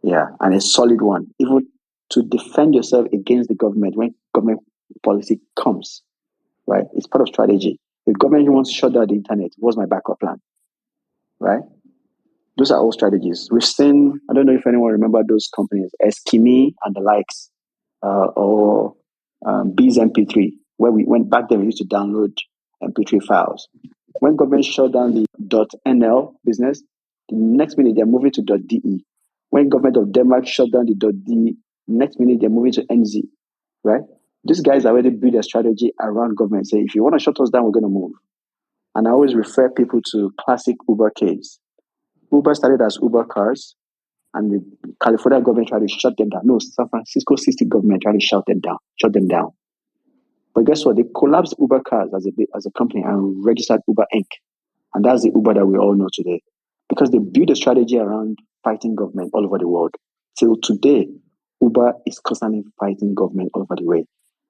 Yeah, 0.02 0.26
and 0.40 0.54
a 0.54 0.60
solid 0.60 1.02
one, 1.02 1.28
even 1.38 1.66
to 2.10 2.22
defend 2.22 2.74
yourself 2.74 3.06
against 3.12 3.48
the 3.48 3.54
government 3.54 3.96
when 3.96 4.14
government 4.34 4.60
policy 5.02 5.40
comes. 5.56 6.02
Right, 6.66 6.84
it's 6.94 7.06
part 7.06 7.22
of 7.22 7.28
strategy. 7.28 7.80
If 8.06 8.18
government 8.18 8.50
wants 8.52 8.70
to 8.70 8.76
shut 8.76 8.94
down 8.94 9.08
the 9.08 9.14
internet, 9.14 9.50
what's 9.58 9.76
my 9.76 9.86
backup 9.86 10.20
plan? 10.20 10.40
Right, 11.43 11.62
those 12.57 12.70
are 12.70 12.78
all 12.78 12.93
strategies. 12.93 13.49
We've 13.51 13.64
seen. 13.64 14.20
I 14.30 14.32
don't 14.32 14.47
know 14.47 14.55
if 14.55 14.64
anyone 14.64 14.93
remember 14.93 15.22
those 15.28 15.49
companies, 15.55 15.90
Eskimi 16.01 16.74
and 16.84 16.95
the 16.95 17.01
likes, 17.01 17.51
uh, 18.01 18.26
or 18.36 18.95
um, 19.45 19.72
Bees 19.74 19.99
MP3, 19.99 20.53
where 20.76 20.93
we 20.93 21.05
went 21.05 21.30
back 21.30 21.49
then. 21.49 21.59
We 21.59 21.66
used 21.66 21.78
to 21.78 21.84
download 21.84 22.36
MP3 22.80 23.24
files. 23.24 23.66
When 24.20 24.36
government 24.36 24.64
shut 24.64 24.93
down 24.93 25.14
the 25.14 25.26
.nl 25.84 26.34
business, 26.45 26.84
the 27.28 27.34
next 27.34 27.76
minute 27.76 27.95
they're 27.97 28.07
moving 28.07 28.30
to 28.30 28.43
.de. 28.43 29.05
When 29.51 29.68
government 29.68 29.97
of 29.97 30.12
Denmark 30.12 30.47
shut 30.47 30.70
down 30.70 30.86
the 30.86 30.95
.de, 30.95 31.57
next 31.88 32.20
minute 32.20 32.38
they're 32.40 32.51
moving 32.51 32.72
to 32.74 32.82
NZ, 32.82 33.22
right? 33.82 34.03
These 34.45 34.61
guys 34.61 34.86
already 34.86 35.11
built 35.11 35.34
a 35.34 35.43
strategy 35.43 35.93
around 36.01 36.36
government. 36.36 36.68
Say, 36.68 36.78
if 36.78 36.95
you 36.95 37.03
want 37.03 37.14
to 37.14 37.18
shut 37.18 37.40
us 37.40 37.51
down, 37.51 37.64
we're 37.64 37.72
going 37.72 37.82
to 37.82 37.88
move. 37.88 38.12
And 38.95 39.09
I 39.09 39.11
always 39.11 39.34
refer 39.34 39.70
people 39.70 40.01
to 40.12 40.32
classic 40.40 40.76
Uber 40.88 41.11
case. 41.11 41.59
Uber 42.30 42.55
started 42.55 42.82
as 42.84 42.99
Uber 43.01 43.24
cars, 43.24 43.74
and 44.34 44.51
the 44.51 44.95
California 45.03 45.40
government 45.40 45.68
tried 45.68 45.80
to 45.80 45.88
shut 45.88 46.16
them 46.16 46.30
down. 46.30 46.43
No, 46.45 46.59
San 46.59 46.88
Francisco 46.88 47.36
city 47.36 47.64
government 47.64 48.03
tried 48.03 48.14
to 48.14 48.20
shut 48.20 48.45
them 48.47 48.61
down, 48.61 48.78
shut 49.01 49.12
them 49.12 49.28
down. 49.28 49.51
But 50.55 50.66
guess 50.66 50.84
what? 50.84 50.97
They 50.97 51.05
collapsed 51.16 51.55
Uber 51.59 51.80
cars 51.88 52.11
as 52.14 52.26
a 52.26 52.30
as 52.57 52.66
a 52.66 52.70
company 52.72 53.03
and 53.03 53.45
registered 53.45 53.80
Uber 53.88 54.07
Inc. 54.14 54.26
And 54.95 55.05
that's 55.05 55.22
the 55.22 55.32
Uber 55.34 55.55
that 55.55 55.66
we 55.66 55.78
all 55.78 55.95
know 55.95 56.09
today. 56.12 56.43
Because 56.88 57.11
they 57.11 57.18
built 57.18 57.51
a 57.51 57.57
strategy 57.57 57.99
around 57.99 58.38
fighting 58.62 58.95
government 58.95 59.30
all 59.32 59.47
over 59.47 59.59
the 59.59 59.68
world. 59.68 59.95
Till 60.38 60.57
today, 60.62 61.09
Uber 61.62 61.95
is 62.07 62.18
constantly 62.18 62.62
fighting 62.78 63.14
government 63.14 63.51
all 63.55 63.62
over 63.62 63.76
the 63.76 63.84
way 63.84 64.05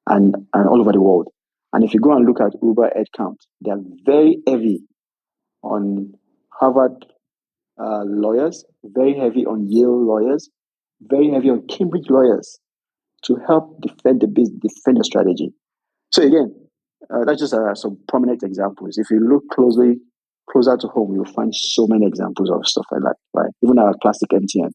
and, 0.09 0.35
and 0.53 0.69
all 0.69 0.81
over 0.81 0.93
the 0.93 1.01
world. 1.01 1.29
And 1.73 1.85
if 1.85 1.95
you 1.95 2.01
go 2.01 2.13
and 2.13 2.27
look 2.27 2.41
at 2.41 2.53
Uber 2.63 2.91
headcount, 2.97 3.37
they 3.65 3.71
are 3.71 3.81
very 4.05 4.39
heavy 4.47 4.85
on 5.63 6.13
Harvard 6.51 7.07
uh, 7.81 8.03
lawyers, 8.05 8.65
very 8.85 9.17
heavy 9.17 9.47
on 9.47 9.67
Yale 9.69 10.07
lawyers, 10.07 10.51
very 11.01 11.31
heavy 11.31 11.51
on 11.51 11.67
Cambridge 11.67 12.09
lawyers 12.11 12.59
to 13.25 13.37
help 13.47 13.81
defend 13.81 14.21
the 14.21 14.27
business, 14.27 14.59
defend 14.61 14.99
the 14.99 15.05
strategy. 15.05 15.53
So 16.11 16.23
again, 16.23 16.55
uh, 17.11 17.25
that's 17.25 17.41
just 17.41 17.55
uh, 17.55 17.75
some 17.75 17.99
prominent 18.09 18.43
examples. 18.43 18.99
If 18.99 19.11
you 19.11 19.21
look 19.21 19.45
closely, 19.51 19.97
closer 20.51 20.77
to 20.77 20.89
home, 20.89 21.15
you'll 21.15 21.25
find 21.25 21.55
so 21.55 21.87
many 21.87 22.07
examples 22.07 22.51
of 22.51 22.67
stuff 22.67 22.87
like 22.91 23.03
that, 23.03 23.17
right? 23.33 23.51
Even 23.63 23.79
our 23.79 23.95
classic 24.03 24.31
MTN. 24.31 24.71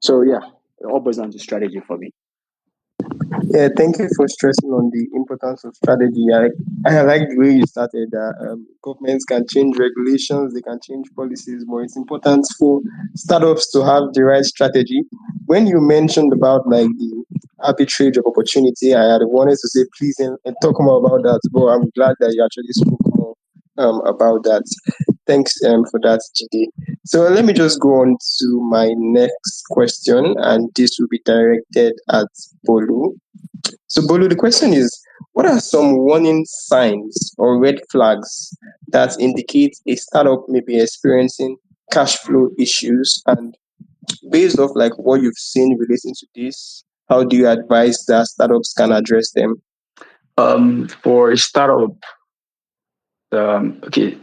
So 0.00 0.22
yeah, 0.22 0.40
it 0.78 0.86
all 0.86 1.00
boils 1.00 1.18
down 1.18 1.30
to 1.30 1.38
strategy 1.38 1.80
for 1.86 1.96
me. 1.96 2.10
Yeah, 3.50 3.68
thank 3.76 3.98
you 3.98 4.08
for 4.16 4.28
stressing 4.28 4.70
on 4.70 4.90
the 4.92 5.06
importance 5.14 5.64
of 5.64 5.74
strategy. 5.74 6.26
I, 6.34 6.48
I 6.86 7.02
like 7.02 7.28
the 7.28 7.38
way 7.38 7.52
you 7.52 7.66
started 7.66 8.10
that 8.10 8.34
um, 8.40 8.66
governments 8.82 9.24
can 9.24 9.46
change 9.48 9.78
regulations, 9.78 10.54
they 10.54 10.60
can 10.60 10.78
change 10.82 11.06
policies, 11.16 11.64
but 11.66 11.78
it's 11.78 11.96
important 11.96 12.46
for 12.58 12.80
startups 13.14 13.70
to 13.72 13.84
have 13.84 14.12
the 14.12 14.24
right 14.24 14.44
strategy. 14.44 15.02
When 15.46 15.66
you 15.66 15.80
mentioned 15.80 16.32
about 16.32 16.68
like 16.68 16.88
the 16.98 17.24
arbitrage 17.60 18.18
of 18.18 18.26
opportunity, 18.26 18.94
I 18.94 19.12
had 19.12 19.22
wanted 19.24 19.58
to 19.58 19.68
say 19.68 19.84
please 19.98 20.18
and, 20.18 20.36
and 20.44 20.56
talk 20.60 20.76
more 20.80 20.98
about 20.98 21.22
that, 21.22 21.40
but 21.52 21.66
I'm 21.66 21.90
glad 21.90 22.16
that 22.20 22.34
you 22.34 22.44
actually 22.44 22.72
spoke 22.72 23.00
more 23.16 23.34
um, 23.78 24.00
about 24.06 24.42
that. 24.44 24.64
Thanks 25.28 25.62
um, 25.62 25.84
for 25.90 26.00
that, 26.00 26.20
Jide. 26.34 26.68
So 27.04 27.28
let 27.28 27.44
me 27.44 27.52
just 27.52 27.78
go 27.80 28.00
on 28.00 28.16
to 28.38 28.60
my 28.62 28.94
next 28.96 29.64
question, 29.70 30.34
and 30.38 30.70
this 30.74 30.98
will 30.98 31.06
be 31.08 31.20
directed 31.26 31.92
at 32.10 32.28
Bolu. 32.66 33.12
So, 33.88 34.00
Bolu, 34.00 34.30
the 34.30 34.36
question 34.36 34.72
is 34.72 34.98
What 35.32 35.44
are 35.44 35.60
some 35.60 35.98
warning 35.98 36.46
signs 36.46 37.34
or 37.36 37.60
red 37.60 37.78
flags 37.92 38.56
that 38.88 39.20
indicate 39.20 39.76
a 39.86 39.96
startup 39.96 40.48
may 40.48 40.60
be 40.60 40.80
experiencing 40.80 41.58
cash 41.92 42.16
flow 42.16 42.48
issues? 42.58 43.22
And 43.26 43.54
based 44.30 44.58
off 44.58 44.70
like 44.74 44.98
what 44.98 45.20
you've 45.20 45.36
seen 45.36 45.76
relating 45.78 46.14
to 46.14 46.26
this, 46.34 46.84
how 47.10 47.24
do 47.24 47.36
you 47.36 47.48
advise 47.48 48.02
that 48.06 48.28
startups 48.28 48.72
can 48.72 48.92
address 48.92 49.32
them? 49.32 49.56
Um, 50.38 50.88
for 51.02 51.32
a 51.32 51.36
startup, 51.36 51.96
um, 53.32 53.78
okay, 53.84 54.16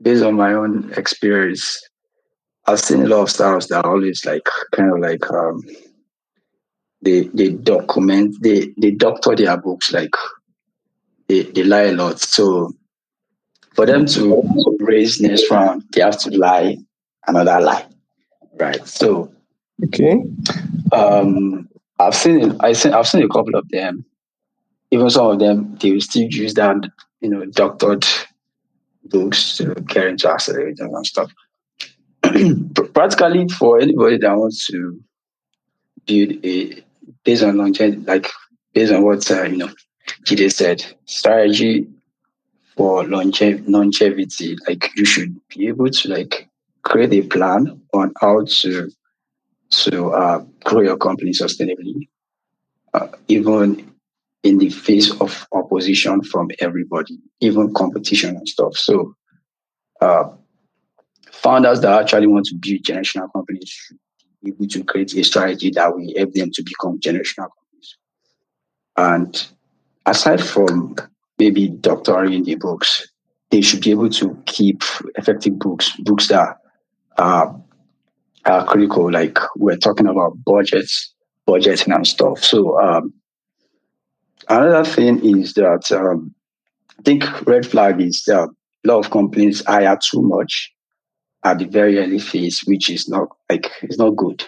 based 0.00 0.22
on 0.22 0.34
my 0.34 0.52
own 0.52 0.92
experience, 0.96 1.82
I've 2.66 2.80
seen 2.80 3.02
a 3.02 3.06
lot 3.06 3.22
of 3.22 3.30
startups 3.30 3.68
that 3.68 3.84
are 3.84 3.92
always 3.92 4.24
like 4.24 4.48
kind 4.72 4.92
of 4.92 5.00
like 5.00 5.30
um, 5.30 5.62
they 7.02 7.22
they 7.34 7.50
document 7.50 8.36
they 8.42 8.72
they 8.78 8.90
doctor 8.90 9.34
their 9.34 9.56
books 9.56 9.92
like 9.92 10.14
they, 11.28 11.42
they 11.42 11.64
lie 11.64 11.84
a 11.84 11.92
lot. 11.92 12.20
So 12.20 12.72
for 13.74 13.86
them 13.86 14.06
to 14.06 14.76
raise 14.80 15.20
next 15.20 15.50
round, 15.50 15.84
they 15.92 16.00
have 16.00 16.18
to 16.20 16.30
lie 16.30 16.78
another 17.26 17.60
lie, 17.60 17.86
right? 18.58 18.86
So 18.86 19.32
okay, 19.86 20.22
um, 20.92 21.68
I've 21.98 22.14
seen 22.14 22.56
I 22.60 22.72
seen 22.72 22.92
I've 22.92 23.08
seen 23.08 23.22
a 23.22 23.28
couple 23.28 23.56
of 23.56 23.68
them. 23.68 24.04
Even 24.90 25.10
some 25.10 25.26
of 25.26 25.38
them, 25.38 25.76
they 25.80 25.92
will 25.92 26.00
still 26.00 26.28
use 26.28 26.54
that 26.54 26.76
you 27.20 27.30
know 27.30 27.44
doctored 27.46 28.06
books 29.10 29.56
to 29.58 29.74
get 29.74 30.06
into 30.06 30.28
accelerators 30.28 30.80
and 30.80 31.06
stuff. 31.06 31.30
Practically, 32.94 33.48
for 33.48 33.80
anybody 33.80 34.18
that 34.18 34.36
wants 34.36 34.66
to 34.66 35.00
build 36.06 36.44
a 36.44 36.82
based 37.24 37.42
on 37.42 37.56
longevity, 37.56 38.02
like 38.02 38.28
based 38.74 38.92
on 38.92 39.02
what 39.02 39.30
uh, 39.30 39.42
you 39.44 39.56
know, 39.58 39.70
Jide 40.24 40.52
said, 40.52 40.84
strategy 41.06 41.86
for 42.76 43.02
longev- 43.04 43.64
longevity, 43.68 44.56
like 44.66 44.90
you 44.96 45.04
should 45.04 45.38
be 45.48 45.68
able 45.68 45.90
to 45.90 46.08
like 46.08 46.48
create 46.82 47.12
a 47.12 47.26
plan 47.26 47.80
on 47.92 48.12
how 48.20 48.44
to 48.44 48.90
to 49.70 50.10
uh, 50.12 50.44
grow 50.64 50.80
your 50.80 50.96
company 50.96 51.32
sustainably, 51.32 52.08
uh, 52.94 53.08
even 53.28 53.92
in 54.42 54.58
the 54.58 54.70
face 54.70 55.10
of 55.20 55.46
opposition 55.52 56.22
from 56.22 56.50
everybody, 56.60 57.18
even 57.40 57.72
competition 57.74 58.36
and 58.36 58.48
stuff. 58.48 58.76
So, 58.76 59.14
uh, 60.00 60.24
founders 61.32 61.80
that 61.80 62.00
actually 62.00 62.26
want 62.26 62.46
to 62.46 62.54
build 62.54 62.82
generational 62.82 63.32
companies 63.32 63.68
should 63.68 63.98
be 64.42 64.50
able 64.50 64.66
to 64.68 64.84
create 64.84 65.14
a 65.14 65.24
strategy 65.24 65.70
that 65.70 65.94
will 65.94 66.12
help 66.16 66.32
them 66.32 66.50
to 66.52 66.62
become 66.62 66.98
generational 67.00 67.48
companies. 67.48 67.96
And 68.96 69.48
aside 70.06 70.42
from 70.42 70.96
maybe 71.38 71.68
doctoring 71.68 72.44
the 72.44 72.56
books, 72.56 73.08
they 73.50 73.60
should 73.60 73.82
be 73.82 73.90
able 73.90 74.10
to 74.10 74.40
keep 74.46 74.82
effective 75.16 75.58
books, 75.58 75.92
books 76.00 76.28
that 76.28 76.56
are, 77.16 77.60
are 78.44 78.64
critical, 78.66 79.10
like 79.10 79.38
we're 79.56 79.76
talking 79.76 80.06
about 80.06 80.32
budgets, 80.44 81.14
budgeting 81.48 81.94
and 81.94 82.06
stuff. 82.06 82.44
So 82.44 82.80
um, 82.80 83.12
Another 84.48 84.84
thing 84.84 85.24
is 85.24 85.54
that 85.54 85.90
um, 85.92 86.34
I 86.98 87.02
think 87.02 87.46
red 87.46 87.66
flag 87.66 88.00
is 88.00 88.22
that 88.26 88.48
a 88.84 88.88
lot 88.88 89.04
of 89.04 89.10
companies 89.10 89.62
hire 89.66 89.98
too 90.10 90.22
much 90.22 90.72
at 91.44 91.58
the 91.58 91.66
very 91.66 91.98
early 91.98 92.18
phase, 92.18 92.60
which 92.66 92.90
is 92.90 93.08
not 93.08 93.28
like 93.50 93.70
it's 93.82 93.98
not 93.98 94.16
good. 94.16 94.44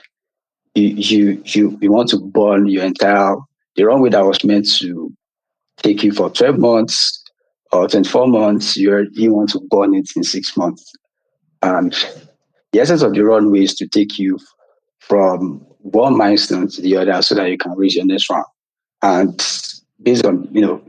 You 0.75 0.89
you 0.89 1.43
you, 1.45 1.79
you 1.81 1.93
want 1.93 2.09
to 2.11 2.19
burn 2.19 2.67
your 2.67 2.85
entire 2.85 3.37
the 3.77 3.85
wrong 3.85 4.01
way 4.03 4.11
that 4.11 4.25
was 4.25 4.45
meant 4.45 4.69
to 4.79 5.13
take 5.79 6.03
you 6.03 6.13
for 6.13 6.31
12 6.31 6.59
months 6.59 7.25
or 7.73 7.89
24 7.89 8.27
months, 8.27 8.77
you 8.77 9.09
you 9.13 9.33
want 9.33 9.51
to 9.51 9.61
burn 9.71 9.95
it 9.95 10.09
in 10.17 10.25
six 10.25 10.57
months. 10.57 10.93
And 11.63 11.93
the 12.73 12.81
essence 12.81 13.03
of 13.03 13.15
the 13.15 13.25
runway 13.25 13.63
is 13.63 13.75
to 13.77 13.87
take 13.87 14.19
you 14.19 14.39
from 14.99 15.65
one 15.79 16.17
milestone 16.17 16.69
to 16.69 16.83
the 16.83 16.97
other 16.97 17.23
so 17.23 17.35
that 17.35 17.49
you 17.49 17.59
can 17.59 17.73
reach 17.73 17.97
your 17.97 18.07
next 18.07 18.29
round. 18.29 18.45
And 19.03 19.41
based 20.03 20.25
on 20.25 20.49
you 20.51 20.61
know 20.61 20.83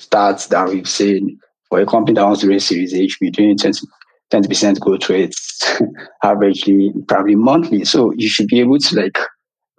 stats 0.00 0.48
that 0.48 0.68
we've 0.68 0.88
seen 0.88 1.38
for 1.68 1.80
a 1.80 1.86
company 1.86 2.14
that 2.14 2.24
wants 2.24 2.40
to 2.42 2.48
raise 2.48 2.66
Series 2.66 2.94
H, 2.94 3.18
doing 3.32 3.56
20 3.56 4.48
percent 4.48 4.80
growth 4.80 5.08
rates 5.08 5.80
averagely, 6.24 6.90
probably 7.08 7.34
monthly. 7.34 7.84
So 7.84 8.12
you 8.12 8.28
should 8.28 8.48
be 8.48 8.60
able 8.60 8.78
to 8.78 9.00
like 9.00 9.18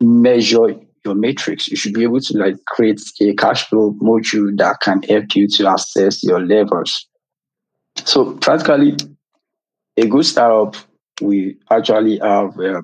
measure 0.01 0.75
your 1.05 1.15
matrix. 1.15 1.67
You 1.67 1.77
should 1.77 1.93
be 1.93 2.03
able 2.03 2.19
to 2.21 2.37
like 2.37 2.55
create 2.67 3.01
a 3.21 3.33
cash 3.35 3.67
flow 3.67 3.93
module 4.01 4.57
that 4.57 4.79
can 4.81 5.03
help 5.03 5.35
you 5.35 5.47
to 5.47 5.73
assess 5.73 6.23
your 6.23 6.39
levers. 6.39 7.07
So 8.05 8.33
practically, 8.37 8.95
a 9.97 10.07
good 10.07 10.25
startup, 10.25 10.75
we 11.21 11.57
actually 11.69 12.17
have 12.19 12.57
uh, 12.59 12.81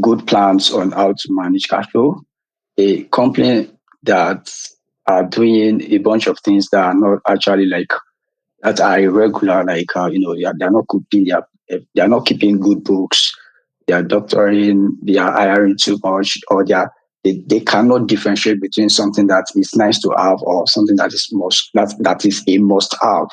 good 0.00 0.26
plans 0.26 0.70
on 0.70 0.92
how 0.92 1.12
to 1.12 1.28
manage 1.30 1.68
cash 1.68 1.90
flow. 1.90 2.20
A 2.76 3.04
company 3.04 3.68
that 4.08 4.50
are 5.06 5.24
doing 5.24 5.82
a 5.92 5.98
bunch 5.98 6.26
of 6.26 6.38
things 6.40 6.68
that 6.70 6.84
are 6.84 6.94
not 6.94 7.20
actually 7.28 7.66
like 7.66 7.92
that 8.62 8.80
are 8.80 8.98
irregular. 8.98 9.64
Like 9.64 9.94
uh, 9.96 10.06
you 10.06 10.20
know, 10.20 10.34
they 10.34 10.44
are, 10.44 10.54
they 10.58 10.64
are 10.66 10.70
not 10.70 10.86
keeping 10.90 11.24
they 11.24 12.02
are, 12.02 12.08
not 12.08 12.26
keeping 12.26 12.58
good 12.58 12.82
books. 12.84 13.34
They 13.86 13.94
are 13.94 14.02
doctoring. 14.02 14.96
They 15.02 15.16
are 15.16 15.32
hiring 15.32 15.76
too 15.80 15.98
much, 16.04 16.38
or 16.48 16.64
they 16.64 16.74
are 16.74 16.92
they, 17.24 17.42
they 17.46 17.60
cannot 17.60 18.06
differentiate 18.06 18.60
between 18.60 18.88
something 18.88 19.26
that 19.28 19.46
is 19.54 19.74
nice 19.74 20.00
to 20.00 20.12
have 20.16 20.40
or 20.42 20.66
something 20.66 20.96
that 20.96 21.12
is 21.12 21.28
most 21.32 21.70
that 21.74 21.94
that 22.00 22.24
is 22.24 22.42
a 22.48 22.58
must 22.58 22.96
have. 23.02 23.28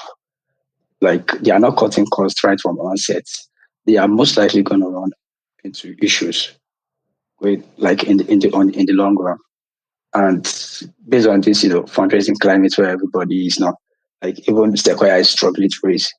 Like 1.02 1.32
they 1.42 1.52
are 1.52 1.60
not 1.60 1.78
cutting 1.78 2.06
costs 2.08 2.44
right 2.44 2.60
from 2.60 2.78
onset. 2.80 3.26
They 3.86 3.98
are 3.98 4.08
most 4.08 4.38
likely 4.38 4.64
going 4.64 4.82
to 4.82 4.88
run 4.88 5.12
into 5.64 5.96
issues 6.02 6.54
with 7.40 7.64
like 7.78 8.04
in 8.04 8.18
the 8.18 8.32
in 8.32 8.40
the 8.40 8.52
on, 8.52 8.72
in 8.72 8.86
the 8.86 8.94
long 8.94 9.16
run. 9.18 9.38
And 10.16 10.44
based 11.10 11.28
on 11.28 11.42
this, 11.42 11.62
you 11.64 11.70
know, 11.70 11.84
fundraising 11.84 12.40
climate 12.40 12.74
where 12.78 12.90
everybody 12.90 13.48
is 13.48 13.60
not 13.60 13.76
like 14.24 14.48
even 14.48 14.76
Sequoia 14.78 15.18
is 15.18 15.30
struggling 15.30 15.70
to 15.70 15.78
raise 15.84 16.14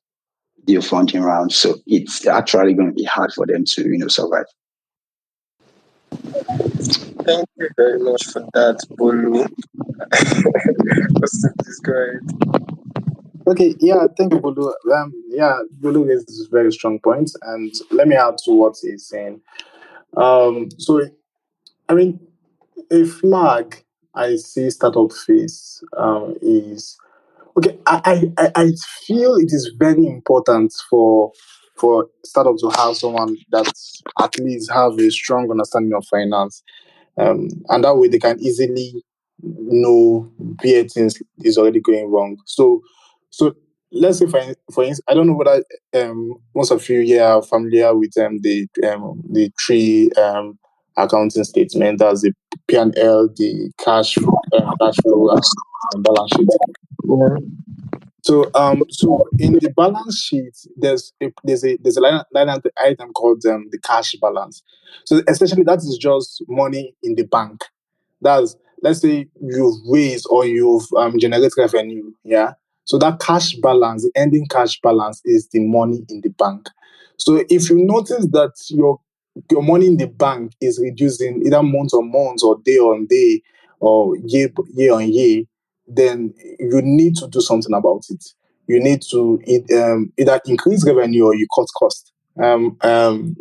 the 0.65 0.79
funding 0.81 1.21
round. 1.21 1.51
So 1.51 1.75
it's 1.87 2.27
actually 2.27 2.73
going 2.75 2.89
to 2.89 2.93
be 2.93 3.05
hard 3.05 3.33
for 3.33 3.47
them 3.47 3.63
to, 3.65 3.81
you 3.81 3.97
know, 3.97 4.07
survive. 4.07 4.45
Thank 6.11 7.49
you 7.57 7.69
very 7.75 7.99
much 7.99 8.25
for 8.25 8.41
that, 8.53 8.77
Bolu. 8.91 9.47
Please 11.57 11.79
go 11.79 11.93
ahead. 11.93 12.67
Okay, 13.47 13.75
yeah, 13.79 14.05
thank 14.15 14.33
you, 14.33 14.39
Bolu. 14.39 14.73
Um, 14.93 15.11
yeah, 15.29 15.57
Bolu 15.81 16.09
is 16.09 16.47
a 16.47 16.49
very 16.51 16.71
strong 16.71 16.99
points, 16.99 17.35
and 17.41 17.73
let 17.91 18.07
me 18.07 18.15
add 18.15 18.37
to 18.45 18.51
what 18.51 18.77
he's 18.81 19.07
saying. 19.07 19.41
Um, 20.15 20.69
so, 20.77 21.01
I 21.89 21.93
mean, 21.95 22.19
a 22.91 23.05
flag 23.05 23.83
I 24.17 24.35
see 24.37 24.69
startup 24.71 25.11
face 25.13 25.83
um, 25.97 26.35
is 26.41 26.97
okay. 27.57 27.77
I, 27.87 28.31
I 28.37 28.51
I 28.55 28.71
feel 29.05 29.35
it 29.35 29.51
is 29.53 29.71
very 29.77 30.07
important 30.07 30.73
for 30.89 31.31
for 31.77 32.07
startups 32.25 32.61
to 32.63 32.69
have 32.71 32.97
someone 32.97 33.37
that 33.51 33.71
at 34.21 34.39
least 34.39 34.71
have 34.71 34.99
a 34.99 35.09
strong 35.11 35.49
understanding 35.51 35.93
of 35.93 36.05
finance, 36.07 36.63
um, 37.17 37.49
and 37.69 37.83
that 37.83 37.97
way 37.97 38.07
they 38.07 38.19
can 38.19 38.39
easily 38.39 39.03
know 39.41 40.31
where 40.63 40.83
things 40.85 41.21
is 41.43 41.57
already 41.57 41.79
going 41.79 42.09
wrong. 42.11 42.37
So, 42.45 42.81
so 43.29 43.55
let's 43.91 44.19
say 44.19 44.25
for 44.27 44.41
for 44.73 44.83
instance, 44.83 45.05
I 45.07 45.13
don't 45.13 45.27
know 45.27 45.33
whether 45.35 45.63
um, 45.93 46.33
most 46.55 46.71
of 46.71 46.87
you 46.89 47.01
here 47.01 47.23
are 47.23 47.41
familiar 47.41 47.95
with 47.95 48.17
um, 48.17 48.39
the 48.41 48.67
um, 48.91 49.21
the 49.31 49.51
three 49.65 50.09
um, 50.11 50.57
accounting 50.97 51.43
statement. 51.43 51.99
That's 51.99 52.21
the 52.21 52.33
P 52.67 52.75
and 52.75 52.97
L, 52.97 53.29
the 53.35 53.71
cash 53.83 54.17
uh, 54.17 54.75
cash 54.81 54.95
flow, 55.03 55.29
and 55.29 56.03
balance 56.03 56.31
sheet. 56.35 56.47
Yeah. 57.03 57.37
So 58.23 58.51
um 58.55 58.83
so 58.89 59.23
in 59.39 59.53
the 59.53 59.69
balance 59.69 60.19
sheet 60.19 60.53
there's 60.75 61.13
a, 61.21 61.31
there's 61.43 61.63
a 61.63 61.77
there's 61.77 61.97
a 61.97 62.01
line, 62.01 62.21
line 62.33 62.49
item 62.77 63.13
called 63.13 63.45
um, 63.45 63.67
the 63.71 63.79
cash 63.79 64.15
balance. 64.21 64.61
So 65.05 65.21
essentially 65.27 65.63
that 65.63 65.79
is 65.79 65.97
just 65.99 66.43
money 66.47 66.93
in 67.03 67.15
the 67.15 67.23
bank. 67.23 67.63
That's 68.21 68.55
let's 68.81 69.01
say 69.01 69.27
you've 69.41 69.75
raised 69.89 70.27
or 70.29 70.45
you've 70.45 70.87
um, 70.97 71.17
generated 71.19 71.53
revenue, 71.57 72.11
yeah. 72.23 72.53
So 72.85 72.97
that 72.99 73.19
cash 73.19 73.55
balance, 73.55 74.03
the 74.03 74.11
ending 74.15 74.47
cash 74.49 74.79
balance, 74.81 75.21
is 75.25 75.49
the 75.51 75.59
money 75.59 76.05
in 76.09 76.21
the 76.21 76.29
bank. 76.29 76.69
So 77.17 77.43
if 77.49 77.69
you 77.69 77.83
notice 77.85 78.27
that 78.31 78.53
your 78.69 78.99
your 79.51 79.63
money 79.63 79.87
in 79.87 79.97
the 79.97 80.07
bank 80.07 80.53
is 80.61 80.79
reducing 80.81 81.43
either 81.45 81.63
month 81.63 81.93
on 81.93 82.11
month 82.11 82.43
or 82.43 82.57
day 82.63 82.77
on 82.77 83.05
day 83.07 83.41
or 83.79 84.15
year 84.17 84.49
year 84.73 84.93
on 84.93 85.11
year, 85.11 85.43
then 85.87 86.33
you 86.59 86.81
need 86.81 87.15
to 87.15 87.27
do 87.27 87.41
something 87.41 87.73
about 87.73 88.03
it. 88.09 88.23
You 88.67 88.81
need 88.81 89.01
to 89.11 89.41
um, 89.75 90.11
either 90.17 90.41
increase 90.45 90.85
revenue 90.85 91.25
or 91.25 91.35
you 91.35 91.47
cut 91.55 91.67
cost. 91.77 92.11
Um, 92.41 92.77
um, 92.81 93.35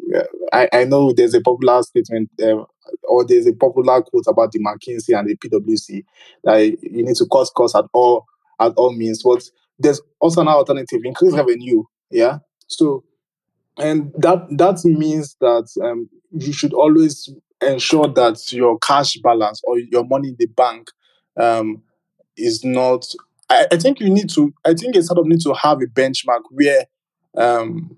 I, 0.52 0.68
I 0.72 0.84
know 0.84 1.12
there's 1.12 1.34
a 1.34 1.40
popular 1.40 1.82
statement 1.82 2.30
uh, 2.42 2.64
or 3.04 3.26
there's 3.26 3.46
a 3.46 3.52
popular 3.52 4.02
quote 4.02 4.24
about 4.26 4.52
the 4.52 4.60
McKinsey 4.60 5.18
and 5.18 5.28
the 5.28 5.36
PwC 5.36 6.04
that 6.44 6.60
you 6.82 7.04
need 7.04 7.16
to 7.16 7.26
cut 7.30 7.48
costs 7.54 7.76
at 7.76 7.84
all 7.92 8.24
at 8.60 8.72
all 8.76 8.92
means. 8.92 9.22
But 9.22 9.42
there's 9.78 10.00
also 10.20 10.40
an 10.40 10.48
alternative: 10.48 11.00
increase 11.04 11.34
revenue. 11.34 11.82
Yeah. 12.10 12.38
So, 12.68 13.04
and 13.78 14.12
that 14.18 14.46
that 14.50 14.84
means 14.84 15.36
that 15.40 15.68
um, 15.82 16.08
you 16.32 16.52
should 16.52 16.72
always 16.72 17.28
ensure 17.62 18.08
that 18.08 18.52
your 18.52 18.78
cash 18.78 19.16
balance 19.22 19.60
or 19.64 19.78
your 19.78 20.04
money 20.04 20.28
in 20.28 20.36
the 20.38 20.46
bank 20.46 20.88
um, 21.36 21.82
is 22.36 22.64
not. 22.64 23.06
I, 23.48 23.66
I 23.72 23.76
think 23.76 24.00
you 24.00 24.10
need 24.10 24.30
to. 24.30 24.52
I 24.64 24.74
think 24.74 24.96
a 24.96 25.02
startup 25.02 25.26
needs 25.26 25.44
to 25.44 25.54
have 25.54 25.78
a 25.82 25.86
benchmark 25.86 26.42
where 26.50 26.86
um, 27.36 27.96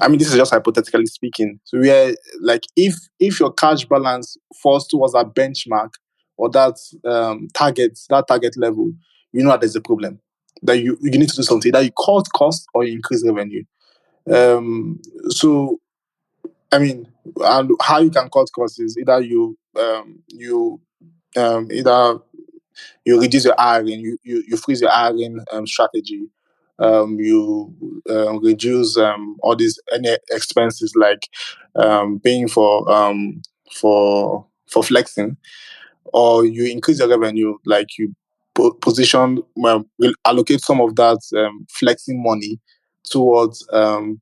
I 0.00 0.08
mean, 0.08 0.18
this 0.18 0.28
is 0.28 0.36
just 0.36 0.52
hypothetically 0.52 1.06
speaking. 1.06 1.60
So 1.64 1.78
where 1.80 2.14
like 2.40 2.64
if 2.76 2.94
if 3.18 3.40
your 3.40 3.52
cash 3.52 3.84
balance 3.86 4.36
falls 4.62 4.86
towards 4.86 5.14
a 5.14 5.24
benchmark 5.24 5.90
or 6.36 6.48
that 6.50 6.76
um, 7.04 7.48
target 7.54 7.98
that 8.08 8.28
target 8.28 8.56
level, 8.56 8.92
you 9.32 9.42
know 9.42 9.50
that 9.50 9.60
there's 9.60 9.76
a 9.76 9.80
problem. 9.80 10.20
That 10.62 10.78
you 10.78 10.96
you 11.00 11.18
need 11.18 11.28
to 11.28 11.36
do 11.36 11.42
something. 11.42 11.72
That 11.72 11.84
you 11.84 11.92
cut 12.04 12.26
cost 12.34 12.66
or 12.74 12.84
you 12.84 12.94
increase 12.94 13.24
revenue. 13.26 13.64
Um, 14.26 15.00
so 15.28 15.78
I 16.72 16.78
mean, 16.78 17.08
and 17.40 17.72
how 17.82 18.00
you 18.00 18.10
can 18.10 18.28
cut 18.30 18.48
costs 18.54 18.78
is 18.78 18.96
either 18.98 19.20
you 19.20 19.58
um, 19.78 20.20
you 20.28 20.80
um, 21.36 21.68
either 21.72 22.18
you 23.04 23.20
reduce 23.20 23.44
your 23.46 23.54
hiring, 23.58 24.00
you, 24.00 24.18
you, 24.24 24.44
you 24.48 24.56
freeze 24.56 24.80
your 24.80 24.90
hiring 24.90 25.40
um, 25.52 25.66
strategy, 25.66 26.26
um, 26.78 27.18
you 27.20 27.74
um, 28.10 28.42
reduce 28.44 28.96
um, 28.98 29.36
all 29.42 29.56
these 29.56 29.78
any 29.94 30.16
expenses 30.30 30.94
like 30.96 31.28
um, 31.76 32.20
paying 32.20 32.48
for 32.48 32.90
um, 32.92 33.42
for 33.74 34.46
for 34.68 34.82
flexing, 34.82 35.36
or 36.12 36.44
you 36.44 36.64
increase 36.66 36.98
your 36.98 37.08
revenue 37.08 37.56
like 37.66 37.98
you 37.98 38.14
po- 38.54 38.72
position 38.74 39.42
well, 39.56 39.84
allocate 40.24 40.60
some 40.60 40.80
of 40.80 40.96
that 40.96 41.18
um, 41.36 41.66
flexing 41.70 42.22
money 42.22 42.58
towards 43.04 43.66
um, 43.72 44.20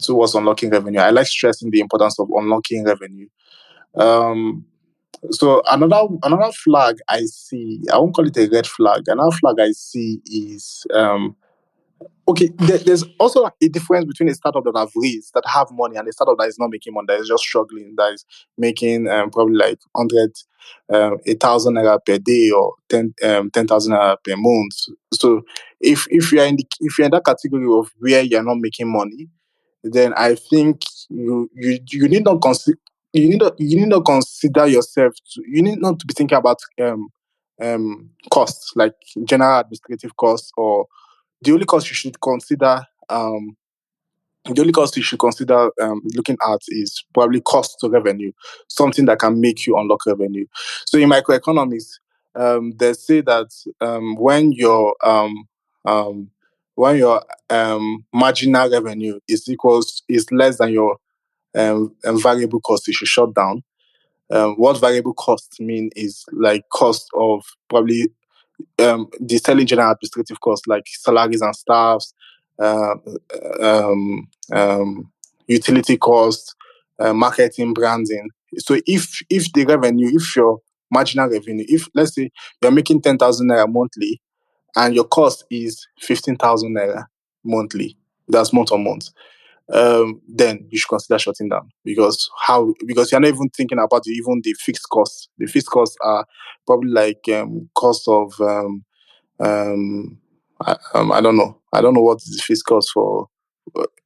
towards 0.00 0.34
unlocking 0.34 0.70
revenue. 0.70 1.00
I 1.00 1.10
like 1.10 1.26
stressing 1.26 1.70
the 1.70 1.80
importance 1.80 2.18
of 2.18 2.28
unlocking 2.30 2.84
revenue. 2.84 3.28
Um, 3.94 4.64
so 5.30 5.62
another 5.70 6.06
another 6.22 6.52
flag 6.52 6.96
I 7.08 7.22
see, 7.22 7.82
I 7.92 7.98
won't 7.98 8.14
call 8.14 8.26
it 8.26 8.36
a 8.36 8.48
red 8.48 8.66
flag. 8.66 9.04
Another 9.06 9.34
flag 9.36 9.60
I 9.60 9.72
see 9.72 10.20
is 10.26 10.86
um, 10.92 11.36
okay. 12.28 12.50
There, 12.58 12.78
there's 12.78 13.04
also 13.18 13.46
a 13.46 13.68
difference 13.68 14.06
between 14.06 14.28
a 14.28 14.34
startup 14.34 14.64
that 14.64 14.76
have 14.76 14.90
raised 14.96 15.32
that 15.34 15.44
have 15.46 15.68
money 15.70 15.96
and 15.96 16.08
a 16.08 16.12
startup 16.12 16.38
that 16.38 16.48
is 16.48 16.58
not 16.58 16.70
making 16.70 16.94
money, 16.94 17.06
that 17.08 17.20
is 17.20 17.28
just 17.28 17.44
struggling, 17.44 17.94
that 17.96 18.12
is 18.14 18.24
making 18.58 19.08
um, 19.08 19.30
probably 19.30 19.56
like 19.56 19.78
hundred, 19.96 20.32
um, 20.92 21.18
a 21.26 21.34
thousand 21.34 21.74
naira 21.74 21.98
per 22.04 22.18
day 22.18 22.50
or 22.50 22.74
ten 22.88 23.14
um, 23.22 23.50
ten 23.50 23.66
thousand 23.66 23.92
naira 23.94 24.16
per 24.24 24.34
month. 24.36 24.74
So 25.12 25.42
if 25.80 26.06
if 26.10 26.32
you're 26.32 26.46
in 26.46 26.56
the, 26.56 26.66
if 26.80 26.98
you're 26.98 27.06
in 27.06 27.12
that 27.12 27.24
category 27.24 27.66
of 27.70 27.90
where 27.98 28.22
you're 28.22 28.42
not 28.42 28.58
making 28.58 28.90
money, 28.90 29.28
then 29.82 30.14
I 30.14 30.34
think 30.34 30.82
you 31.10 31.50
you 31.54 31.78
you 31.90 32.08
need 32.08 32.24
not 32.24 32.40
consider 32.42 32.78
you 33.12 33.28
need 33.28 33.42
you 33.58 33.80
need 33.80 33.88
not 33.88 34.04
consider 34.04 34.66
yourself 34.66 35.14
to, 35.32 35.42
you 35.46 35.62
need 35.62 35.80
not 35.80 35.98
to 36.00 36.06
be 36.06 36.14
thinking 36.14 36.38
about 36.38 36.58
um 36.82 37.08
um 37.62 38.10
costs 38.32 38.72
like 38.74 38.94
general 39.24 39.60
administrative 39.60 40.16
costs 40.16 40.50
or 40.56 40.86
the 41.44 41.52
only 41.52 41.66
cost 41.66 41.88
you 41.88 41.94
should 41.94 42.20
consider 42.20 42.82
um 43.08 43.56
the 44.52 44.60
only 44.60 44.72
cost 44.72 44.96
you 44.96 45.02
should 45.02 45.18
consider 45.18 45.70
um, 45.80 46.02
looking 46.14 46.36
at 46.46 46.60
is 46.68 47.02
probably 47.14 47.40
cost 47.40 47.78
to 47.80 47.88
revenue, 47.88 48.30
something 48.68 49.06
that 49.06 49.18
can 49.18 49.40
make 49.40 49.66
you 49.66 49.76
unlock 49.78 50.04
revenue. 50.06 50.44
So 50.86 50.98
in 50.98 51.08
microeconomics, 51.08 51.98
um, 52.34 52.72
they 52.76 52.92
say 52.92 53.22
that 53.22 53.48
um, 53.80 54.16
when 54.16 54.52
your 54.52 54.94
um, 55.02 55.48
um, 55.86 56.30
when 56.74 56.96
your 56.96 57.24
um, 57.48 58.04
marginal 58.12 58.68
revenue 58.68 59.18
is 59.28 59.48
equals 59.48 60.02
is 60.08 60.30
less 60.30 60.58
than 60.58 60.72
your 60.72 60.98
variable 61.54 62.60
cost, 62.60 62.88
you 62.88 62.92
should 62.92 63.08
shut 63.08 63.34
down. 63.34 63.62
What 64.28 64.80
variable 64.80 65.14
costs 65.14 65.58
mean 65.60 65.90
is 65.96 66.24
like 66.32 66.64
cost 66.70 67.08
of 67.14 67.44
probably 67.70 68.10
um, 68.78 69.08
the 69.20 69.38
selling 69.38 69.66
general 69.66 69.92
administrative 69.92 70.40
costs 70.40 70.66
like 70.66 70.84
salaries 70.86 71.42
and 71.42 71.54
staffs, 71.54 72.14
uh, 72.60 72.94
um, 73.60 74.28
um, 74.52 75.10
utility 75.46 75.96
costs, 75.96 76.54
uh, 77.00 77.12
marketing, 77.12 77.74
branding. 77.74 78.28
So 78.58 78.78
if 78.86 79.22
if 79.30 79.52
the 79.52 79.64
revenue, 79.64 80.10
if 80.12 80.36
your 80.36 80.60
marginal 80.90 81.28
revenue, 81.28 81.64
if 81.68 81.88
let's 81.94 82.14
say 82.14 82.30
you're 82.62 82.70
making 82.70 83.02
ten 83.02 83.18
thousand 83.18 83.50
naira 83.50 83.70
monthly, 83.70 84.20
and 84.76 84.94
your 84.94 85.04
cost 85.04 85.44
is 85.50 85.86
fifteen 86.00 86.36
thousand 86.36 86.76
naira 86.76 87.06
monthly, 87.44 87.96
that's 88.28 88.52
month 88.52 88.72
on 88.72 88.84
month, 88.84 89.08
um, 89.72 90.20
then 90.28 90.66
you 90.70 90.78
should 90.78 90.88
consider 90.88 91.18
shutting 91.18 91.48
down 91.48 91.70
because 91.84 92.30
how 92.46 92.74
because 92.86 93.10
you're 93.10 93.20
not 93.20 93.28
even 93.28 93.48
thinking 93.48 93.78
about 93.78 94.06
even 94.06 94.40
the 94.42 94.54
fixed 94.58 94.88
costs. 94.90 95.28
The 95.38 95.46
fixed 95.46 95.70
costs 95.70 95.96
are 96.02 96.26
probably 96.66 96.90
like 96.90 97.26
um, 97.32 97.70
cost 97.74 98.06
of 98.06 98.38
um, 98.40 98.84
um, 99.40 100.18
I, 100.60 100.76
um, 100.94 101.12
I 101.12 101.20
don't 101.20 101.36
know. 101.36 101.60
I 101.72 101.80
don't 101.80 101.94
know 101.94 102.02
what 102.02 102.18
the 102.20 102.42
fixed 102.44 102.66
cost 102.66 102.90
for 102.92 103.28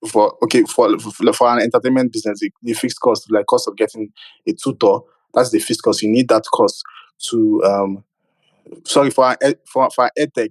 for 0.09 0.37
okay 0.45 0.63
for 0.63 0.99
for, 0.99 1.33
for 1.33 1.49
an 1.49 1.63
entertainment 1.63 2.13
business. 2.13 2.41
The, 2.41 2.51
the 2.63 2.73
fixed 2.75 3.01
cost 3.01 3.31
like 3.31 3.47
cost 3.47 3.69
of 3.69 3.77
getting 3.77 4.13
a 4.47 4.53
tutor. 4.53 4.99
That's 5.35 5.51
the 5.51 5.59
fixed 5.59 5.83
cost. 5.83 6.03
You 6.03 6.11
need 6.11 6.29
that 6.29 6.45
cost 6.53 6.83
to 7.31 7.63
um 7.65 8.05
sorry 8.85 9.11
for 9.11 9.37
for 9.67 9.91
for 9.91 10.11
edtech. 10.19 10.51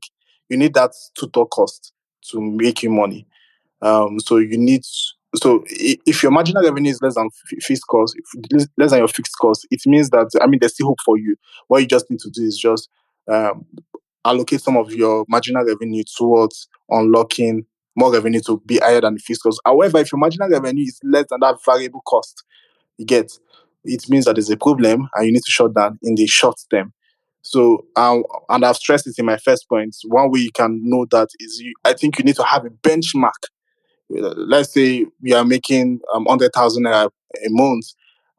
You 0.49 0.57
need 0.57 0.73
that 0.75 0.91
tutor 1.17 1.45
cost 1.45 1.93
to 2.31 2.41
make 2.41 2.83
you 2.83 2.89
money. 2.89 3.25
Um, 3.81 4.19
so 4.19 4.37
you 4.37 4.57
need 4.57 4.83
so 5.35 5.63
if 5.69 6.23
your 6.23 6.31
marginal 6.31 6.63
revenue 6.63 6.89
is 6.89 7.01
less 7.01 7.15
than 7.15 7.29
fixed 7.61 7.85
cost, 7.87 8.15
less 8.77 8.91
than 8.91 8.99
your 8.99 9.07
fixed 9.07 9.37
cost, 9.39 9.67
it 9.69 9.81
means 9.85 10.09
that 10.09 10.29
I 10.41 10.47
mean 10.47 10.59
there's 10.59 10.73
still 10.73 10.87
hope 10.87 10.99
for 11.05 11.17
you. 11.17 11.35
What 11.67 11.81
you 11.81 11.87
just 11.87 12.09
need 12.09 12.19
to 12.21 12.29
do 12.29 12.43
is 12.43 12.57
just 12.57 12.89
um, 13.27 13.65
allocate 14.25 14.61
some 14.61 14.77
of 14.77 14.93
your 14.93 15.25
marginal 15.27 15.65
revenue 15.65 16.03
towards 16.15 16.67
unlocking 16.89 17.65
more 17.95 18.13
revenue 18.13 18.39
to 18.41 18.61
be 18.65 18.77
higher 18.77 19.01
than 19.01 19.15
the 19.15 19.19
fixed 19.19 19.43
cost. 19.43 19.59
However, 19.65 19.99
if 19.99 20.11
your 20.11 20.19
marginal 20.19 20.49
revenue 20.49 20.83
is 20.83 20.99
less 21.03 21.25
than 21.29 21.39
that 21.41 21.57
variable 21.65 22.01
cost, 22.01 22.43
you 22.97 23.05
get 23.05 23.31
it 23.83 24.09
means 24.09 24.25
that 24.25 24.35
there's 24.35 24.49
a 24.49 24.57
problem 24.57 25.07
and 25.15 25.25
you 25.25 25.31
need 25.31 25.43
to 25.43 25.51
shut 25.51 25.73
down 25.73 25.99
in 26.03 26.15
the 26.15 26.27
short 26.27 26.55
term. 26.69 26.93
So, 27.41 27.85
um, 27.95 28.23
and 28.49 28.65
I've 28.65 28.75
stressed 28.75 29.07
it 29.07 29.15
in 29.17 29.25
my 29.25 29.37
first 29.37 29.69
point. 29.69 29.95
One 30.05 30.31
way 30.31 30.41
you 30.41 30.51
can 30.51 30.81
know 30.83 31.05
that 31.11 31.29
is 31.39 31.59
you, 31.59 31.73
I 31.85 31.93
think 31.93 32.17
you 32.17 32.25
need 32.25 32.35
to 32.35 32.43
have 32.43 32.65
a 32.65 32.69
benchmark 32.69 33.31
let's 34.09 34.73
say 34.73 35.05
we 35.21 35.33
are 35.33 35.45
making 35.45 35.99
um, 36.13 36.25
100,000 36.25 36.85
a 36.85 37.09
month 37.49 37.85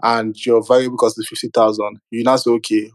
and 0.03 0.35
your 0.47 0.63
variable 0.63 0.97
cost 0.97 1.19
is 1.19 1.29
50,000, 1.29 2.01
you 2.11 2.25
now 2.25 2.37
say, 2.37 2.51
okay, 2.53 2.91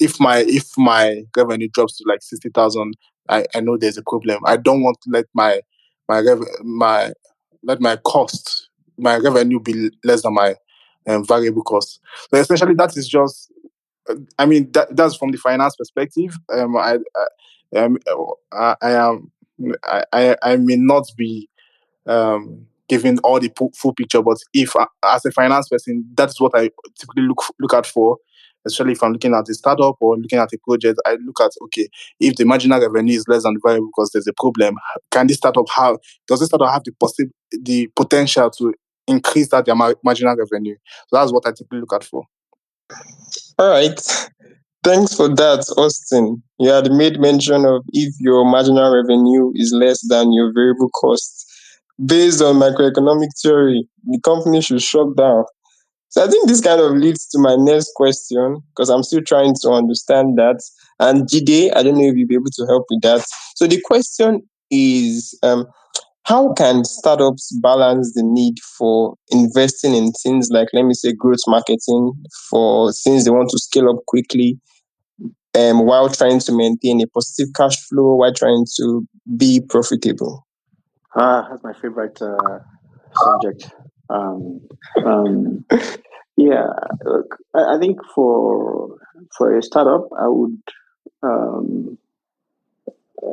if 0.00 0.18
my 0.18 0.38
if 0.48 0.66
my 0.76 1.22
revenue 1.36 1.68
drops 1.72 1.98
to 1.98 2.04
like 2.08 2.22
60,000, 2.22 2.94
I, 3.28 3.44
I 3.54 3.60
know 3.60 3.76
there's 3.76 3.98
a 3.98 4.02
problem. 4.02 4.40
I 4.44 4.56
don't 4.56 4.82
want 4.82 4.98
to 5.02 5.10
let 5.10 5.26
my 5.34 5.60
my 6.08 6.20
rev- 6.20 6.64
my 6.64 7.12
let 7.62 7.80
my 7.80 7.96
cost 7.96 8.68
my 8.96 9.16
revenue 9.18 9.60
be 9.60 9.90
less 10.02 10.22
than 10.22 10.34
my 10.34 10.56
um, 11.06 11.24
variable 11.24 11.62
cost. 11.62 12.00
So 12.30 12.40
essentially, 12.40 12.74
that 12.74 12.96
is 12.96 13.08
just. 13.08 13.52
I 14.38 14.46
mean, 14.46 14.72
that, 14.72 14.96
that's 14.96 15.16
from 15.16 15.32
the 15.32 15.36
finance 15.36 15.76
perspective. 15.76 16.34
Um, 16.50 16.78
I, 16.78 16.96
I, 17.74 17.78
um, 17.78 17.98
I, 18.50 18.74
I 18.80 18.90
am 18.92 19.30
I, 19.84 20.04
I, 20.12 20.36
I 20.42 20.56
may 20.56 20.76
not 20.76 21.04
be 21.16 21.48
um, 22.08 22.66
giving 22.88 23.18
all 23.20 23.38
the 23.38 23.52
full 23.76 23.94
picture. 23.94 24.22
But 24.22 24.38
if, 24.52 24.74
uh, 24.74 24.86
as 25.04 25.24
a 25.24 25.30
finance 25.30 25.68
person, 25.68 26.04
that's 26.14 26.40
what 26.40 26.52
I 26.54 26.70
typically 26.98 27.24
look 27.24 27.42
look 27.60 27.74
out 27.74 27.86
for, 27.86 28.16
especially 28.66 28.92
if 28.92 29.02
I'm 29.02 29.12
looking 29.12 29.34
at 29.34 29.48
a 29.48 29.54
startup 29.54 29.96
or 30.00 30.16
looking 30.16 30.38
at 30.38 30.52
a 30.52 30.58
project. 30.66 30.98
I 31.06 31.16
look 31.24 31.40
at 31.40 31.52
okay, 31.64 31.88
if 32.18 32.36
the 32.36 32.44
marginal 32.44 32.80
revenue 32.80 33.16
is 33.16 33.28
less 33.28 33.42
than 33.42 33.54
the 33.54 33.60
variable 33.64 33.90
because 33.94 34.10
there's 34.12 34.26
a 34.26 34.32
problem, 34.32 34.76
can 35.10 35.26
this 35.26 35.36
startup 35.36 35.68
have 35.70 35.96
does 36.26 36.40
this 36.40 36.48
startup 36.48 36.72
have 36.72 36.84
the 36.84 36.92
possible 36.92 37.30
the 37.50 37.88
potential 37.94 38.50
to 38.50 38.74
increase 39.06 39.48
that 39.50 39.66
their 39.66 39.76
marginal 39.76 40.36
revenue? 40.36 40.76
So 41.08 41.18
that's 41.18 41.32
what 41.32 41.46
I 41.46 41.50
typically 41.50 41.80
look 41.80 41.92
at 41.92 42.04
for. 42.04 42.24
All 43.58 43.70
right. 43.70 44.00
Thanks 44.84 45.14
for 45.14 45.28
that, 45.28 45.66
Austin. 45.76 46.42
You 46.58 46.70
had 46.70 46.90
made 46.92 47.20
mention 47.20 47.64
of 47.66 47.84
if 47.92 48.14
your 48.20 48.44
marginal 48.44 48.94
revenue 48.94 49.52
is 49.54 49.72
less 49.74 50.00
than 50.08 50.32
your 50.32 50.52
variable 50.54 50.88
cost, 50.90 51.47
based 52.04 52.42
on 52.42 52.56
macroeconomic 52.56 53.28
theory, 53.42 53.88
the 54.04 54.20
company 54.20 54.60
should 54.60 54.82
shut 54.82 55.16
down. 55.16 55.44
So 56.10 56.24
I 56.24 56.28
think 56.28 56.48
this 56.48 56.60
kind 56.60 56.80
of 56.80 56.92
leads 56.92 57.26
to 57.28 57.38
my 57.38 57.56
next 57.56 57.90
question 57.94 58.60
because 58.70 58.88
I'm 58.88 59.02
still 59.02 59.20
trying 59.22 59.54
to 59.62 59.70
understand 59.70 60.38
that. 60.38 60.60
And 60.98 61.28
Jide, 61.28 61.70
I 61.76 61.82
don't 61.82 61.98
know 61.98 62.06
if 62.08 62.16
you'll 62.16 62.28
be 62.28 62.34
able 62.34 62.50
to 62.52 62.66
help 62.66 62.86
with 62.88 63.02
that. 63.02 63.24
So 63.56 63.66
the 63.66 63.80
question 63.84 64.42
is 64.70 65.38
um, 65.42 65.66
how 66.24 66.54
can 66.54 66.84
startups 66.84 67.54
balance 67.62 68.12
the 68.14 68.22
need 68.22 68.56
for 68.78 69.14
investing 69.30 69.94
in 69.94 70.12
things 70.12 70.48
like, 70.50 70.68
let 70.72 70.84
me 70.84 70.94
say, 70.94 71.12
growth 71.12 71.38
marketing 71.46 72.12
for 72.50 72.92
things 72.92 73.24
they 73.24 73.30
want 73.30 73.50
to 73.50 73.58
scale 73.58 73.90
up 73.90 74.04
quickly 74.06 74.58
um, 75.54 75.84
while 75.86 76.08
trying 76.08 76.40
to 76.40 76.52
maintain 76.56 77.00
a 77.02 77.06
positive 77.06 77.52
cash 77.54 77.76
flow, 77.88 78.14
while 78.14 78.32
trying 78.32 78.64
to 78.78 79.06
be 79.36 79.60
profitable? 79.68 80.47
Ah, 81.16 81.48
that's 81.50 81.62
my 81.64 81.72
favorite 81.72 82.20
uh, 82.20 82.58
subject. 83.14 83.70
Um, 84.10 84.60
um, 85.04 85.64
yeah, 86.36 86.66
look, 87.04 87.38
I, 87.54 87.76
I, 87.76 87.78
think 87.78 87.98
for 88.14 88.96
for 89.36 89.56
a 89.56 89.62
startup, 89.62 90.08
I 90.18 90.28
would 90.28 90.60
um, 91.22 91.98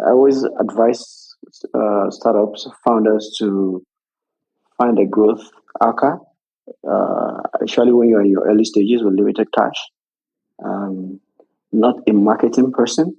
I 0.06 0.10
always 0.10 0.44
advise 0.60 1.36
uh, 1.74 2.10
startups 2.10 2.68
founders 2.86 3.36
to 3.40 3.84
find 4.78 4.98
a 5.00 5.06
growth 5.06 5.44
anchor, 5.82 6.20
uh, 6.90 7.38
especially 7.62 7.94
when 7.94 8.10
you're 8.10 8.22
in 8.22 8.32
your 8.32 8.48
early 8.48 8.66
stages 8.66 9.04
with 9.04 9.14
limited 9.14 9.48
cash. 9.54 9.78
Um, 10.64 11.20
not 11.72 11.96
a 12.08 12.14
marketing 12.14 12.72
person, 12.72 13.18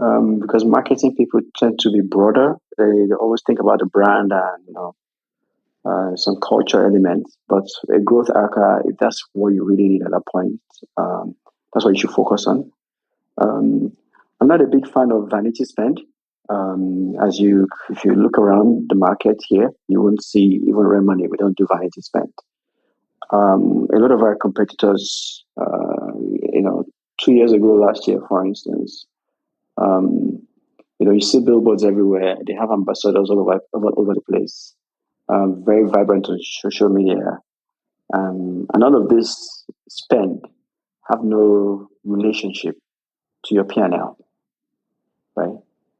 um, 0.00 0.40
because 0.40 0.64
marketing 0.64 1.16
people 1.16 1.40
tend 1.56 1.78
to 1.80 1.90
be 1.90 2.00
broader. 2.00 2.56
They, 2.76 3.06
they 3.08 3.14
always 3.14 3.42
think 3.46 3.60
about 3.60 3.80
the 3.80 3.86
brand 3.86 4.32
and 4.32 4.64
you 4.66 4.72
know 4.72 4.94
uh, 5.84 6.16
some 6.16 6.36
culture 6.36 6.84
elements. 6.84 7.36
But 7.48 7.64
a 7.94 7.98
growth 8.00 8.28
anchor, 8.34 8.82
if 8.86 8.96
that's 8.98 9.24
what 9.32 9.54
you 9.54 9.64
really 9.64 9.88
need 9.88 10.02
at 10.02 10.10
that 10.10 10.22
point, 10.30 10.60
um, 10.96 11.34
that's 11.72 11.84
what 11.84 11.94
you 11.94 12.00
should 12.00 12.10
focus 12.10 12.46
on. 12.46 12.70
Um, 13.40 13.96
I'm 14.40 14.48
not 14.48 14.60
a 14.60 14.66
big 14.66 14.90
fan 14.90 15.12
of 15.12 15.30
vanity 15.30 15.64
spend. 15.64 16.00
Um, 16.50 17.14
as 17.22 17.38
you, 17.38 17.68
if 17.90 18.04
you 18.04 18.14
look 18.14 18.38
around 18.38 18.86
the 18.88 18.94
market 18.94 19.36
here, 19.46 19.70
you 19.86 20.00
won't 20.00 20.22
see 20.22 20.60
even 20.62 20.74
Renmoney. 20.74 21.28
We 21.28 21.36
don't 21.36 21.56
do 21.56 21.66
vanity 21.70 22.00
spend. 22.00 22.32
Um, 23.30 23.86
a 23.94 23.98
lot 23.98 24.12
of 24.12 24.22
our 24.22 24.34
competitors, 24.36 25.44
uh, 25.60 26.12
you 26.52 26.62
know, 26.62 26.84
two 27.20 27.34
years 27.34 27.52
ago, 27.52 27.74
last 27.74 28.08
year, 28.08 28.20
for 28.28 28.46
instance, 28.46 29.04
um, 29.80 30.46
you 30.98 31.06
know, 31.06 31.12
you 31.12 31.20
see 31.20 31.40
billboards 31.40 31.84
everywhere. 31.84 32.36
They 32.46 32.54
have 32.54 32.70
ambassadors 32.70 33.30
all 33.30 33.40
over, 33.40 33.60
all 33.72 33.92
over 33.96 34.14
the 34.14 34.20
place. 34.20 34.74
Um, 35.28 35.62
very 35.64 35.88
vibrant 35.88 36.28
on 36.28 36.38
social 36.42 36.88
media. 36.88 37.38
Um, 38.12 38.66
and 38.72 38.82
all 38.82 38.96
of 38.96 39.08
this 39.08 39.64
spend 39.88 40.44
have 41.08 41.22
no 41.22 41.88
relationship 42.04 42.76
to 43.44 43.54
your 43.54 43.64
P&L, 43.64 44.16
right? 45.36 45.56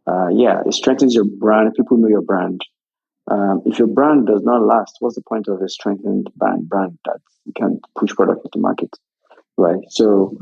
Uh, 0.07 0.29
yeah, 0.29 0.63
it 0.67 0.73
strengthens 0.73 1.15
your 1.15 1.25
brand. 1.25 1.75
People 1.75 1.99
know 1.99 2.09
your 2.09 2.23
brand. 2.23 2.61
Um, 3.31 3.63
if 3.67 3.79
your 3.79 3.89
brand 3.89 4.27
does 4.27 4.43
not 4.43 4.63
last, 4.63 4.97
what's 5.01 5.17
the 5.17 5.23
point 5.23 5.49
of 5.49 5.61
a 5.61 5.69
strengthened 5.69 6.31
brand, 6.35 6.69
brand 6.69 6.99
that 7.05 7.21
you 7.45 7.53
can't 7.53 7.79
push 7.97 8.15
product 8.15 8.47
into 8.47 8.59
market? 8.59 8.91
Right? 9.59 9.81
So 9.91 10.39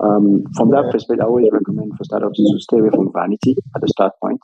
um, 0.00 0.44
from 0.56 0.70
that 0.70 0.88
perspective, 0.90 1.22
I 1.22 1.28
always 1.28 1.48
recommend 1.52 1.96
for 1.96 2.04
startups 2.04 2.38
to 2.38 2.58
stay 2.58 2.78
away 2.78 2.90
from 2.90 3.12
vanity 3.12 3.56
at 3.74 3.80
the 3.80 3.88
start 3.88 4.12
point. 4.20 4.40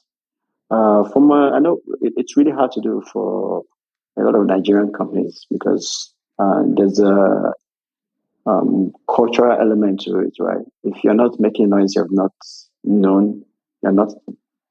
Uh, 0.70 1.08
from 1.10 1.32
I 1.32 1.58
know 1.58 1.80
it, 2.00 2.12
it's 2.16 2.36
really 2.36 2.52
hard 2.52 2.70
to 2.72 2.80
do 2.80 3.02
for 3.12 3.62
a 4.16 4.22
lot 4.22 4.36
of 4.36 4.46
Nigerian 4.46 4.92
companies 4.92 5.46
because 5.50 6.14
uh, 6.38 6.62
there's 6.76 7.00
a 7.00 7.52
um, 8.46 8.92
cultural 9.14 9.58
element 9.58 10.00
to 10.02 10.20
it, 10.20 10.34
right? 10.38 10.64
If 10.84 11.02
you're 11.02 11.14
not 11.14 11.40
making 11.40 11.70
noise, 11.70 11.94
you're 11.94 12.06
not 12.10 12.32
known, 12.84 13.44
you're 13.82 13.92
not 13.92 14.12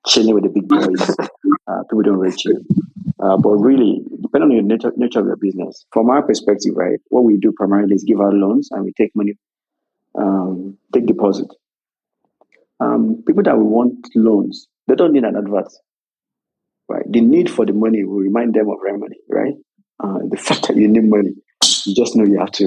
chilling 0.08 0.36
with 0.36 0.43
the 0.43 0.50
big 0.50 0.68
boys, 0.68 1.16
uh, 1.70 1.84
people 1.84 2.01
don't 2.01 2.17
reach 2.17 2.45
you. 2.45 2.65
Uh, 3.22 3.38
but 3.38 3.51
really, 3.51 4.01
depending 4.22 4.49
on 4.49 4.55
your 4.55 4.63
nature, 4.63 4.93
nature 4.95 5.20
of 5.20 5.26
your 5.26 5.36
business, 5.36 5.86
from 5.91 6.09
our 6.09 6.22
perspective, 6.24 6.74
right, 6.76 6.99
what 7.09 7.24
we 7.24 7.38
do 7.38 7.51
primarily 7.51 7.95
is 7.95 8.03
give 8.03 8.22
out 8.22 8.34
loans 8.34 8.70
and 8.72 8.86
we 8.86 8.93
take 8.93 9.11
money, 9.15 9.34
um, 10.17 10.78
take 10.93 11.05
deposit. 11.05 11.47
Um, 12.80 13.24
people 13.28 13.43
that 13.43 13.57
we 13.57 13.63
want 13.63 14.07
loans, 14.15 14.67
they 14.88 14.95
don't 14.95 15.11
need 15.11 15.26
an 15.26 15.36
advert, 15.36 15.67
right? 16.88 17.03
The 17.09 17.20
need 17.20 17.51
for 17.51 17.65
the 17.65 17.74
money 17.74 18.05
will 18.05 18.20
remind 18.20 18.53
them 18.53 18.70
of 18.70 18.78
Renmoney, 18.80 19.20
right? 19.30 19.53
Uh, 20.01 20.20
the 20.30 20.38
fact 20.41 20.67
that 20.67 20.78
you 20.78 20.88
need 20.88 21.03
money, 21.03 21.34
you 21.86 21.95
just 21.95 22.15
know 22.15 22.24
you 22.24 22.39
have 22.39 22.51
to 22.53 22.65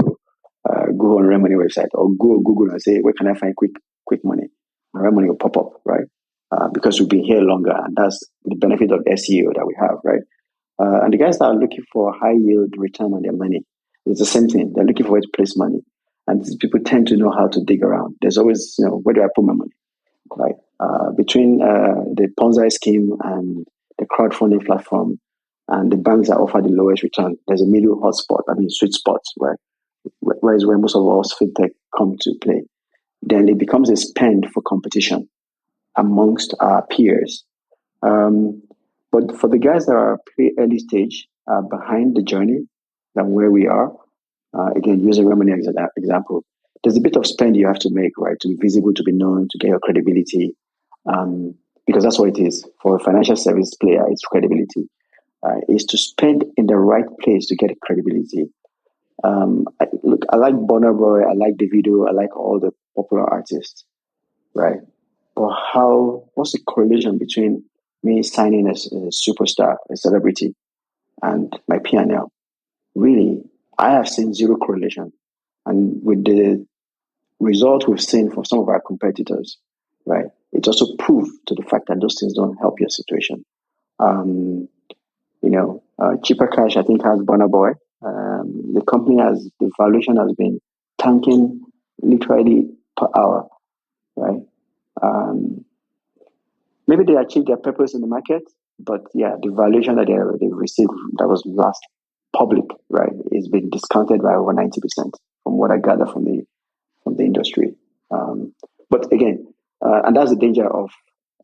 uh, 0.69 0.87
go 0.99 1.19
on 1.19 1.25
Renmoney 1.25 1.57
website 1.57 1.89
or 1.95 2.11
go 2.11 2.39
Google 2.41 2.71
and 2.71 2.83
say, 2.83 2.99
where 2.99 3.15
can 3.15 3.27
I 3.27 3.35
find 3.35 3.57
quick 3.57 3.73
quick 4.07 4.21
money? 4.23 4.49
And 4.93 5.03
Renmoney 5.03 5.29
will 5.29 5.37
pop 5.37 5.57
up, 5.57 5.81
right? 5.87 6.05
Uh, 6.53 6.69
because 6.75 7.01
we've 7.01 7.09
been 7.09 7.25
here 7.25 7.41
longer, 7.41 7.73
and 7.73 7.97
that's 7.97 8.23
the 8.45 8.57
benefit 8.57 8.91
of 8.93 9.01
SEO 9.01 9.55
that 9.55 9.65
we 9.67 9.75
have, 9.81 9.99
right? 10.05 10.21
Uh, 10.79 11.03
and 11.03 11.13
the 11.13 11.17
guys 11.17 11.39
that 11.39 11.47
are 11.47 11.55
looking 11.55 11.85
for 11.91 12.13
high 12.13 12.33
yield 12.33 12.75
return 12.77 13.15
on 13.15 13.23
their 13.23 13.33
money, 13.33 13.65
it's 14.05 14.21
the 14.21 14.27
same 14.27 14.49
thing. 14.49 14.73
They're 14.75 14.85
looking 14.85 15.07
for 15.07 15.13
where 15.13 15.21
to 15.21 15.29
place 15.35 15.57
money. 15.57 15.79
And 16.27 16.45
people 16.61 16.81
tend 16.85 17.07
to 17.09 17.17
know 17.17 17.31
how 17.31 17.49
to 17.49 17.65
dig 17.65 17.83
around. 17.83 18.17
There's 18.21 18.37
always, 18.37 18.75
you 18.79 18.85
know, 18.85 19.01
where 19.03 19.15
do 19.15 19.23
I 19.23 19.29
put 19.35 19.45
my 19.45 19.55
money? 19.55 19.71
Right? 20.37 20.55
Uh, 20.79 21.13
between 21.17 21.63
uh, 21.63 22.05
the 22.15 22.29
Ponzi 22.39 22.71
scheme 22.71 23.13
and 23.23 23.65
the 23.99 24.07
crowdfunding 24.07 24.67
platform 24.67 25.21
and 25.69 25.91
the 25.91 25.97
banks 25.97 26.29
that 26.29 26.37
offer 26.37 26.61
the 26.61 26.69
lowest 26.69 27.03
return. 27.03 27.37
There's 27.47 27.63
a 27.63 27.67
middle 27.67 28.01
hotspot, 28.01 28.43
I 28.49 28.55
mean, 28.55 28.69
sweet 28.69 28.93
spot, 28.93 29.21
where, 29.37 29.57
where 30.21 30.55
is 30.55 30.67
where 30.67 30.79
most 30.79 30.97
of 30.97 31.09
us 31.19 31.35
fintech 31.41 31.71
come 31.97 32.17
to 32.21 32.35
play. 32.43 32.63
Then 33.23 33.49
it 33.49 33.59
becomes 33.59 33.89
a 33.89 33.97
spend 33.97 34.49
for 34.53 34.63
competition 34.63 35.29
amongst 35.97 36.55
our 36.61 36.87
peers. 36.87 37.45
Um, 38.03 38.63
but 39.11 39.39
for 39.39 39.49
the 39.49 39.59
guys 39.59 39.87
that 39.87 39.95
are 39.95 40.19
pretty 40.27 40.55
early 40.59 40.79
stage, 40.79 41.29
uh, 41.51 41.61
behind 41.63 42.17
the 42.17 42.23
journey 42.23 42.67
than 43.15 43.33
where 43.33 43.51
we 43.51 43.67
are, 43.67 43.93
uh, 44.57 44.71
again, 44.77 45.01
using 45.01 45.25
Renmoney 45.27 45.59
as 45.59 45.67
an 45.67 45.89
example, 45.97 46.45
there's 46.83 46.97
a 46.97 47.01
bit 47.01 47.17
of 47.17 47.27
spend 47.27 47.57
you 47.57 47.67
have 47.67 47.79
to 47.81 47.91
make, 47.91 48.13
right, 48.19 48.39
to 48.41 48.49
be 48.49 48.57
visible, 48.61 48.93
to 48.95 49.03
be 49.03 49.13
known, 49.13 49.49
to 49.51 49.59
get 49.59 49.69
your 49.69 49.81
credibility, 49.81 50.57
um, 51.07 51.55
because 51.87 52.03
that's 52.03 52.19
what 52.19 52.29
it 52.29 52.39
is 52.39 52.67
for 52.81 52.97
a 52.97 52.99
financial 52.99 53.37
service 53.37 53.75
player. 53.75 54.05
It's 54.09 54.23
credibility. 54.23 54.89
Uh, 55.45 55.57
is 55.69 55.85
to 55.85 55.99
spend 55.99 56.45
in 56.57 56.67
the 56.67 56.77
right 56.77 57.07
place 57.21 57.47
to 57.47 57.57
get 57.57 57.71
credibility. 57.81 58.47
Um, 59.25 59.67
I, 59.81 59.87
look, 60.05 60.25
I 60.31 60.37
like 60.37 60.55
Burna 60.55 60.97
Boy, 60.97 61.23
I 61.23 61.33
like 61.33 61.55
Davido, 61.57 62.09
I 62.09 62.13
like 62.13 62.37
all 62.37 62.61
the 62.61 62.71
popular 62.95 63.29
artists, 63.29 63.85
right? 64.55 64.79
But 65.35 65.51
how? 65.73 66.29
What's 66.35 66.53
the 66.53 66.61
correlation 66.61 67.19
between 67.19 67.65
me 68.03 68.23
signing 68.23 68.69
as 68.69 68.87
a 68.87 69.11
superstar, 69.11 69.77
a 69.91 69.97
celebrity, 69.97 70.55
and 71.23 71.53
my 71.69 71.79
P&L? 71.79 72.31
Really, 72.95 73.43
I 73.79 73.91
have 73.91 74.09
seen 74.09 74.35
zero 74.35 74.57
correlation. 74.57 75.13
And 75.65 76.01
with 76.03 76.25
the 76.25 76.67
result 77.41 77.89
we've 77.89 78.01
seen 78.01 78.31
from 78.31 78.45
some 78.45 78.59
of 78.59 78.69
our 78.69 78.81
competitors, 78.81 79.59
right, 80.05 80.27
it's 80.53 80.69
also 80.69 80.97
proof 80.97 81.29
to 81.47 81.55
the 81.55 81.63
fact 81.63 81.89
that 81.89 82.01
those 82.01 82.17
things 82.21 82.35
don't 82.35 82.57
help 82.57 82.81
your 82.81 82.91
situation. 82.91 83.45
Um, 83.99 84.69
you 85.43 85.51
know, 85.51 85.83
uh, 85.99 86.17
Chipper 86.23 86.49
Cash, 86.49 86.77
I 86.77 86.83
think, 86.83 87.03
has 87.03 87.19
Burna 87.21 87.51
Boy. 87.51 87.71
Um, 88.05 88.75
the 88.75 88.83
company 88.83 89.23
has, 89.23 89.49
the 89.61 89.71
valuation 89.79 90.17
has 90.17 90.33
been 90.37 90.61
tanking 90.99 91.63
literally 92.01 92.69
per 92.97 93.09
hour, 93.17 93.49
right? 94.17 94.41
Um, 95.03 95.65
maybe 96.87 97.05
they 97.05 97.17
achieved 97.17 97.49
their 97.49 97.57
purpose 97.57 97.95
in 97.95 98.01
the 98.01 98.07
market, 98.07 98.43
but 98.79 99.03
yeah, 99.15 99.35
the 99.43 99.51
valuation 99.51 99.97
that 99.97 100.07
they, 100.07 100.47
they 100.47 100.53
received 100.53 100.91
that 101.19 101.29
was 101.29 101.43
last 101.47 101.81
public, 102.37 102.65
right, 102.89 103.13
is 103.31 103.49
being 103.49 103.71
discounted 103.71 104.23
by 104.23 104.35
over 104.35 104.53
90% 104.53 104.71
from 105.43 105.59
what 105.59 105.71
I 105.71 105.79
gather 105.79 106.07
from 106.07 106.25
the 106.25 106.45
from 107.05 107.17
the 107.17 107.25
industry. 107.25 107.75
Um, 108.11 108.55
but 108.91 109.13
again, 109.13 109.47
uh, 109.85 110.03
and 110.05 110.17
that's 110.17 110.31
the 110.31 110.37
danger 110.37 110.67
of 110.67 110.91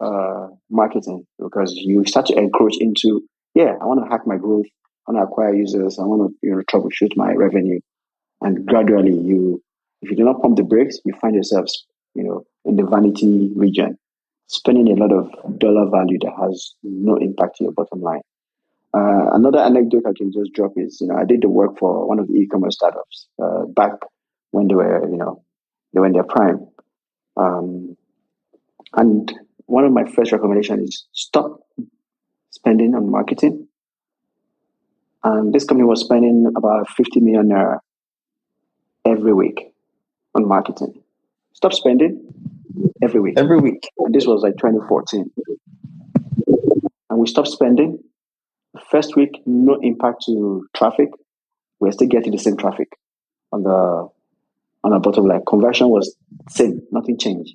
uh, 0.00 0.48
marketing 0.70 1.26
because 1.38 1.72
you 1.74 2.04
start 2.06 2.26
to 2.26 2.38
encroach 2.38 2.76
into, 2.78 3.22
yeah, 3.54 3.72
I 3.80 3.84
want 3.86 4.04
to 4.04 4.08
hack 4.08 4.26
my 4.26 4.36
growth, 4.36 4.66
I 5.06 5.12
want 5.12 5.24
to 5.24 5.28
acquire 5.28 5.54
users, 5.54 5.98
I 5.98 6.04
want 6.04 6.30
to 6.30 6.46
you 6.46 6.54
know 6.54 6.62
troubleshoot 6.70 7.16
my 7.16 7.32
revenue, 7.32 7.80
and 8.40 8.66
gradually 8.66 9.12
you, 9.12 9.62
if 10.02 10.10
you 10.10 10.16
do 10.16 10.24
not 10.24 10.40
pump 10.40 10.56
the 10.56 10.62
brakes, 10.62 10.98
you 11.04 11.14
find 11.20 11.34
yourself, 11.34 11.66
you 12.14 12.24
know, 12.24 12.44
in 12.68 12.76
the 12.76 12.84
vanity 12.84 13.50
region, 13.56 13.98
spending 14.46 14.90
a 14.90 14.94
lot 14.94 15.10
of 15.12 15.58
dollar 15.58 15.90
value 15.90 16.18
that 16.20 16.32
has 16.40 16.74
no 16.82 17.16
impact 17.16 17.56
to 17.56 17.64
your 17.64 17.72
bottom 17.72 18.02
line. 18.02 18.20
Uh, 18.94 19.30
another 19.32 19.58
anecdote 19.58 20.04
I 20.06 20.12
can 20.16 20.32
just 20.32 20.52
drop 20.52 20.72
is, 20.76 20.98
you 21.00 21.08
know, 21.08 21.16
I 21.16 21.24
did 21.24 21.42
the 21.42 21.48
work 21.48 21.78
for 21.78 22.06
one 22.06 22.18
of 22.18 22.28
the 22.28 22.34
e-commerce 22.34 22.76
startups 22.76 23.28
uh, 23.42 23.64
back 23.74 23.92
when 24.50 24.68
they 24.68 24.74
were, 24.74 25.08
you 25.10 25.16
know, 25.16 25.42
they 25.92 26.00
were 26.00 26.06
in 26.06 26.12
their 26.12 26.24
prime. 26.24 26.66
Um, 27.36 27.96
and 28.94 29.32
one 29.66 29.84
of 29.84 29.92
my 29.92 30.04
first 30.04 30.32
recommendations 30.32 30.88
is 30.88 31.06
stop 31.12 31.60
spending 32.50 32.94
on 32.94 33.10
marketing. 33.10 33.68
And 35.24 35.52
this 35.52 35.64
company 35.64 35.86
was 35.86 36.00
spending 36.00 36.50
about 36.56 36.88
50 36.90 37.20
million 37.20 37.52
every 39.04 39.34
week 39.34 39.72
on 40.34 40.46
marketing. 40.48 41.02
Stop 41.52 41.72
spending 41.74 42.28
every 43.02 43.20
week. 43.20 43.34
Every 43.36 43.58
week. 43.58 43.88
And 43.98 44.14
this 44.14 44.26
was 44.26 44.42
like 44.42 44.56
2014. 44.56 45.30
And 47.10 47.18
we 47.18 47.26
stopped 47.26 47.48
spending 47.48 47.98
First 48.90 49.16
week, 49.16 49.42
no 49.46 49.78
impact 49.82 50.24
to 50.26 50.66
traffic. 50.74 51.08
We're 51.80 51.92
still 51.92 52.08
getting 52.08 52.32
the 52.32 52.38
same 52.38 52.56
traffic 52.56 52.88
on 53.52 53.62
the 53.62 54.08
on 54.84 54.92
the 54.92 54.98
bottom 54.98 55.26
line. 55.26 55.42
Conversion 55.46 55.88
was 55.88 56.14
same, 56.48 56.82
nothing 56.92 57.18
changed. 57.18 57.54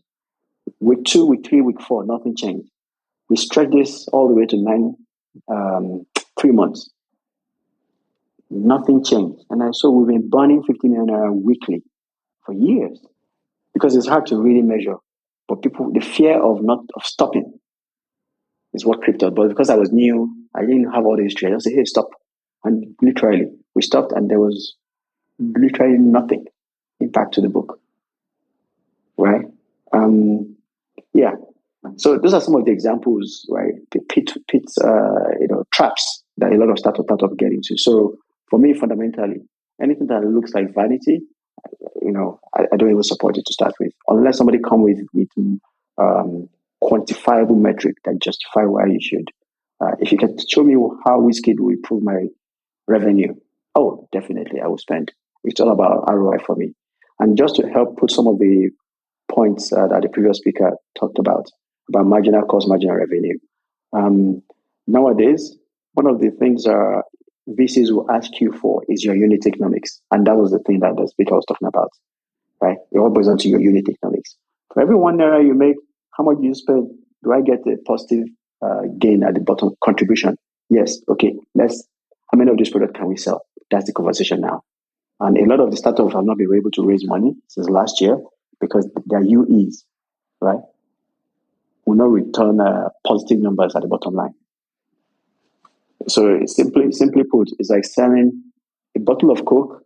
Week 0.80 1.04
two, 1.06 1.26
week 1.26 1.46
three, 1.48 1.62
week 1.62 1.82
four, 1.82 2.06
nothing 2.06 2.36
changed. 2.36 2.70
We 3.30 3.38
stretched 3.38 3.72
this 3.72 4.08
all 4.10 4.28
the 4.28 4.34
way 4.34 4.46
to 4.46 4.58
nine, 4.58 4.96
um, 5.48 6.06
three 6.40 6.52
months. 6.52 6.90
Nothing 8.50 9.04
changed. 9.04 9.44
And 9.50 9.64
I 9.64 9.70
saw 9.72 9.90
we've 9.90 10.08
been 10.08 10.30
burning 10.30 10.64
50 10.64 10.88
million 10.90 11.44
weekly 11.44 11.84
for 12.46 12.54
years 12.54 13.00
because 13.74 13.96
it's 13.96 14.08
hard 14.08 14.26
to 14.28 14.38
really 14.38 14.62
measure. 14.62 14.96
But 15.48 15.62
people, 15.62 15.92
the 15.92 16.02
fear 16.02 16.42
of 16.42 16.64
not 16.64 16.80
of 16.96 17.04
stopping 17.04 17.54
is 18.74 18.86
what 18.86 19.02
up. 19.24 19.36
But 19.36 19.50
because 19.50 19.70
I 19.70 19.76
was 19.76 19.92
new, 19.92 20.34
I 20.56 20.62
didn't 20.62 20.92
have 20.92 21.06
all 21.06 21.18
the 21.18 21.24
history. 21.24 21.50
I 21.50 21.52
just 21.52 21.66
said, 21.66 21.74
hey, 21.76 21.86
stop. 21.86 22.10
And 22.64 22.96
literally, 23.02 23.48
we 23.76 23.82
stopped 23.82 24.14
and 24.14 24.30
there 24.30 24.40
was 24.40 24.76
literally 25.40 25.98
nothing 25.98 26.46
impact 27.00 27.34
to 27.36 27.42
the 27.42 27.50
book. 27.50 27.80
Right? 29.18 29.46
Um, 29.92 30.56
yeah. 31.14 31.34
So 31.98 32.18
those 32.18 32.34
are 32.34 32.42
some 32.42 32.56
of 32.56 32.66
the 32.66 32.72
examples, 32.72 33.46
right? 33.50 33.74
The 33.92 34.00
pit, 34.10 34.32
pit, 34.48 34.64
uh, 34.84 35.38
you 35.40 35.48
know, 35.50 35.64
traps 35.74 36.24
that 36.38 36.54
a 36.54 36.56
lot 36.56 36.70
of 36.70 36.80
startup 36.80 37.06
startup 37.06 37.38
get 37.38 37.52
into. 37.52 37.78
So 37.78 38.16
for 38.50 38.58
me, 38.58 38.74
fundamentally, 38.74 39.42
anything 39.82 40.08
that 40.08 40.24
looks 40.24 40.54
like 40.54 40.74
vanity, 40.74 41.22
you 42.02 42.12
know, 42.12 42.40
I, 42.56 42.64
I 42.74 42.78
don't 42.78 42.92
even 42.92 43.04
support 43.04 43.38
it 43.38 43.46
to 43.46 43.54
start 43.54 43.74
with, 43.80 43.94
unless 44.08 44.38
somebody 44.38 44.60
come 44.60 44.82
with 44.82 45.00
with 45.14 45.30
um, 45.98 46.50
quantifiable 46.84 47.58
metric 47.58 47.96
that 48.06 48.20
justify 48.22 48.66
why 48.66 48.86
you 48.88 49.00
should. 49.02 49.30
Uh, 49.82 49.96
if 50.00 50.12
you 50.12 50.18
can 50.18 50.38
show 50.48 50.64
me 50.64 50.74
how 51.06 51.20
Wizkid 51.20 51.60
will 51.60 51.70
improve 51.70 52.04
my 52.04 52.26
revenue, 52.88 53.34
oh, 53.76 54.08
definitely, 54.12 54.62
I 54.62 54.68
will 54.68 54.78
spend. 54.78 55.12
It's 55.44 55.60
all 55.60 55.72
about 55.72 56.06
ROI 56.10 56.40
for 56.46 56.56
me. 56.56 56.74
And 57.20 57.38
just 57.38 57.56
to 57.58 57.68
help 57.70 57.98
put 57.98 58.12
some 58.12 58.28
of 58.28 58.40
the 58.40 58.70
points 59.30 59.72
uh, 59.74 59.88
that 59.88 60.02
the 60.02 60.10
previous 60.10 60.38
speaker 60.38 60.72
talked 60.98 61.20
about, 61.20 61.50
about 61.90 62.06
marginal 62.06 62.44
cost, 62.44 62.68
marginal 62.68 62.96
revenue. 62.96 63.38
Um, 63.94 64.42
nowadays, 64.88 65.58
one 65.94 66.08
of 66.08 66.20
the 66.20 66.32
things 66.32 66.66
uh, 66.66 67.02
VCs 67.50 67.92
will 67.92 68.10
ask 68.10 68.40
you 68.40 68.52
for 68.54 68.84
is 68.88 69.04
your 69.04 69.16
unit 69.16 69.46
economics. 69.46 70.02
And 70.12 70.26
that 70.28 70.36
was 70.36 70.52
the 70.52 70.60
thing 70.60 70.80
that 70.80 71.10
speaker 71.10 71.36
was 71.36 71.46
talking 71.46 71.68
about, 71.68 71.90
right? 72.62 72.78
It 72.92 73.00
all 73.00 73.10
boils 73.10 73.28
down 73.28 73.38
to 73.40 73.50
your 73.50 73.60
unit 73.60 73.88
economics. 73.90 74.38
For 74.74 74.82
every 74.82 74.96
one 74.96 75.18
naira 75.18 75.46
you 75.46 75.54
make, 75.54 75.76
how 76.18 76.24
much 76.24 76.38
do 76.38 76.48
you 76.48 76.56
spend? 76.56 76.90
Do 77.24 77.34
I 77.34 77.42
get 77.42 77.60
a 77.68 77.78
positive 77.86 78.28
uh, 78.62 78.84
gain 79.00 79.24
at 79.24 79.34
the 79.34 79.42
bottom 79.42 79.72
contribution? 79.84 80.38
Yes. 80.70 80.98
Okay. 81.10 81.34
Let's. 81.56 81.84
How 82.32 82.38
many 82.38 82.50
of 82.52 82.58
these 82.58 82.70
products 82.70 82.98
can 82.98 83.08
we 83.08 83.18
sell? 83.18 83.46
That's 83.70 83.86
the 83.86 83.94
conversation 83.94 84.42
now. 84.42 84.64
And 85.20 85.38
a 85.38 85.46
lot 85.46 85.60
of 85.60 85.72
the 85.72 85.78
startups 85.78 86.14
have 86.14 86.26
not 86.26 86.38
been 86.38 86.54
able 86.54 86.72
to 86.72 86.86
raise 86.86 87.06
money 87.06 87.36
since 87.48 87.70
last 87.70 88.02
year 88.02 88.18
because 88.60 88.90
their 89.06 89.22
UEs, 89.22 89.84
right, 90.42 90.60
will 91.86 91.96
not 91.96 92.10
return 92.10 92.60
uh, 92.60 92.90
positive 93.06 93.40
numbers 93.40 93.76
at 93.76 93.84
the 93.84 93.88
bottom 93.88 94.16
line. 94.16 94.34
So 96.08 96.40
simply, 96.46 96.92
simply 96.92 97.24
put, 97.24 97.50
it's 97.60 97.70
like 97.70 97.86
selling 97.86 98.44
a 98.96 99.00
bottle 99.00 99.32
of 99.32 99.46
Coke. 99.46 99.82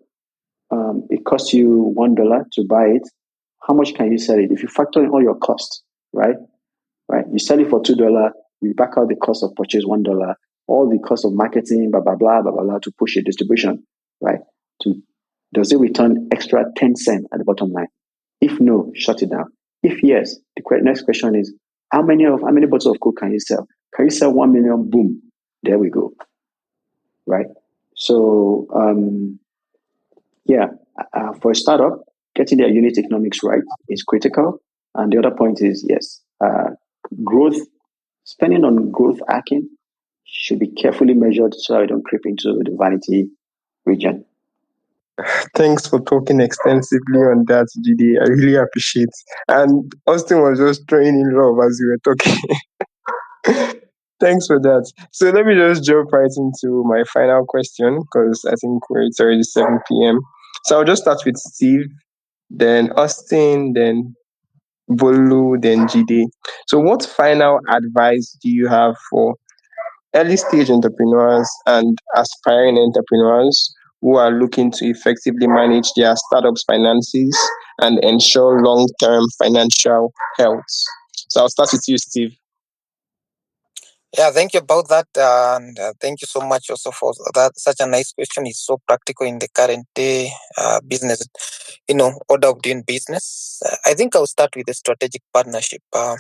Um, 0.72 1.08
it 1.10 1.24
costs 1.26 1.54
you 1.54 1.92
one 1.94 2.16
dollar 2.16 2.46
to 2.54 2.66
buy 2.68 2.86
it. 2.86 3.04
How 3.68 3.74
much 3.74 3.94
can 3.94 4.12
you 4.12 4.18
sell 4.18 4.38
it? 4.38 4.52
If 4.52 4.62
you 4.62 4.70
factor 4.70 5.04
in 5.04 5.10
all 5.10 5.22
your 5.22 5.36
costs, 5.36 5.84
right? 6.14 6.36
Right. 7.10 7.26
You 7.32 7.40
sell 7.40 7.60
it 7.60 7.70
for 7.70 7.82
two 7.82 7.96
dollar. 7.96 8.32
You 8.62 8.74
back 8.74 8.92
out 8.98 9.08
the 9.08 9.16
cost 9.16 9.44
of 9.44 9.54
purchase 9.56 9.84
one 9.86 10.04
dollar, 10.04 10.36
all 10.68 10.90
the 10.90 11.00
cost 11.08 11.24
of 11.26 11.34
marketing, 11.34 11.90
blah 11.92 12.02
blah 12.02 12.16
blah 12.16 12.42
blah 12.42 12.52
blah, 12.52 12.80
to 12.80 12.92
push 12.98 13.16
your 13.16 13.24
distribution, 13.24 13.84
right? 14.22 14.40
To 14.84 14.96
does 15.54 15.72
it 15.72 15.80
return 15.80 16.28
extra 16.34 16.66
ten 16.76 16.96
cent 16.96 17.26
at 17.32 17.40
the 17.40 17.46
bottom 17.46 17.72
line? 17.72 17.88
If 18.42 18.60
no, 18.60 18.92
shut 18.96 19.22
it 19.22 19.32
down. 19.32 19.46
If 19.84 20.04
yes, 20.04 20.36
the 20.56 20.64
next 20.82 21.04
question 21.04 21.36
is 21.36 21.54
how 21.92 22.02
many 22.02 22.26
of 22.26 22.42
how 22.42 22.52
many 22.52 22.66
bottles 22.66 22.96
of 22.96 23.00
Coke 23.00 23.18
can 23.20 23.32
you 23.32 23.40
sell? 23.40 23.68
Can 23.96 24.06
you 24.06 24.12
sell 24.12 24.34
one 24.34 24.52
million? 24.52 24.90
Boom, 24.90 25.22
there 25.64 25.80
we 25.80 25.90
go. 25.90 26.14
Right. 27.26 27.48
So 27.96 28.68
um, 28.74 29.40
yeah, 30.46 30.68
uh, 31.14 31.34
for 31.42 31.52
a 31.52 31.56
startup, 31.56 32.02
getting 32.36 32.58
their 32.58 32.70
unit 32.70 32.98
economics 32.98 33.40
right 33.44 33.64
is 33.90 34.04
critical. 34.04 34.62
And 34.96 35.12
the 35.12 35.20
other 35.20 35.36
point 35.36 35.62
is 35.62 35.86
yes, 35.88 36.22
uh, 36.42 36.72
growth, 37.24 37.60
spending 38.24 38.64
on 38.64 38.92
growth 38.92 39.20
hacking 39.28 39.70
should 40.26 40.60
be 40.60 40.68
carefully 40.68 41.14
measured 41.14 41.54
so 41.56 41.80
I 41.80 41.86
don't 41.86 42.04
creep 42.04 42.22
into 42.26 42.60
the 42.64 42.76
vanity 42.78 43.30
region. 43.86 44.26
Thanks 45.56 45.88
for 45.88 46.00
talking 46.02 46.40
extensively 46.40 47.20
on 47.20 47.46
that, 47.48 47.66
Jide. 47.80 48.22
I 48.22 48.30
really 48.30 48.56
appreciate. 48.56 49.10
And 49.48 49.92
Austin 50.06 50.42
was 50.42 50.60
just 50.60 50.88
throwing 50.88 51.20
in 51.20 51.36
love 51.36 51.58
as 51.66 51.82
we 51.82 51.88
were 51.88 51.98
talking. 52.04 53.78
Thanks 54.20 54.48
for 54.48 54.60
that. 54.60 54.92
So 55.12 55.30
let 55.30 55.46
me 55.46 55.54
just 55.56 55.84
jump 55.84 56.12
right 56.12 56.30
into 56.36 56.84
my 56.86 57.04
final 57.14 57.46
question 57.46 58.00
because 58.02 58.44
I 58.48 58.56
think 58.56 58.90
we're, 58.90 59.04
it's 59.04 59.20
already 59.20 59.44
7 59.44 59.80
p.m. 59.88 60.20
So 60.66 60.80
I'll 60.80 60.86
just 60.86 61.04
start 61.04 61.20
with 61.26 61.38
Steve, 61.38 61.86
then 62.50 62.92
Austin, 62.94 63.74
then 63.74 64.16
Bolu, 64.92 65.62
then 65.62 65.88
Jide. 65.88 66.26
So, 66.68 66.80
what 66.80 67.06
final 67.06 67.60
advice 67.70 68.38
do 68.44 68.50
you 68.50 68.68
have 68.68 68.96
for 69.12 69.36
early 70.16 70.38
stage 70.38 70.70
entrepreneurs 70.72 71.50
and 71.68 71.98
aspiring 72.16 72.78
entrepreneurs 72.78 73.74
who 74.02 74.18
are 74.18 74.32
looking 74.32 74.72
to 74.72 74.86
effectively 74.88 75.48
manage 75.48 75.88
their 75.98 76.16
startups' 76.16 76.64
finances 76.68 77.38
and 77.82 78.04
ensure 78.04 78.62
long 78.64 78.88
term 79.02 79.24
financial 79.42 80.14
health? 80.38 80.64
So, 81.30 81.42
I'll 81.42 81.50
start 81.50 81.70
with 81.74 81.84
you, 81.88 81.98
Steve. 81.98 82.36
Yeah, 84.18 84.32
thank 84.32 84.54
you 84.54 84.62
about 84.62 84.88
that, 84.90 85.08
uh, 85.16 85.58
and 85.62 85.78
uh, 85.80 85.94
thank 86.02 86.22
you 86.22 86.28
so 86.28 86.42
much 86.42 86.72
also 86.72 86.90
for 86.92 87.14
that. 87.36 87.52
Such 87.58 87.78
a 87.82 87.86
nice 87.86 88.14
question. 88.14 88.48
It's 88.48 88.66
so 88.66 88.80
practical 88.88 89.28
in 89.28 89.38
the 89.38 89.48
current 89.54 89.86
day 89.94 90.32
uh, 90.58 90.80
business, 90.88 91.22
you 91.88 91.94
know, 91.96 92.20
order 92.28 92.48
of 92.48 92.62
doing 92.64 92.82
business. 92.82 93.62
I 93.86 93.94
think 93.94 94.16
I'll 94.16 94.26
start 94.26 94.56
with 94.56 94.66
the 94.66 94.74
strategic 94.74 95.22
partnership. 95.32 95.84
Uh, 95.94 96.16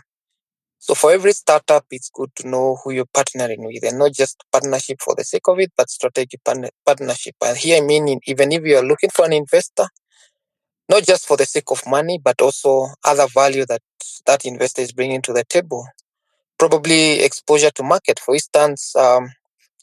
so 0.80 0.96
for 0.96 1.12
every 1.12 1.34
startup, 1.34 1.86
it's 1.92 2.10
good 2.14 2.32
to 2.38 2.50
know 2.50 2.78
who 2.84 2.92
you're 2.94 3.14
partnering 3.16 3.66
with, 3.66 3.84
and 3.84 4.00
not 4.00 4.14
just 4.14 4.44
partnership 4.52 5.00
for 5.04 5.16
the 5.16 5.24
sake 5.26 5.48
of 5.48 5.60
it, 5.60 5.72
but 5.78 5.90
strategic 5.90 6.42
partnership. 6.86 7.36
And 7.46 7.58
here 7.58 7.78
I 7.82 7.86
mean, 7.86 8.20
even 8.28 8.52
if 8.54 8.64
you 8.66 8.78
are 8.78 8.84
looking 8.86 9.12
for 9.12 9.26
an 9.26 9.34
investor, 9.34 9.88
not 10.90 11.04
just 11.04 11.26
for 11.26 11.38
the 11.38 11.46
sake 11.46 11.70
of 11.72 11.86
money, 11.88 12.20
but 12.24 12.42
also 12.42 12.88
other 13.04 13.28
value 13.34 13.66
that 13.68 13.82
that 14.26 14.46
investor 14.46 14.82
is 14.82 14.92
bringing 14.92 15.22
to 15.22 15.34
the 15.34 15.44
table 15.46 15.86
probably 16.58 17.22
exposure 17.22 17.72
to 17.72 17.84
market. 17.84 18.20
For 18.20 18.34
instance, 18.36 18.96
um, 18.96 19.30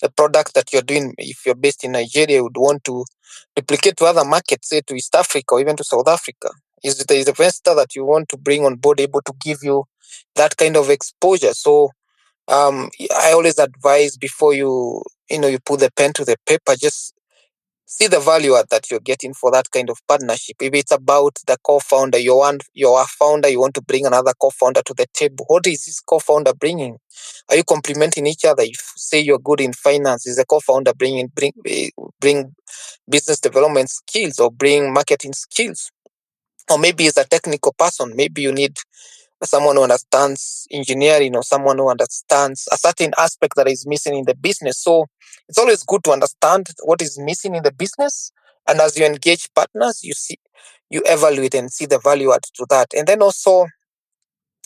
a 0.03 0.11
product 0.11 0.55
that 0.55 0.72
you're 0.72 0.83
doing, 0.83 1.14
if 1.18 1.47
you're 1.47 1.55
based 1.55 1.85
in 1.85 1.93
Nigeria, 1.93 2.43
would 2.43 2.57
want 2.57 2.85
to 2.85 3.05
replicate 3.57 3.97
to 3.99 4.05
other 4.07 4.25
markets, 4.25 4.68
say 4.70 4.83
to 4.87 4.95
East 4.95 5.14
Africa 5.14 5.55
or 5.55 5.61
even 5.61 5.77
to 5.77 5.85
South 5.85 6.09
Africa. 6.09 6.51
Is 6.83 6.99
the 6.99 7.18
investor 7.18 7.75
that 7.75 7.95
you 7.97 8.05
want 8.05 8.29
to 8.31 8.37
bring 8.37 8.64
on 8.64 8.77
board 8.77 9.01
able 9.01 9.22
to 9.22 9.33
give 9.43 9.59
you 9.62 9.85
that 10.37 10.57
kind 10.57 10.77
of 10.77 10.91
exposure? 10.91 11.55
So 11.55 11.91
um, 12.49 12.91
I 13.16 13.33
always 13.33 13.59
advise 13.59 14.16
before 14.16 14.55
you 14.55 15.03
you 15.31 15.39
know 15.41 15.49
you 15.49 15.59
put 15.61 15.81
the 15.81 15.91
pen 15.97 16.12
to 16.14 16.25
the 16.25 16.37
paper, 16.47 16.77
just 16.77 17.14
see 17.87 18.07
the 18.07 18.20
value 18.20 18.55
that 18.70 18.91
you're 18.91 19.01
getting 19.01 19.35
for 19.35 19.51
that 19.53 19.70
kind 19.70 19.91
of 19.91 19.99
partnership. 20.09 20.57
If 20.61 20.74
it's 20.74 20.93
about 20.93 21.39
the 21.47 21.57
co-founder, 21.62 22.18
you 22.18 22.37
want 22.37 22.64
you're 22.74 23.01
a 23.01 23.05
founder, 23.07 23.49
you 23.49 23.61
want 23.61 23.74
to 23.74 23.82
bring 23.82 24.07
another 24.07 24.32
co-founder 24.41 24.82
to 24.87 24.95
the 24.95 25.07
table. 25.14 25.45
What 25.49 25.66
is 25.66 25.85
this 25.85 26.01
co-founder 26.01 26.55
bringing? 26.55 26.99
Are 27.51 27.57
you 27.57 27.64
complementing 27.64 28.26
each 28.26 28.45
other? 28.45 28.62
If 28.64 28.80
say 28.97 29.20
you're 29.20 29.39
good 29.39 29.61
in 29.61 29.72
finance, 29.72 30.26
is 30.26 30.37
the 30.37 30.45
co-founder 30.47 30.95
bringing 30.95 31.28
bring 31.28 31.53
eh, 31.66 31.91
bring 32.20 32.55
business 33.09 33.41
development 33.41 33.91
skills 33.91 34.39
or 34.39 34.51
bring 34.51 34.93
marketing 34.93 35.35
skills? 35.35 35.91
Or 36.70 36.78
maybe 36.78 37.07
it's 37.07 37.16
a 37.18 37.24
technical 37.24 37.74
person. 37.78 38.14
Maybe 38.16 38.43
you 38.43 38.53
need 38.53 38.76
someone 39.47 39.77
who 39.77 39.83
understands 39.83 40.67
engineering 40.71 41.37
or 41.37 41.43
someone 41.43 41.79
who 41.79 41.91
understands 41.91 42.69
a 42.73 42.77
certain 42.77 43.13
aspect 43.19 43.57
that 43.57 43.69
is 43.69 43.87
missing 43.87 44.17
in 44.17 44.25
the 44.25 44.35
business. 44.35 44.79
So 44.79 45.07
it's 45.49 45.59
always 45.59 45.83
good 45.83 46.05
to 46.05 46.13
understand 46.13 46.69
what 46.83 47.03
is 47.03 47.19
missing 47.19 47.55
in 47.55 47.63
the 47.63 47.73
business. 47.73 48.33
And 48.69 48.81
as 48.81 48.99
you 48.99 49.05
engage 49.05 49.49
partners, 49.55 50.03
you 50.03 50.15
see, 50.15 50.39
you 50.91 51.03
evaluate 51.07 51.55
and 51.55 51.71
see 51.71 51.87
the 51.87 51.99
value 51.99 52.33
add 52.33 52.45
to 52.55 52.67
that. 52.71 52.89
And 52.95 53.07
then 53.07 53.23
also, 53.23 53.67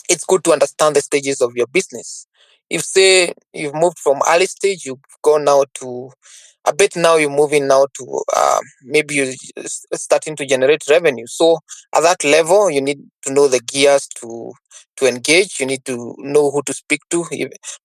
it's 0.09 0.25
good 0.25 0.43
to 0.45 0.53
understand 0.53 0.95
the 0.95 1.01
stages 1.01 1.41
of 1.41 1.55
your 1.55 1.67
business. 1.67 2.25
If 2.69 2.83
say 2.83 3.33
you've 3.53 3.75
moved 3.75 3.99
from 3.99 4.21
early 4.27 4.45
stage, 4.45 4.85
you've 4.85 4.99
gone 5.23 5.43
now 5.43 5.65
to 5.75 6.11
a 6.65 6.73
bit 6.75 6.95
now 6.95 7.15
you're 7.15 7.29
moving 7.29 7.67
now 7.67 7.87
to 7.97 8.21
uh, 8.35 8.59
maybe 8.83 9.15
you're 9.15 9.33
starting 9.93 10.35
to 10.35 10.45
generate 10.45 10.83
revenue. 10.89 11.25
So 11.27 11.59
at 11.95 12.01
that 12.01 12.23
level, 12.23 12.69
you 12.69 12.81
need 12.81 12.99
to 13.23 13.33
know 13.33 13.47
the 13.47 13.59
gears 13.59 14.07
to 14.19 14.51
to 14.97 15.07
engage. 15.07 15.59
You 15.59 15.65
need 15.65 15.85
to 15.85 16.15
know 16.19 16.51
who 16.51 16.61
to 16.63 16.73
speak 16.73 17.01
to, 17.11 17.25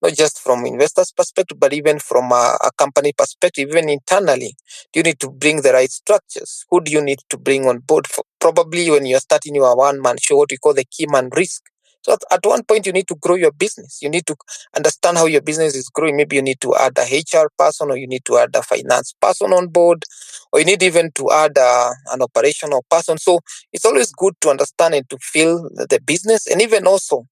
not 0.03 0.15
just 0.15 0.41
from 0.41 0.67
investors' 0.67 1.13
perspective, 1.17 1.59
but 1.61 1.73
even 1.73 1.99
from 1.99 2.33
a, 2.33 2.57
a 2.63 2.71
company 2.77 3.13
perspective, 3.17 3.69
even 3.69 3.89
internally. 3.89 4.55
You 4.95 5.03
need 5.03 5.21
to 5.21 5.31
bring 5.31 5.63
the 5.63 5.73
right 5.73 5.91
structures. 5.91 6.65
Who 6.71 6.81
do 6.81 6.91
you 6.93 7.03
need 7.03 7.19
to 7.31 7.39
bring 7.39 7.67
on 7.67 7.79
board? 7.81 8.07
For, 8.07 8.25
probably 8.41 8.91
when 8.91 9.07
you're 9.07 9.21
starting 9.21 9.55
your 9.55 9.77
one 9.77 10.01
man 10.01 10.17
show, 10.21 10.37
what 10.37 10.51
we 10.51 10.57
call 10.59 10.75
the 10.75 10.85
key 10.85 11.07
man 11.09 11.31
risk. 11.35 11.63
So 12.05 12.17
at, 12.31 12.45
one 12.45 12.63
point, 12.65 12.87
you 12.87 12.93
need 12.93 13.09
to 13.09 13.15
grow 13.17 13.35
your 13.35 13.53
business. 13.53 14.01
You 14.03 14.11
need 14.11 14.27
to 14.27 14.37
understand 14.77 15.17
how 15.19 15.27
your 15.27 15.41
business 15.41 15.75
is 15.75 15.89
growing. 15.89 16.17
Maybe 16.17 16.37
you 16.37 16.43
need 16.43 16.61
to 16.61 16.75
add 16.77 16.93
a 16.99 17.17
HR 17.17 17.51
person, 17.59 17.91
or 17.91 17.97
you 17.97 18.07
need 18.07 18.25
to 18.27 18.39
add 18.39 18.51
a 18.55 18.63
finance 18.63 19.15
person 19.21 19.53
on 19.53 19.69
board, 19.69 20.05
or 20.53 20.61
you 20.61 20.67
need 20.67 20.83
even 20.83 21.11
to 21.13 21.31
add 21.33 21.57
uh, 21.59 21.91
an 22.13 22.23
operational 22.23 22.85
person. 22.91 23.19
So 23.19 23.41
it's 23.73 23.85
always 23.85 24.13
good 24.13 24.35
to 24.43 24.51
understand 24.51 24.95
and 24.95 25.09
to 25.11 25.19
feel 25.19 25.69
the 25.75 26.01
business, 26.05 26.47
and 26.47 26.61
even 26.63 26.87
also. 26.87 27.27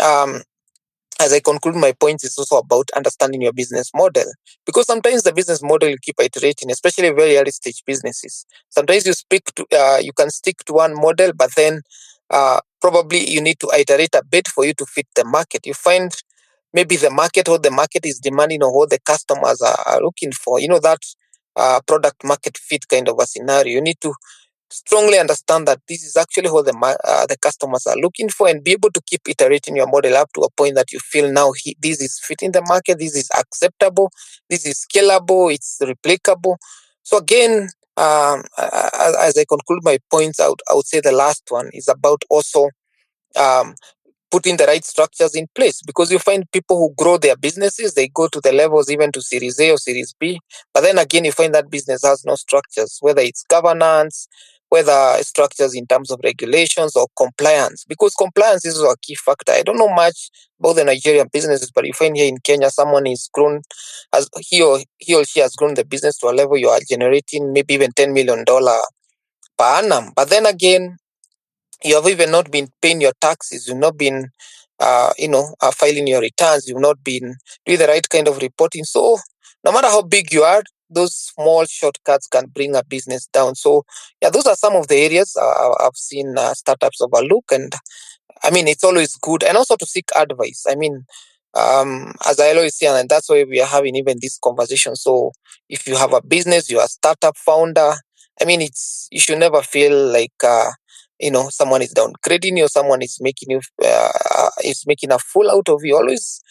Um, 0.00 0.42
as 1.18 1.32
I 1.32 1.40
conclude 1.40 1.76
my 1.76 1.92
points, 1.92 2.24
it's 2.24 2.38
also 2.38 2.58
about 2.58 2.90
understanding 2.94 3.40
your 3.40 3.52
business 3.52 3.90
model. 3.94 4.24
Because 4.66 4.86
sometimes 4.86 5.22
the 5.22 5.32
business 5.32 5.62
model 5.62 5.88
you 5.88 5.96
keep 6.02 6.16
iterating, 6.20 6.70
especially 6.70 7.10
very 7.10 7.38
early 7.38 7.50
stage 7.52 7.82
businesses. 7.86 8.44
Sometimes 8.68 9.06
you 9.06 9.14
speak 9.14 9.44
to, 9.56 9.66
uh, 9.72 9.98
you 10.02 10.12
can 10.12 10.28
stick 10.30 10.58
to 10.66 10.74
one 10.74 10.94
model, 10.94 11.32
but 11.34 11.50
then 11.56 11.80
uh, 12.30 12.60
probably 12.80 13.28
you 13.30 13.40
need 13.40 13.58
to 13.60 13.68
iterate 13.76 14.14
a 14.14 14.24
bit 14.24 14.48
for 14.48 14.64
you 14.64 14.74
to 14.74 14.86
fit 14.86 15.06
the 15.14 15.24
market. 15.24 15.66
You 15.66 15.74
find 15.74 16.12
maybe 16.72 16.96
the 16.96 17.10
market 17.10 17.48
or 17.48 17.58
the 17.58 17.70
market 17.70 18.04
is 18.06 18.18
demanding 18.20 18.62
or 18.62 18.74
what 18.76 18.90
the 18.90 18.98
customers 19.00 19.60
are, 19.62 19.78
are 19.86 20.02
looking 20.02 20.32
for. 20.32 20.60
You 20.60 20.68
know 20.68 20.80
that 20.80 21.00
uh, 21.56 21.80
product 21.86 22.24
market 22.24 22.58
fit 22.58 22.86
kind 22.88 23.08
of 23.08 23.18
a 23.20 23.26
scenario. 23.26 23.74
You 23.74 23.80
need 23.82 24.00
to 24.02 24.12
strongly 24.70 25.18
understand 25.18 25.68
that 25.68 25.80
this 25.88 26.04
is 26.04 26.16
actually 26.16 26.50
what 26.50 26.66
the 26.66 26.74
uh, 27.04 27.26
the 27.26 27.36
customers 27.38 27.86
are 27.86 27.96
looking 27.96 28.28
for 28.28 28.48
and 28.48 28.64
be 28.64 28.72
able 28.72 28.90
to 28.90 29.00
keep 29.06 29.22
iterating 29.28 29.76
your 29.76 29.86
model 29.86 30.16
up 30.16 30.32
to 30.32 30.40
a 30.40 30.50
point 30.50 30.74
that 30.74 30.92
you 30.92 30.98
feel 30.98 31.30
now 31.32 31.52
he, 31.52 31.76
this 31.80 32.00
is 32.00 32.20
fitting 32.22 32.52
the 32.52 32.62
market 32.68 32.98
this 32.98 33.14
is 33.16 33.28
acceptable 33.38 34.10
this 34.50 34.66
is 34.66 34.84
scalable 34.86 35.52
it's 35.54 35.78
replicable 35.82 36.56
so 37.02 37.18
again 37.18 37.68
um, 37.96 38.44
as 38.58 39.36
i 39.38 39.44
conclude 39.48 39.82
my 39.82 39.98
points 40.10 40.40
out 40.40 40.60
I 40.70 40.74
would 40.74 40.86
say 40.86 41.00
the 41.00 41.12
last 41.12 41.42
one 41.48 41.70
is 41.72 41.88
about 41.88 42.22
also 42.30 42.68
um, 43.36 43.74
putting 44.30 44.56
the 44.56 44.66
right 44.66 44.84
structures 44.84 45.34
in 45.34 45.46
place 45.54 45.82
because 45.86 46.10
you 46.12 46.18
find 46.18 46.50
people 46.52 46.78
who 46.78 46.94
grow 46.96 47.18
their 47.18 47.36
businesses 47.36 47.94
they 47.94 48.08
go 48.08 48.28
to 48.28 48.40
the 48.42 48.52
levels 48.52 48.90
even 48.90 49.12
to 49.12 49.22
series 49.22 49.60
a 49.60 49.70
or 49.72 49.78
series 49.78 50.14
b 50.20 50.40
but 50.74 50.82
then 50.82 50.98
again 50.98 51.24
you 51.24 51.32
find 51.32 51.54
that 51.54 51.70
business 51.70 52.02
has 52.04 52.24
no 52.24 52.34
structures 52.34 52.98
whether 53.02 53.22
it's 53.22 53.44
governance 53.44 54.28
whether 54.68 55.16
structures 55.22 55.74
in 55.74 55.86
terms 55.86 56.10
of 56.10 56.20
regulations 56.24 56.96
or 56.96 57.06
compliance, 57.16 57.84
because 57.88 58.14
compliance 58.14 58.64
is 58.64 58.80
a 58.80 58.96
key 59.02 59.14
factor. 59.14 59.52
I 59.52 59.62
don't 59.62 59.78
know 59.78 59.92
much 59.94 60.30
about 60.60 60.74
the 60.76 60.84
Nigerian 60.84 61.28
businesses, 61.32 61.70
but 61.70 61.84
if 61.84 61.88
you 61.88 61.92
find 61.94 62.16
here 62.16 62.28
in 62.28 62.38
Kenya, 62.38 62.70
someone 62.70 63.06
is 63.06 63.28
grown, 63.32 63.62
as 64.12 64.28
he 64.40 64.62
or 64.62 64.80
he 64.98 65.14
or 65.14 65.24
she 65.24 65.40
has 65.40 65.54
grown 65.54 65.74
the 65.74 65.84
business 65.84 66.18
to 66.18 66.28
a 66.28 66.30
level 66.30 66.56
you 66.56 66.68
are 66.68 66.80
generating 66.88 67.52
maybe 67.52 67.74
even 67.74 67.92
ten 67.92 68.12
million 68.12 68.44
dollar 68.44 68.80
per 69.58 69.64
annum. 69.64 70.12
But 70.16 70.30
then 70.30 70.46
again, 70.46 70.96
you 71.84 71.94
have 71.96 72.06
even 72.08 72.30
not 72.30 72.50
been 72.50 72.68
paying 72.82 73.00
your 73.00 73.12
taxes. 73.20 73.68
You've 73.68 73.78
not 73.78 73.96
been, 73.96 74.28
uh, 74.80 75.12
you 75.18 75.28
know, 75.28 75.54
uh, 75.60 75.70
filing 75.72 76.06
your 76.06 76.20
returns. 76.20 76.66
You've 76.68 76.80
not 76.80 77.02
been 77.04 77.34
doing 77.64 77.78
the 77.78 77.86
right 77.86 78.08
kind 78.08 78.28
of 78.28 78.38
reporting. 78.38 78.84
So 78.84 79.18
no 79.64 79.72
matter 79.72 79.88
how 79.88 80.02
big 80.02 80.32
you 80.32 80.42
are, 80.42 80.62
those 80.90 81.14
small 81.14 81.64
shortcuts 81.66 82.26
can 82.28 82.46
bring 82.46 82.74
a 82.76 82.84
business 82.84 83.26
down. 83.26 83.54
So, 83.54 83.84
yeah, 84.22 84.30
those 84.30 84.46
are 84.46 84.56
some 84.56 84.76
of 84.76 84.88
the 84.88 84.96
areas 84.96 85.36
uh, 85.40 85.72
I've 85.84 85.96
seen 85.96 86.36
uh, 86.38 86.54
startups 86.54 87.00
overlook. 87.00 87.44
And 87.52 87.72
I 88.42 88.50
mean, 88.50 88.68
it's 88.68 88.84
always 88.84 89.16
good. 89.16 89.42
And 89.42 89.56
also 89.56 89.76
to 89.76 89.86
seek 89.86 90.08
advice. 90.16 90.64
I 90.68 90.74
mean, 90.74 91.04
um, 91.54 92.12
as 92.28 92.38
I 92.38 92.50
always 92.50 92.76
say, 92.76 92.86
and 92.86 93.08
that's 93.08 93.28
why 93.30 93.44
we 93.44 93.60
are 93.60 93.66
having 93.66 93.96
even 93.96 94.18
this 94.20 94.38
conversation. 94.42 94.94
So, 94.96 95.32
if 95.68 95.86
you 95.86 95.96
have 95.96 96.12
a 96.12 96.22
business, 96.22 96.70
you're 96.70 96.84
a 96.84 96.88
startup 96.88 97.36
founder, 97.36 97.94
I 98.40 98.44
mean, 98.44 98.60
it's 98.60 99.08
you 99.10 99.20
should 99.20 99.38
never 99.38 99.62
feel 99.62 100.08
like 100.12 100.34
uh, 100.44 100.70
you 101.18 101.30
know 101.30 101.48
someone 101.48 101.80
is 101.82 101.94
downgrading 101.94 102.58
you, 102.58 102.68
someone 102.68 103.00
is 103.02 103.16
making 103.20 103.50
you 103.50 103.60
uh, 103.84 104.50
is 104.64 104.84
making 104.86 105.12
a 105.12 105.18
fool 105.18 105.50
out 105.50 105.68
of 105.70 105.80
you. 105.84 105.96
Always 105.96 106.42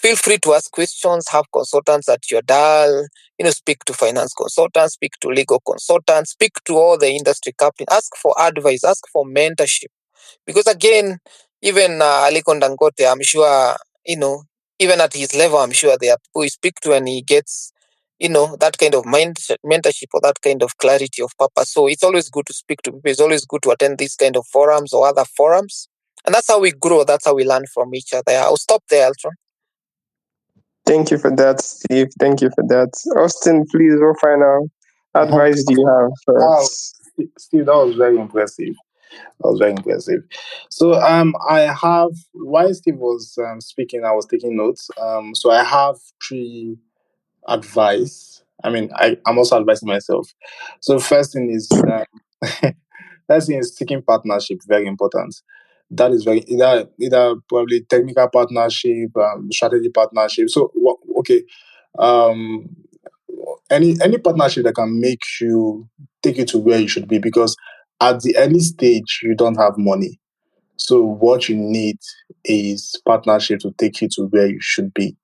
feel 0.00 0.16
free 0.16 0.38
to 0.38 0.54
ask 0.54 0.70
questions 0.70 1.26
have 1.30 1.44
consultants 1.52 2.08
at 2.08 2.30
your 2.30 2.42
dial 2.42 3.06
you 3.38 3.44
know 3.44 3.50
speak 3.50 3.84
to 3.84 3.92
finance 3.92 4.32
consultants 4.34 4.94
speak 4.94 5.12
to 5.20 5.28
legal 5.28 5.60
consultants 5.66 6.30
speak 6.32 6.52
to 6.64 6.74
all 6.76 6.96
the 6.98 7.10
industry 7.10 7.52
captains 7.58 7.88
ask 7.90 8.16
for 8.16 8.34
advice 8.40 8.84
ask 8.84 9.04
for 9.12 9.24
mentorship. 9.24 9.90
Because 10.46 10.66
again 10.66 11.18
even 11.62 12.00
uh, 12.02 12.28
Aliko 12.30 12.58
Dangote 12.60 13.10
I'm 13.10 13.22
sure 13.22 13.76
you 14.06 14.16
know 14.18 14.42
even 14.78 15.00
at 15.00 15.14
his 15.14 15.34
level 15.34 15.58
I'm 15.58 15.72
sure 15.72 15.96
there 16.00 16.12
are 16.12 16.18
people 16.18 16.44
you 16.44 16.50
speak 16.50 16.76
to 16.82 16.92
and 16.94 17.08
he 17.08 17.22
gets 17.22 17.72
you 18.18 18.28
know 18.28 18.56
that 18.60 18.78
kind 18.78 18.94
of 18.94 19.04
mind 19.06 19.36
mentorship 19.64 20.08
or 20.14 20.20
that 20.22 20.40
kind 20.42 20.62
of 20.62 20.76
clarity 20.78 21.22
of 21.22 21.32
purpose. 21.38 21.72
So 21.72 21.86
it's 21.86 22.02
always 22.02 22.28
good 22.30 22.46
to 22.46 22.52
speak 22.52 22.82
to 22.82 22.92
people. 22.92 23.10
It's 23.10 23.20
always 23.20 23.44
good 23.46 23.62
to 23.62 23.70
attend 23.70 23.98
these 23.98 24.16
kind 24.16 24.36
of 24.36 24.46
forums 24.46 24.92
or 24.92 25.06
other 25.06 25.24
forums. 25.36 25.88
And 26.26 26.34
that's 26.34 26.48
how 26.48 26.60
we 26.60 26.72
grow. 26.72 27.04
That's 27.04 27.24
how 27.26 27.34
we 27.34 27.44
learn 27.44 27.64
from 27.72 27.94
each 27.94 28.12
other. 28.12 28.32
I'll 28.32 28.56
stop 28.56 28.82
there 28.90 29.08
Altron. 29.10 29.32
Thank 30.88 31.10
you 31.10 31.18
for 31.18 31.30
that, 31.36 31.60
Steve. 31.60 32.08
Thank 32.18 32.40
you 32.40 32.48
for 32.54 32.64
that. 32.68 32.90
Austin, 33.18 33.66
please, 33.70 33.96
what 34.00 34.18
final 34.20 34.70
advice 35.14 35.62
do 35.64 35.74
you 35.74 35.86
have 35.86 36.10
for 36.24 36.34
Wow. 36.40 36.64
Steve, 37.36 37.66
that 37.66 37.74
was 37.74 37.94
very 37.94 38.18
impressive. 38.18 38.74
That 39.12 39.50
was 39.50 39.58
very 39.58 39.72
impressive. 39.72 40.22
So 40.70 40.94
um, 40.94 41.34
I 41.46 41.60
have 41.60 42.10
while 42.32 42.72
Steve 42.72 42.96
was 42.96 43.36
um, 43.38 43.60
speaking, 43.60 44.04
I 44.04 44.12
was 44.12 44.24
taking 44.24 44.56
notes. 44.56 44.88
Um, 44.98 45.34
so 45.34 45.50
I 45.50 45.62
have 45.62 45.96
three 46.26 46.78
advice. 47.46 48.42
I 48.64 48.70
mean, 48.70 48.90
I, 48.94 49.18
I'm 49.26 49.36
also 49.36 49.58
advising 49.58 49.88
myself. 49.88 50.32
So 50.80 50.98
first 50.98 51.34
thing 51.34 51.50
is 51.50 51.70
um, 51.72 52.04
first 53.28 53.48
thing 53.48 53.58
is 53.58 53.76
seeking 53.76 54.00
partnership. 54.00 54.60
Very 54.66 54.86
important. 54.86 55.34
That 55.90 56.12
is 56.12 56.24
very 56.24 56.40
either 56.40 56.86
either 57.00 57.34
probably 57.48 57.80
technical 57.82 58.28
partnership, 58.28 59.16
um, 59.16 59.48
strategy 59.50 59.88
partnership. 59.88 60.50
So 60.50 60.72
okay, 61.18 61.42
um, 61.98 62.68
any 63.70 63.96
any 64.02 64.18
partnership 64.18 64.64
that 64.64 64.74
can 64.74 65.00
make 65.00 65.22
you 65.40 65.88
take 66.22 66.38
you 66.38 66.44
to 66.46 66.58
where 66.58 66.78
you 66.78 66.88
should 66.88 67.08
be 67.08 67.18
because 67.18 67.56
at 68.00 68.20
the 68.22 68.36
early 68.36 68.60
stage 68.60 69.20
you 69.22 69.34
don't 69.34 69.58
have 69.58 69.76
money 69.76 70.18
so 70.76 71.02
what 71.02 71.48
you 71.48 71.56
need 71.56 71.98
is 72.44 73.00
partnership 73.04 73.60
to 73.60 73.72
take 73.78 74.00
you 74.00 74.08
to 74.08 74.22
where 74.26 74.46
you 74.46 74.60
should 74.60 74.92
be 74.94 75.16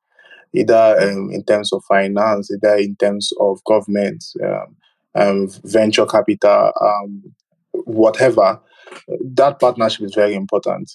either 0.52 0.96
um, 1.00 1.30
in 1.32 1.44
terms 1.44 1.72
of 1.72 1.82
finance 1.88 2.50
either 2.50 2.76
in 2.76 2.96
terms 2.96 3.32
of 3.40 3.62
government 3.64 4.24
um, 4.44 4.76
um, 5.16 5.48
venture 5.64 6.06
capital 6.06 6.72
um, 6.80 7.22
whatever 7.84 8.60
that 9.34 9.58
partnership 9.60 10.04
is 10.04 10.14
very 10.14 10.34
important 10.34 10.90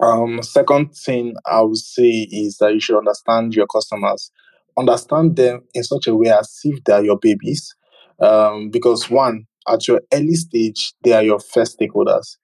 um, 0.00 0.42
second 0.42 0.94
thing 0.94 1.34
I 1.46 1.60
would 1.60 1.76
say 1.76 2.28
is 2.30 2.56
that 2.58 2.72
you 2.72 2.80
should 2.80 2.98
understand 2.98 3.54
your 3.54 3.66
customers. 3.66 4.30
Understand 4.78 5.36
them 5.36 5.62
in 5.74 5.84
such 5.84 6.06
a 6.06 6.14
way 6.14 6.30
as 6.30 6.58
if 6.64 6.82
they 6.84 6.92
are 6.94 7.04
your 7.04 7.18
babies. 7.18 7.74
Um, 8.20 8.70
because 8.70 9.10
one, 9.10 9.46
at 9.68 9.86
your 9.88 10.00
early 10.12 10.34
stage, 10.34 10.94
they 11.04 11.12
are 11.12 11.22
your 11.22 11.40
first 11.40 11.78
stakeholders. 11.78 12.36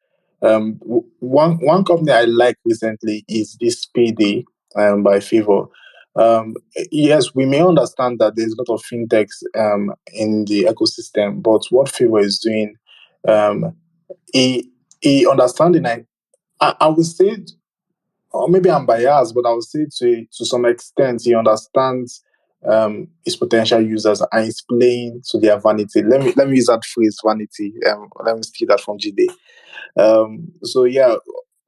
Um, 0.42 0.78
one 1.20 1.56
one 1.64 1.84
company 1.84 2.12
I 2.12 2.24
like 2.24 2.56
recently 2.64 3.24
is 3.26 3.56
this 3.58 3.86
Payday 3.86 4.44
um, 4.76 5.02
by 5.02 5.20
Favor. 5.20 5.64
Um, 6.14 6.54
yes, 6.92 7.34
we 7.34 7.46
may 7.46 7.60
understand 7.60 8.18
that 8.18 8.34
there's 8.36 8.52
a 8.54 8.70
lot 8.70 8.74
of 8.74 8.84
fintechs 8.84 9.42
um, 9.58 9.94
in 10.12 10.44
the 10.44 10.64
ecosystem, 10.64 11.42
but 11.42 11.62
what 11.70 11.88
Favor 11.88 12.20
is 12.20 12.38
doing, 12.38 12.74
um, 13.28 13.76
he 14.32 14.70
he 15.00 15.26
understanding 15.26 15.86
I, 16.60 16.74
I, 16.80 16.88
would 16.88 17.04
say 17.04 17.36
or 18.30 18.48
maybe 18.48 18.70
I'm 18.70 18.86
biased, 18.86 19.34
but 19.34 19.46
I 19.46 19.52
would 19.52 19.64
say 19.64 19.86
to 19.98 20.26
to 20.32 20.44
some 20.44 20.64
extent 20.64 21.22
he 21.22 21.34
understands 21.34 22.22
um, 22.66 23.08
his 23.24 23.36
potential 23.36 23.80
users 23.80 24.22
and 24.32 24.44
he's 24.44 24.62
playing 24.62 25.22
to 25.30 25.38
their 25.38 25.58
vanity. 25.58 26.02
Let 26.02 26.22
me 26.22 26.32
let 26.36 26.48
me 26.48 26.56
use 26.56 26.66
that 26.66 26.84
phrase 26.84 27.18
vanity. 27.24 27.72
Um, 27.88 28.08
let 28.24 28.36
me 28.36 28.42
steal 28.42 28.68
that 28.68 28.80
from 28.80 28.98
Jide. 28.98 29.28
Um, 29.96 30.52
so 30.62 30.84
yeah, 30.84 31.16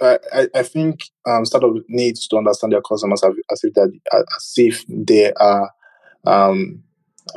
I, 0.01 0.49
I, 0.55 0.63
think 0.63 1.01
um, 1.27 1.45
startup 1.45 1.73
needs 1.89 2.29
to 2.29 2.37
understand 2.37 2.73
their 2.73 2.83
customers 2.83 3.23
as, 3.25 3.33
as 3.51 3.65
if 3.65 3.75
that 3.75 3.99
as 4.13 4.53
if 4.57 4.85
they 4.89 5.33
are 5.33 5.71
um, 6.27 6.83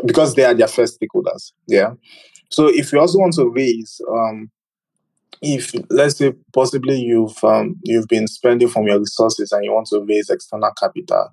because 0.05 0.36
they 0.36 0.43
are 0.43 0.53
their 0.53 0.67
first 0.67 0.99
stakeholders. 0.99 1.51
Yeah. 1.67 1.93
So 2.51 2.67
if 2.67 2.91
you 2.91 2.99
also 2.99 3.19
want 3.19 3.33
to 3.35 3.49
raise 3.49 4.01
um, 4.09 4.51
if 5.41 5.73
let's 5.89 6.17
say 6.17 6.33
possibly 6.53 6.99
you've 6.99 7.43
um, 7.43 7.75
you've 7.83 8.07
been 8.07 8.27
spending 8.27 8.67
from 8.67 8.87
your 8.87 8.99
resources 8.99 9.51
and 9.51 9.65
you 9.65 9.73
want 9.73 9.87
to 9.87 10.05
raise 10.07 10.29
external 10.29 10.71
capital, 10.79 11.29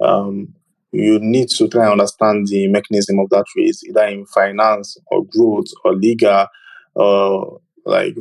um, 0.00 0.54
you 0.92 1.18
need 1.20 1.48
to 1.50 1.68
try 1.68 1.84
and 1.84 1.92
understand 1.92 2.48
the 2.48 2.68
mechanism 2.68 3.18
of 3.18 3.30
that 3.30 3.44
raise, 3.56 3.82
either 3.84 4.06
in 4.06 4.26
finance 4.26 4.96
or 5.08 5.24
growth 5.26 5.66
or 5.84 5.94
legal 5.94 6.46
or 6.94 7.60
like 7.86 8.16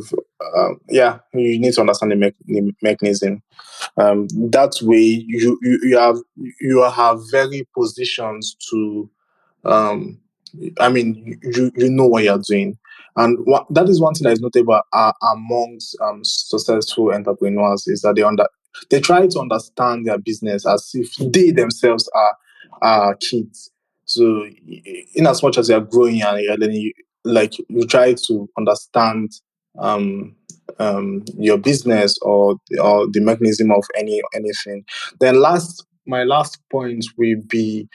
uh, 0.58 0.70
yeah, 0.90 1.20
you 1.34 1.60
need 1.60 1.74
to 1.74 1.82
understand 1.82 2.12
the, 2.12 2.16
me- 2.16 2.34
the 2.46 2.74
mechanism. 2.82 3.42
Um, 3.98 4.28
that 4.52 4.74
way, 4.82 5.26
you, 5.28 5.58
you 5.62 5.80
you 5.84 5.98
have 5.98 6.18
you 6.62 6.84
have 6.84 7.20
very 7.32 7.68
positions 7.78 8.56
to 8.70 9.10
um, 9.66 10.20
I 10.80 10.90
mean, 10.90 11.40
you 11.44 11.72
you 11.76 11.90
know 11.90 12.08
what 12.08 12.24
you're 12.24 12.40
doing, 12.40 12.78
and 13.16 13.40
what, 13.46 13.66
that 13.74 13.90
is 13.90 14.00
one 14.00 14.14
thing 14.14 14.26
that 14.26 14.34
is 14.34 14.42
notable 14.42 14.82
uh, 14.92 15.12
amongst 15.34 15.98
um, 16.02 16.22
successful 16.24 17.12
entrepreneurs 17.14 17.88
is 17.88 18.02
that 18.02 18.16
they 18.16 18.24
under 18.24 18.48
they 18.90 19.00
try 19.00 19.28
to 19.28 19.40
understand 19.40 20.06
their 20.06 20.18
business 20.18 20.66
as 20.68 20.92
if 20.94 21.16
they 21.34 21.52
themselves 21.52 22.10
are 22.16 22.38
are 22.82 23.16
kids. 23.16 23.72
So, 24.06 24.46
in 25.16 25.28
as 25.28 25.42
much 25.42 25.58
as 25.58 25.70
you're 25.70 25.82
growing 25.82 26.22
and 26.22 26.42
you're 26.42 26.58
learning, 26.58 26.92
like 27.24 27.54
you 27.70 27.86
try 27.88 28.14
to 28.28 28.50
understand 28.58 29.32
um, 29.80 30.36
um, 30.80 31.24
your 31.38 31.58
business 31.58 32.18
or 32.22 32.56
or 32.80 33.08
the 33.12 33.22
mechanism 33.22 33.72
of 33.72 33.84
any 33.98 34.22
anything. 34.36 34.86
Then 35.20 35.40
last, 35.40 35.86
my 36.06 36.24
last 36.24 36.60
point 36.72 37.06
will 37.18 37.42
be 37.48 37.88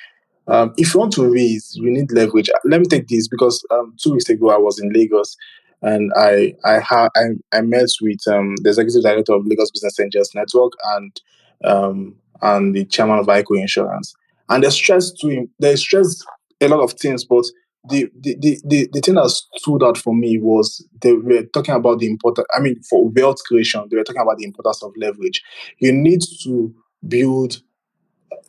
um, 0.49 0.73
if 0.77 0.95
you 0.95 1.01
want 1.01 1.13
to 1.15 1.31
raise, 1.31 1.73
you 1.75 1.91
need 1.91 2.13
leverage. 2.13 2.51
Let 2.65 2.81
me 2.81 2.87
take 2.87 3.09
this 3.09 3.29
because 3.29 3.65
um, 3.71 3.95
two 4.03 4.13
weeks 4.13 4.29
ago 4.29 4.51
I 4.51 4.59
was 4.59 4.81
in 4.81 4.91
Lagos 4.93 5.37
and 5.83 6.11
I 6.17 6.55
I 6.65 6.81
ha- 6.81 7.11
I, 7.15 7.57
I 7.57 7.61
met 7.61 7.89
with 8.01 8.27
um, 8.29 8.57
the 8.63 8.71
executive 8.71 9.03
director 9.03 9.35
of 9.35 9.47
Lagos 9.47 9.71
Business 9.71 10.01
Angels 10.01 10.31
Network 10.35 10.73
and 10.97 11.21
um, 11.65 12.15
and 12.43 12.75
the 12.75 12.85
chairman 12.85 13.19
of 13.19 13.27
AIICO 13.27 13.61
Insurance. 13.61 14.15
And 14.49 14.65
they 14.65 14.71
stressed 14.71 15.19
to 15.19 15.29
him, 15.29 15.51
they 15.59 15.77
stressed 15.77 16.25
a 16.61 16.69
lot 16.69 16.81
of 16.81 16.93
things, 16.95 17.25
but 17.25 17.45
the, 17.89 18.11
the, 18.21 18.37
the, 18.41 18.61
the, 18.65 18.89
the 18.93 19.01
thing 19.01 19.15
that 19.15 19.29
stood 19.31 19.83
out 19.83 19.97
for 19.97 20.15
me 20.15 20.39
was 20.39 20.85
they 21.01 21.13
were 21.13 21.45
talking 21.55 21.75
about 21.75 22.01
the 22.01 22.07
importance, 22.07 22.47
I 22.55 22.61
mean, 22.61 22.81
for 22.83 23.09
wealth 23.09 23.39
creation, 23.47 23.87
they 23.91 23.97
were 23.97 24.05
talking 24.05 24.23
about 24.23 24.39
the 24.39 24.45
importance 24.45 24.83
of 24.83 24.93
leverage. 24.97 25.43
You 25.79 25.93
need 25.93 26.21
to 26.43 26.75
build 27.07 27.63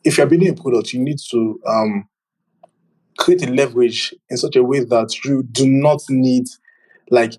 if 0.03 0.17
you're 0.17 0.27
building 0.27 0.49
a 0.49 0.53
product, 0.53 0.93
you 0.93 0.99
need 0.99 1.19
to 1.31 1.59
um, 1.67 2.07
create 3.17 3.47
a 3.47 3.51
leverage 3.51 4.13
in 4.29 4.37
such 4.37 4.55
a 4.55 4.63
way 4.63 4.79
that 4.79 5.23
you 5.23 5.43
do 5.43 5.67
not 5.67 6.01
need, 6.09 6.45
like, 7.09 7.33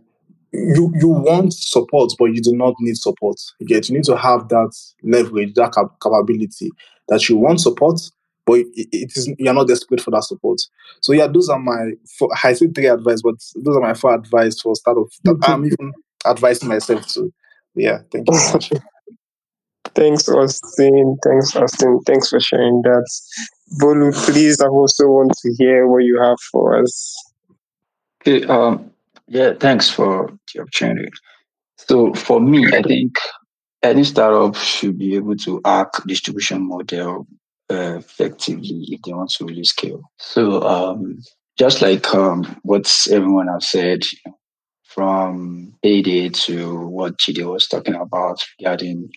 you 0.53 0.93
you 0.99 1.09
want 1.09 1.53
support, 1.55 2.13
but 2.19 2.27
you 2.27 2.43
do 2.43 2.53
not 2.53 2.75
need 2.81 2.97
support. 2.97 3.37
You 3.61 3.67
get 3.67 3.89
you 3.89 3.95
need 3.95 4.05
to 4.05 4.17
have 4.17 4.49
that 4.49 4.73
leverage, 5.03 5.55
that 5.55 5.73
cap- 5.73 6.01
capability 6.03 6.71
that 7.09 7.29
you 7.29 7.37
want 7.37 7.61
support, 7.61 8.01
but 8.47 8.59
it, 8.59 8.69
it 8.75 9.13
is 9.15 9.33
you're 9.39 9.55
not 9.55 9.69
desperate 9.69 10.01
for 10.01 10.11
that 10.11 10.25
support. 10.25 10.61
So 11.03 11.13
yeah, 11.13 11.29
those 11.29 11.49
are 11.49 11.59
my 11.59 11.93
four, 12.19 12.31
I 12.43 12.53
say 12.55 12.67
three 12.67 12.87
advice, 12.87 13.23
but 13.23 13.37
those 13.57 13.77
are 13.77 13.81
my 13.81 13.95
four 13.95 14.15
advice 14.15 14.61
for 14.61 14.75
startup. 14.75 15.07
That 15.23 15.39
I'm 15.45 15.65
even 15.67 15.93
advising 16.27 16.69
myself 16.69 17.07
to. 17.15 17.33
Yeah, 17.77 18.01
thank 18.11 18.29
you 18.29 18.37
so 18.37 18.53
much. 18.55 18.73
Thanks, 19.95 20.29
Austin. 20.29 21.19
Thanks, 21.25 21.57
Austin. 21.57 22.01
Thanks 22.07 22.31
for 22.31 22.41
sharing 22.41 22.83
that. 22.83 23.09
Bolu, 23.81 24.13
please, 24.27 24.61
I 24.61 24.67
also 24.67 25.07
want 25.07 25.33
to 25.43 25.55
hear 25.59 25.87
what 25.87 26.05
you 26.05 26.21
have 26.21 26.39
for 26.53 26.81
us. 26.81 27.17
Okay, 28.23 28.45
um, 28.47 28.91
yeah, 29.29 29.55
thanks 29.59 29.89
for 29.89 30.31
the 30.53 30.61
opportunity. 30.61 31.11
So 31.77 32.13
for 32.15 32.41
me, 32.41 32.67
I 32.73 32.83
think 32.83 33.17
any 33.83 34.05
startup 34.05 34.57
should 34.57 34.99
be 34.99 35.17
able 35.17 35.37
to 35.37 35.61
hack 35.65 35.89
distribution 36.07 36.67
model 36.67 37.27
uh, 37.71 37.97
effectively 37.99 38.85
if 38.89 39.03
they 39.03 39.13
want 39.13 39.31
to 39.31 39.47
really 39.47 39.65
scale. 39.65 40.03
So 40.19 40.63
um, 40.63 41.19
just 41.59 41.81
like 41.81 42.13
um, 42.15 42.59
what 42.63 42.91
everyone 43.11 43.49
has 43.49 43.71
said, 43.71 44.01
from 44.85 45.73
payday 45.83 46.29
to 46.31 46.87
what 46.89 47.17
Jide 47.17 47.49
was 47.49 47.69
talking 47.69 47.95
about 47.95 48.39
regarding 48.59 49.09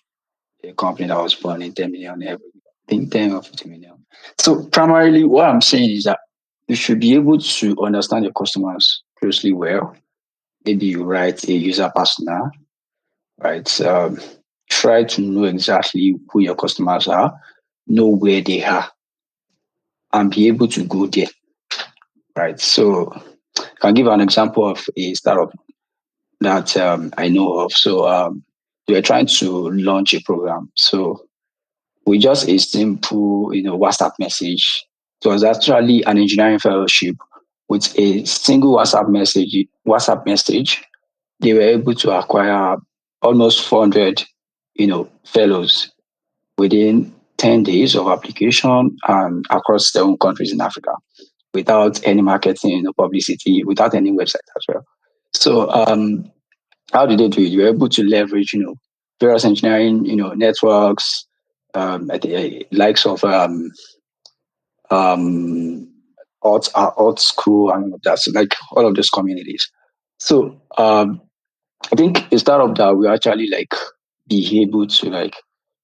a 0.64 0.74
company 0.74 1.08
that 1.08 1.18
was 1.18 1.36
born 1.36 1.62
in 1.62 1.74
10 1.74 1.92
million 1.92 2.24
every 2.24 2.54
think 2.88 3.12
10 3.12 3.34
or 3.34 3.42
50 3.42 3.70
million. 3.70 4.06
So 4.40 4.66
primarily 4.66 5.24
what 5.24 5.50
I'm 5.50 5.62
saying 5.62 5.92
is 5.92 6.04
that 6.04 6.20
you 6.68 6.76
should 6.76 7.00
be 7.00 7.14
able 7.16 7.40
to 7.40 7.84
understand 7.84 8.24
your 8.24 8.34
customers 8.34 9.04
closely 9.20 9.52
well. 9.52 9.96
Maybe 10.66 10.88
you 10.88 11.04
write 11.04 11.44
a 11.48 11.54
user 11.54 11.92
persona, 11.94 12.52
right? 13.38 13.82
Um, 13.82 14.20
try 14.70 15.04
to 15.04 15.22
know 15.22 15.44
exactly 15.44 16.16
who 16.30 16.42
your 16.42 16.56
customers 16.56 17.08
are, 17.08 17.34
know 17.88 18.08
where 18.08 18.42
they 18.42 18.64
are, 18.64 18.90
and 20.14 20.32
be 20.32 20.48
able 20.48 20.68
to 20.70 20.86
go 20.86 21.06
there, 21.08 21.28
right? 22.36 22.60
So 22.60 23.12
I 23.58 23.64
can 23.82 23.94
give 23.94 24.08
an 24.08 24.22
example 24.22 24.70
of 24.70 24.86
a 24.96 25.14
startup 25.16 25.52
that 26.40 26.78
um, 26.78 27.14
I 27.18 27.28
know 27.28 27.60
of. 27.60 27.74
So 27.74 28.08
um, 28.08 28.44
we 28.88 28.96
are 28.96 29.02
trying 29.02 29.28
to 29.28 29.70
launch 29.72 30.14
a 30.14 30.22
program. 30.22 30.72
So 30.76 31.26
we 32.06 32.18
just 32.18 32.50
a 32.50 32.58
simple, 32.58 33.54
you 33.54 33.64
know, 33.64 33.78
WhatsApp 33.78 34.12
message. 34.20 34.86
It 35.24 35.28
was 35.28 35.44
actually 35.44 36.04
an 36.04 36.18
engineering 36.18 36.60
fellowship 36.60 37.16
with 37.70 37.98
a 37.98 38.26
single 38.26 38.76
WhatsApp 38.76 39.10
message. 39.10 39.56
WhatsApp 39.88 40.26
message, 40.26 40.84
they 41.40 41.54
were 41.54 41.62
able 41.62 41.96
to 41.96 42.12
acquire 42.12 42.78
almost 43.22 43.66
400, 43.66 44.24
you 44.76 44.88
know, 44.88 45.10
fellows 45.24 45.90
within 46.58 47.14
10 47.38 47.64
days 47.64 47.96
of 47.96 48.08
application 48.08 48.96
and 49.08 49.46
across 49.50 49.92
seven 49.92 50.18
countries 50.18 50.52
in 50.52 50.62
Africa 50.62 50.92
without 51.54 52.06
any 52.06 52.22
marketing 52.22 52.86
or 52.86 52.94
publicity, 52.94 53.64
without 53.64 53.94
any 53.94 54.12
website 54.12 54.48
as 54.58 54.66
well. 54.68 54.86
So 55.34 55.70
um, 55.72 56.30
how 56.94 57.06
did 57.06 57.20
they 57.20 57.28
do 57.28 57.42
it? 57.42 57.50
You 57.50 57.64
were 57.64 57.70
able 57.70 57.90
to 57.90 58.04
leverage, 58.04 58.54
you 58.54 58.64
know, 58.64 58.76
various 59.20 59.46
engineering, 59.46 60.06
you 60.06 60.16
know, 60.16 60.34
networks, 60.34 61.26
um, 61.74 62.12
at 62.12 62.22
the 62.22 62.66
likes 62.72 63.06
of 63.06 63.24
um, 63.24 63.72
um, 64.92 65.92
art, 66.44 66.70
art 66.76 67.20
school 67.20 67.72
and 67.72 67.86
all 67.86 67.96
of 67.96 68.02
that. 68.04 68.20
Like 68.34 68.56
all 68.72 68.88
of 68.88 68.96
those 68.96 69.10
communities. 69.10 69.70
So 70.20 70.62
um, 70.78 71.22
I 71.92 71.96
think 71.96 72.32
a 72.32 72.38
startup 72.38 72.78
that 72.78 72.96
we 72.96 73.08
actually 73.08 73.50
like 73.50 73.74
be 74.28 74.62
able 74.62 74.88
to 74.88 75.10
like 75.10 75.36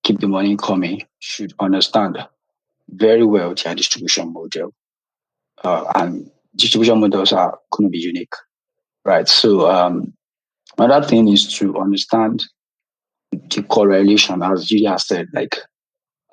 keep 0.03 0.19
the 0.19 0.27
money 0.27 0.55
coming 0.57 1.03
should 1.19 1.53
understand 1.59 2.17
very 2.89 3.25
well 3.25 3.53
their 3.55 3.75
distribution 3.75 4.31
model. 4.31 4.73
Uh, 5.63 5.91
and 5.95 6.31
distribution 6.55 6.99
models 6.99 7.33
are 7.33 7.57
going 7.71 7.89
to 7.89 7.91
be 7.91 7.99
unique, 7.99 8.33
right? 9.03 9.27
So 9.27 9.69
um, 9.69 10.13
another 10.79 11.07
thing 11.07 11.27
is 11.27 11.51
to 11.59 11.77
understand 11.77 12.43
the 13.31 13.63
correlation, 13.63 14.41
as 14.41 14.65
Julia 14.65 14.97
said, 14.97 15.27
like 15.33 15.55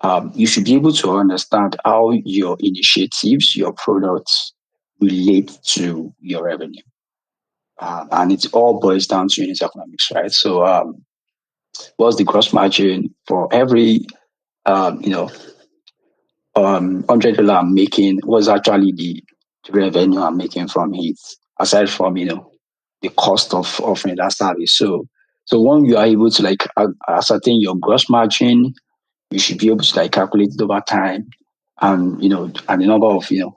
um, 0.02 0.32
you 0.34 0.46
should 0.46 0.64
be 0.64 0.74
able 0.74 0.92
to 0.92 1.16
understand 1.16 1.76
how 1.84 2.10
your 2.24 2.56
initiatives, 2.60 3.56
your 3.56 3.72
products 3.72 4.52
relate 5.00 5.58
to 5.64 6.12
your 6.20 6.44
revenue. 6.44 6.82
Uh, 7.78 8.06
and 8.12 8.32
it 8.32 8.46
all 8.52 8.80
boils 8.80 9.06
down 9.06 9.28
to 9.28 9.42
unit 9.42 9.60
economics, 9.60 10.10
right? 10.14 10.32
So, 10.32 10.64
um, 10.64 11.04
what's 11.96 12.16
the 12.16 12.24
gross 12.24 12.52
margin 12.52 13.14
for 13.26 13.52
every, 13.52 14.06
um, 14.64 15.02
you 15.02 15.10
know, 15.10 15.30
um, 16.54 17.04
hundred 17.08 17.36
dollar 17.36 17.54
I'm 17.54 17.74
making? 17.74 18.20
What's 18.24 18.48
actually 18.48 18.92
the 18.92 19.22
revenue 19.70 20.20
I'm 20.20 20.38
making 20.38 20.68
from 20.68 20.94
it, 20.94 21.18
aside 21.58 21.90
from 21.90 22.16
you 22.16 22.26
know 22.26 22.52
the 23.02 23.10
cost 23.10 23.54
of 23.54 23.80
offering 23.80 24.16
that 24.16 24.32
service? 24.32 24.76
So, 24.76 25.06
so 25.44 25.60
when 25.60 25.84
you 25.84 25.96
are 25.96 26.06
able 26.06 26.30
to 26.30 26.42
like 26.42 26.66
ascertain 27.08 27.60
your 27.60 27.76
gross 27.76 28.08
margin, 28.08 28.74
you 29.30 29.38
should 29.38 29.58
be 29.58 29.68
able 29.68 29.78
to 29.78 29.96
like 29.96 30.12
calculate 30.12 30.54
it 30.54 30.62
over 30.62 30.80
time, 30.88 31.28
and 31.80 32.22
you 32.22 32.28
know, 32.28 32.52
and 32.68 32.82
the 32.82 32.86
number 32.86 33.06
of 33.06 33.30
you 33.30 33.40
know 33.40 33.56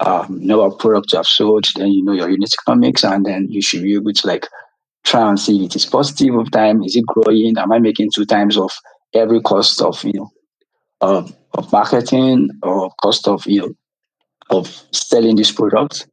um, 0.00 0.44
know 0.44 0.58
what 0.58 0.78
product 0.78 1.12
you 1.12 1.18
have 1.18 1.26
sold, 1.26 1.66
then 1.76 1.88
you 1.88 2.04
know 2.04 2.12
your 2.12 2.28
unit 2.28 2.52
economics, 2.62 3.04
and 3.04 3.24
then 3.24 3.46
you 3.48 3.62
should 3.62 3.82
be 3.82 3.94
able 3.94 4.12
to 4.12 4.26
like 4.26 4.46
try 5.04 5.28
and 5.28 5.38
see 5.38 5.64
if 5.64 5.66
it 5.66 5.76
is 5.76 5.86
positive 5.86 6.34
of 6.34 6.50
time. 6.50 6.82
Is 6.82 6.96
it 6.96 7.06
growing? 7.06 7.56
Am 7.56 7.72
I 7.72 7.78
making 7.78 8.10
two 8.14 8.24
times 8.24 8.58
of 8.58 8.72
every 9.14 9.40
cost 9.40 9.80
of 9.80 10.02
you 10.04 10.12
know 10.14 10.30
of, 11.00 11.34
of 11.54 11.72
marketing 11.72 12.50
or 12.62 12.90
cost 13.02 13.28
of 13.28 13.46
you 13.46 13.60
know 13.60 13.74
of 14.50 14.82
selling 14.92 15.36
this 15.36 15.52
product? 15.52 16.06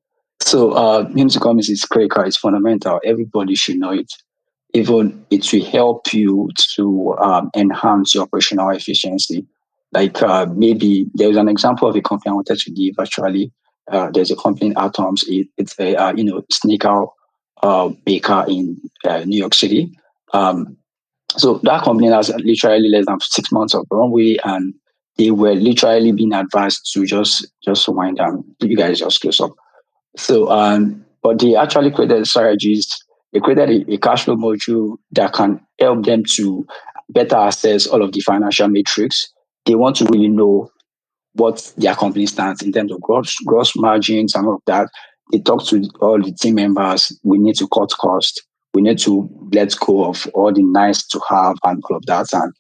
So 0.45 0.71
uh, 0.71 1.09
unit 1.15 1.35
economics 1.35 1.69
is 1.69 1.83
critical. 1.83 2.23
It's 2.23 2.37
fundamental. 2.37 2.99
Everybody 3.05 3.55
should 3.55 3.77
know 3.77 3.91
it. 3.91 4.11
Even 4.73 5.25
it 5.29 5.51
will 5.51 5.65
help 5.65 6.13
you 6.13 6.49
to 6.75 7.15
um, 7.19 7.49
enhance 7.55 8.13
your 8.13 8.23
operational 8.23 8.69
efficiency. 8.69 9.45
Like 9.91 10.21
uh, 10.21 10.47
maybe 10.53 11.05
there's 11.13 11.37
an 11.37 11.47
example 11.47 11.87
of 11.87 11.95
a 11.95 12.01
company 12.01 12.31
I 12.31 12.33
wanted 12.33 12.57
to 12.57 12.71
give 12.71 12.95
actually 12.99 13.51
uh, 13.91 14.09
there's 14.11 14.31
a 14.31 14.35
company 14.35 14.67
in 14.67 14.77
Atoms. 14.77 15.23
It, 15.27 15.47
it's 15.57 15.77
a 15.79 15.95
uh, 15.95 16.13
you 16.13 16.23
know 16.23 16.43
sneaker 16.51 17.05
uh, 17.61 17.89
baker 18.05 18.45
in 18.47 18.79
uh, 19.05 19.23
New 19.25 19.37
York 19.37 19.53
City. 19.53 19.91
Um, 20.33 20.77
so 21.35 21.59
that 21.63 21.83
company 21.83 22.07
has 22.07 22.29
literally 22.29 22.89
less 22.89 23.05
than 23.05 23.19
six 23.21 23.51
months 23.51 23.73
of 23.73 23.85
runway, 23.91 24.37
and 24.43 24.73
they 25.17 25.31
were 25.31 25.53
literally 25.53 26.11
being 26.11 26.33
advised 26.33 26.91
to 26.93 27.05
just 27.05 27.45
just 27.63 27.87
wind 27.89 28.17
down. 28.17 28.43
You 28.61 28.77
guys 28.77 28.99
just 28.99 29.21
close 29.21 29.39
up. 29.39 29.51
So, 30.18 30.49
um, 30.51 31.05
but 31.22 31.39
they 31.39 31.55
actually 31.55 31.91
created 31.91 32.28
strategies. 32.28 32.88
They 33.32 33.39
created 33.39 33.88
a, 33.88 33.93
a 33.93 33.97
cash 33.97 34.26
flow 34.26 34.36
module 34.36 34.97
that 35.11 35.34
can 35.34 35.59
help 35.80 36.05
them 36.05 36.24
to 36.36 36.66
better 37.09 37.38
assess 37.39 37.88
all 37.88 38.03
of 38.03 38.11
the 38.11 38.20
financial 38.22 38.68
metrics. 38.68 39.32
They 39.66 39.76
want 39.76 39.95
to 39.97 40.05
really 40.05 40.28
know 40.28 40.70
what 41.34 41.74
their 41.78 41.95
company 41.95 42.26
stands 42.26 42.61
in 42.61 42.72
terms 42.72 42.91
of 42.91 43.01
gross 43.01 43.36
gross 43.45 43.74
margins 43.76 44.36
and 44.36 44.45
all 44.45 44.55
of 44.55 44.61
that. 44.68 44.89
They 45.32 45.39
talk 45.39 45.66
to 45.68 45.89
all 45.99 46.22
the 46.22 46.32
team 46.32 46.55
members. 46.55 47.18
We 47.24 47.39
need 47.39 47.55
to 47.55 47.68
cut 47.70 47.91
costs. 47.91 48.39
We 48.74 48.82
need 48.82 48.99
to 48.99 49.30
let 49.51 49.76
go 49.80 50.05
of 50.05 50.28
all 50.34 50.51
the 50.51 50.64
nice 50.64 51.05
to 51.07 51.20
have 51.30 51.57
and 51.64 51.82
all 51.89 51.97
of 51.97 52.05
that 52.07 52.34
and 52.34 52.53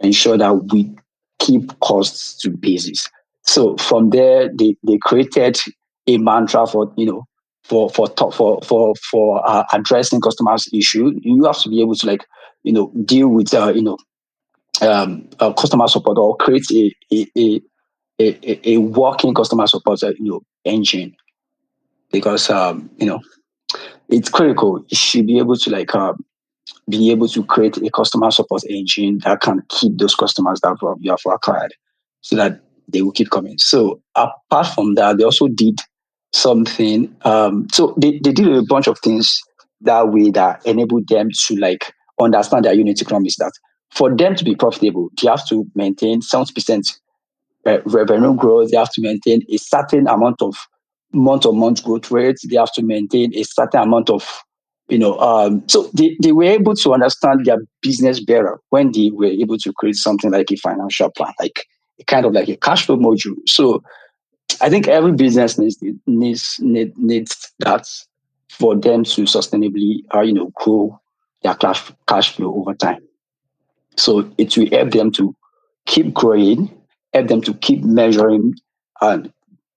ensure 0.00 0.38
that 0.38 0.54
we 0.72 0.94
keep 1.38 1.78
costs 1.80 2.40
to 2.42 2.50
basis. 2.50 3.08
So 3.42 3.76
from 3.76 4.10
there, 4.10 4.48
they, 4.52 4.76
they 4.86 4.98
created 4.98 5.58
a 6.06 6.18
mantra 6.18 6.66
for 6.66 6.92
you 6.96 7.06
know 7.06 7.24
for 7.64 7.90
for 7.90 8.08
for 8.32 8.60
for 8.62 8.94
for 9.10 9.48
uh, 9.48 9.64
addressing 9.72 10.20
customers' 10.20 10.68
issue. 10.72 11.12
You 11.22 11.44
have 11.44 11.58
to 11.58 11.68
be 11.68 11.80
able 11.80 11.94
to 11.96 12.06
like 12.06 12.24
you 12.62 12.72
know 12.72 12.92
deal 13.04 13.28
with 13.28 13.52
uh, 13.54 13.72
you 13.74 13.82
know 13.82 13.98
um, 14.82 15.28
uh, 15.40 15.52
customer 15.52 15.88
support 15.88 16.18
or 16.18 16.36
create 16.36 16.66
a, 16.72 16.92
a, 17.12 17.26
a 17.38 17.60
a, 18.18 18.70
a, 18.70 18.76
working 18.78 19.34
customer 19.34 19.66
support 19.66 20.02
uh, 20.02 20.12
you 20.18 20.30
know, 20.30 20.40
engine 20.64 21.14
because 22.10 22.48
um, 22.50 22.88
you 22.98 23.06
know 23.06 23.20
it's 24.08 24.28
critical. 24.28 24.84
You 24.88 24.96
should 24.96 25.26
be 25.26 25.38
able 25.38 25.56
to 25.56 25.70
like 25.70 25.94
uh, 25.94 26.14
be 26.88 27.10
able 27.10 27.28
to 27.28 27.44
create 27.44 27.76
a 27.78 27.90
customer 27.90 28.30
support 28.30 28.62
engine 28.68 29.18
that 29.24 29.40
can 29.40 29.62
keep 29.68 29.98
those 29.98 30.14
customers 30.14 30.60
that 30.60 30.76
you 31.00 31.10
have 31.10 31.20
acquired, 31.26 31.74
so 32.20 32.36
that 32.36 32.60
they 32.88 33.02
will 33.02 33.12
keep 33.12 33.30
coming. 33.30 33.58
So 33.58 34.00
apart 34.14 34.68
from 34.68 34.94
that, 34.94 35.18
they 35.18 35.24
also 35.24 35.48
did 35.48 35.80
something. 36.32 37.14
Um, 37.22 37.66
so 37.72 37.94
they, 37.96 38.20
they 38.22 38.32
did 38.32 38.48
a 38.48 38.62
bunch 38.62 38.86
of 38.86 38.98
things 39.00 39.40
that 39.82 40.12
way 40.12 40.30
that 40.30 40.64
enabled 40.66 41.08
them 41.08 41.28
to 41.46 41.56
like 41.56 41.92
understand 42.20 42.64
their 42.64 42.74
unit 42.74 43.00
economics. 43.00 43.36
That 43.36 43.52
for 43.90 44.14
them 44.14 44.34
to 44.34 44.44
be 44.44 44.54
profitable, 44.54 45.10
they 45.20 45.28
have 45.28 45.46
to 45.48 45.64
maintain 45.74 46.22
seventy 46.22 46.52
percent 46.52 46.88
revenue 47.84 48.34
growth, 48.36 48.70
they 48.70 48.76
have 48.76 48.92
to 48.92 49.02
maintain 49.02 49.42
a 49.50 49.56
certain 49.56 50.06
amount 50.06 50.40
of 50.40 50.54
month 51.12 51.44
on 51.44 51.58
month 51.58 51.82
growth 51.82 52.12
rates. 52.12 52.46
They 52.48 52.56
have 52.56 52.72
to 52.74 52.82
maintain 52.82 53.34
a 53.34 53.42
certain 53.42 53.80
amount 53.80 54.08
of, 54.08 54.24
you 54.88 54.98
know, 54.98 55.18
um, 55.18 55.64
so 55.68 55.90
they, 55.92 56.16
they 56.22 56.30
were 56.30 56.44
able 56.44 56.76
to 56.76 56.94
understand 56.94 57.44
their 57.44 57.58
business 57.82 58.22
better 58.22 58.60
when 58.70 58.92
they 58.92 59.10
were 59.12 59.26
able 59.26 59.58
to 59.58 59.72
create 59.72 59.96
something 59.96 60.30
like 60.30 60.52
a 60.52 60.56
financial 60.56 61.10
plan, 61.10 61.32
like 61.40 61.66
kind 62.06 62.24
of 62.24 62.32
like 62.32 62.48
a 62.48 62.56
cash 62.56 62.86
flow 62.86 62.96
module. 62.96 63.34
So 63.48 63.82
I 64.60 64.70
think 64.70 64.88
every 64.88 65.12
business 65.12 65.58
needs 65.58 65.78
needs 66.06 66.58
needs, 66.60 66.92
needs 66.96 67.52
that 67.60 67.86
for 68.48 68.74
them 68.74 69.04
to 69.04 69.22
sustainably, 69.22 69.98
uh, 70.14 70.20
you 70.20 70.32
know, 70.32 70.50
grow 70.54 70.98
their 71.42 71.54
cash 71.54 71.92
cash 72.08 72.34
flow 72.34 72.54
over 72.54 72.74
time. 72.74 73.00
So 73.96 74.30
it 74.38 74.56
will 74.56 74.68
help 74.70 74.90
them 74.92 75.10
to 75.12 75.34
keep 75.86 76.12
growing 76.12 76.70
help 77.16 77.28
them 77.28 77.40
to 77.40 77.54
keep 77.54 77.82
measuring 77.82 78.54
and 79.00 79.32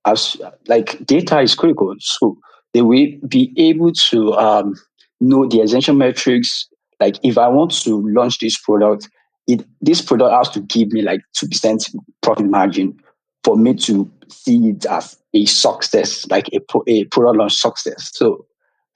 as 0.05 0.37
like 0.67 1.03
data 1.05 1.39
is 1.39 1.55
critical. 1.55 1.95
So 1.99 2.37
they 2.73 2.81
will 2.81 3.07
be 3.27 3.53
able 3.57 3.93
to 4.09 4.33
um, 4.33 4.75
know 5.19 5.47
the 5.47 5.61
essential 5.61 5.95
metrics. 5.95 6.67
Like 6.99 7.17
if 7.23 7.37
I 7.37 7.47
want 7.47 7.71
to 7.83 8.07
launch 8.09 8.39
this 8.39 8.59
product, 8.59 9.09
it 9.47 9.65
this 9.81 10.01
product 10.01 10.33
has 10.33 10.49
to 10.49 10.61
give 10.61 10.89
me 10.89 11.01
like 11.01 11.21
two 11.33 11.47
percent 11.47 11.89
profit 12.21 12.45
margin 12.45 12.97
for 13.43 13.57
me 13.57 13.73
to 13.73 14.11
see 14.27 14.69
it 14.69 14.85
as 14.85 15.17
a 15.33 15.45
success, 15.45 16.27
like 16.29 16.49
a, 16.53 16.59
a 16.87 17.05
product 17.05 17.37
launch 17.37 17.55
success. 17.55 18.11
So 18.13 18.45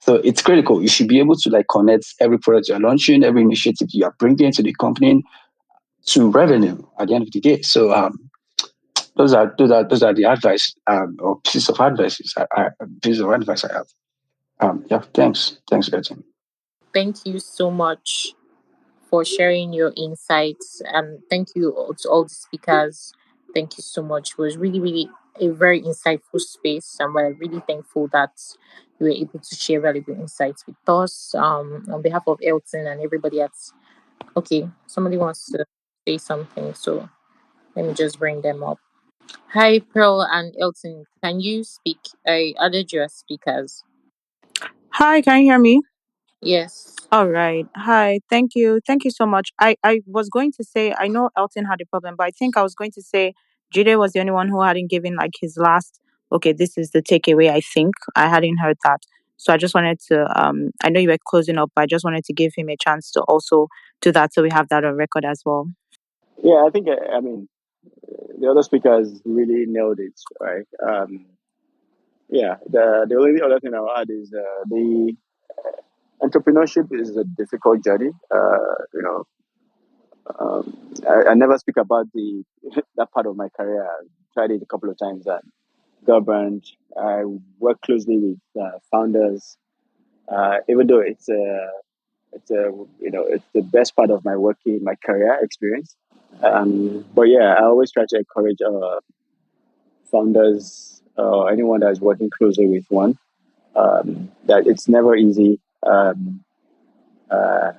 so 0.00 0.16
it's 0.16 0.42
critical. 0.42 0.82
You 0.82 0.88
should 0.88 1.08
be 1.08 1.18
able 1.18 1.36
to 1.36 1.48
like 1.48 1.66
connect 1.70 2.14
every 2.20 2.38
product 2.38 2.68
you're 2.68 2.78
launching, 2.78 3.24
every 3.24 3.40
initiative 3.40 3.88
you 3.92 4.04
are 4.04 4.14
bringing 4.18 4.52
to 4.52 4.62
the 4.62 4.74
company 4.74 5.22
to 6.06 6.30
revenue 6.30 6.76
at 6.98 7.08
the 7.08 7.14
end 7.14 7.26
of 7.26 7.32
the 7.32 7.40
day. 7.40 7.62
So 7.62 7.90
um, 7.94 8.18
those 9.16 9.32
are 9.32 9.54
those 9.56 9.70
are 9.70 9.88
those 9.88 10.02
are 10.02 10.12
the 10.12 10.24
advice 10.24 10.74
um, 10.86 11.16
or 11.20 11.40
pieces 11.40 11.70
of 11.70 11.80
advice 11.80 12.20
I, 12.36 12.46
I, 12.52 12.68
pieces 13.02 13.20
of 13.20 13.30
advice 13.30 13.64
I 13.64 13.72
have. 13.72 13.86
Um, 14.60 14.84
yeah, 14.90 15.02
thanks, 15.14 15.58
thanks, 15.70 15.90
Edson. 15.92 16.22
Thank 16.92 17.24
you 17.24 17.38
so 17.38 17.70
much 17.70 18.34
for 19.08 19.24
sharing 19.24 19.72
your 19.72 19.92
insights, 19.96 20.82
and 20.84 21.20
thank 21.30 21.48
you 21.54 21.74
to 21.98 22.08
all 22.10 22.24
the 22.24 22.28
speakers. 22.28 23.12
Thank 23.54 23.78
you 23.78 23.82
so 23.82 24.02
much. 24.02 24.32
It 24.32 24.38
was 24.38 24.56
really, 24.56 24.80
really 24.80 25.08
a 25.40 25.48
very 25.48 25.80
insightful 25.80 26.40
space, 26.40 26.96
and 27.00 27.14
we're 27.14 27.32
really 27.34 27.60
thankful 27.66 28.08
that 28.08 28.32
you 28.98 29.06
were 29.06 29.12
able 29.12 29.38
to 29.38 29.54
share 29.54 29.80
valuable 29.80 30.14
insights 30.14 30.66
with 30.66 30.76
us. 30.88 31.34
Um, 31.34 31.86
on 31.92 32.02
behalf 32.02 32.24
of 32.26 32.40
Elton 32.44 32.86
and 32.86 33.00
everybody 33.00 33.40
else. 33.40 33.72
Okay, 34.36 34.68
somebody 34.86 35.16
wants 35.16 35.50
to 35.52 35.64
say 36.06 36.18
something, 36.18 36.74
so 36.74 37.08
let 37.76 37.86
me 37.86 37.94
just 37.94 38.18
bring 38.18 38.40
them 38.42 38.62
up. 38.62 38.78
Hi, 39.52 39.78
Pearl 39.78 40.22
and 40.22 40.54
Elton. 40.60 41.04
Can 41.22 41.40
you 41.40 41.62
speak? 41.64 41.98
I 42.26 42.54
added 42.60 42.92
you 42.92 43.02
as 43.02 43.14
speakers. 43.14 43.84
Hi, 44.90 45.22
can 45.22 45.38
you 45.38 45.44
hear 45.44 45.58
me? 45.58 45.82
Yes. 46.40 46.93
All 47.12 47.28
right. 47.28 47.66
Hi. 47.76 48.20
Thank 48.28 48.54
you. 48.54 48.80
Thank 48.86 49.04
you 49.04 49.10
so 49.10 49.24
much. 49.24 49.52
I, 49.60 49.76
I 49.84 50.00
was 50.06 50.28
going 50.28 50.52
to 50.52 50.64
say, 50.64 50.94
I 50.98 51.06
know 51.06 51.30
Elton 51.36 51.64
had 51.64 51.80
a 51.80 51.86
problem, 51.86 52.14
but 52.16 52.26
I 52.26 52.30
think 52.30 52.56
I 52.56 52.62
was 52.62 52.74
going 52.74 52.90
to 52.92 53.02
say 53.02 53.34
Jide 53.72 53.98
was 53.98 54.12
the 54.12 54.20
only 54.20 54.32
one 54.32 54.48
who 54.48 54.62
hadn't 54.62 54.90
given 54.90 55.14
like 55.14 55.32
his 55.40 55.56
last, 55.56 56.00
okay, 56.32 56.52
this 56.52 56.76
is 56.76 56.90
the 56.90 57.02
takeaway, 57.02 57.50
I 57.50 57.60
think. 57.60 57.94
I 58.16 58.28
hadn't 58.28 58.58
heard 58.58 58.78
that. 58.84 59.02
So 59.36 59.52
I 59.52 59.56
just 59.56 59.74
wanted 59.74 60.00
to, 60.08 60.26
um, 60.40 60.70
I 60.82 60.88
know 60.88 61.00
you 61.00 61.08
were 61.08 61.18
closing 61.24 61.58
up, 61.58 61.70
but 61.74 61.82
I 61.82 61.86
just 61.86 62.04
wanted 62.04 62.24
to 62.24 62.32
give 62.32 62.52
him 62.56 62.68
a 62.68 62.76
chance 62.76 63.10
to 63.12 63.20
also 63.22 63.68
do 64.00 64.10
that 64.12 64.32
so 64.32 64.42
we 64.42 64.50
have 64.52 64.68
that 64.70 64.84
on 64.84 64.94
record 64.94 65.24
as 65.24 65.42
well. 65.44 65.68
Yeah, 66.42 66.64
I 66.66 66.70
think, 66.70 66.88
uh, 66.88 66.96
I 67.14 67.20
mean, 67.20 67.48
the 68.40 68.50
other 68.50 68.62
speakers 68.62 69.20
really 69.24 69.66
nailed 69.66 70.00
it, 70.00 70.18
right? 70.40 70.66
Um, 70.84 71.26
yeah, 72.28 72.56
the, 72.68 73.06
the 73.08 73.16
only 73.16 73.40
other 73.40 73.60
thing 73.60 73.74
I'll 73.74 73.90
add 73.96 74.08
is 74.10 74.32
uh, 74.32 74.64
the 74.66 75.14
entrepreneurship 76.22 76.88
is 76.92 77.16
a 77.16 77.24
difficult 77.24 77.84
journey. 77.84 78.10
Uh, 78.30 78.74
you 78.92 79.02
know, 79.02 79.24
um, 80.38 80.76
I, 81.08 81.30
I, 81.30 81.34
never 81.34 81.58
speak 81.58 81.76
about 81.76 82.06
the 82.14 82.44
that 82.96 83.10
part 83.12 83.26
of 83.26 83.36
my 83.36 83.48
career. 83.50 83.84
I 83.84 84.04
tried 84.32 84.50
it 84.50 84.62
a 84.62 84.66
couple 84.66 84.90
of 84.90 84.98
times 84.98 85.26
at 85.26 85.42
Government. 86.06 86.66
I 87.00 87.24
work 87.58 87.80
closely 87.80 88.18
with 88.18 88.62
uh, 88.62 88.78
founders, 88.90 89.56
uh, 90.28 90.58
even 90.68 90.86
though 90.86 91.00
it's 91.00 91.28
a 91.28 91.68
it's 92.32 92.50
a 92.50 92.70
you 93.00 93.10
know 93.10 93.24
it's 93.24 93.44
the 93.54 93.62
best 93.62 93.96
part 93.96 94.10
of 94.10 94.24
my 94.24 94.36
working 94.36 94.82
my 94.82 94.94
career 95.04 95.38
experience. 95.42 95.96
Um, 96.42 97.04
but 97.14 97.22
yeah, 97.22 97.54
I 97.58 97.64
always 97.64 97.92
try 97.92 98.04
to 98.08 98.16
encourage 98.18 98.58
uh, 98.60 99.00
founders 100.10 101.02
or 101.16 101.50
anyone 101.50 101.80
that's 101.80 102.00
working 102.00 102.28
closely 102.30 102.66
with 102.66 102.84
one 102.88 103.16
um, 103.76 104.30
that 104.46 104.66
it's 104.66 104.88
never 104.88 105.14
easy. 105.16 105.60
Um, 105.84 106.44
uh, 107.30 107.72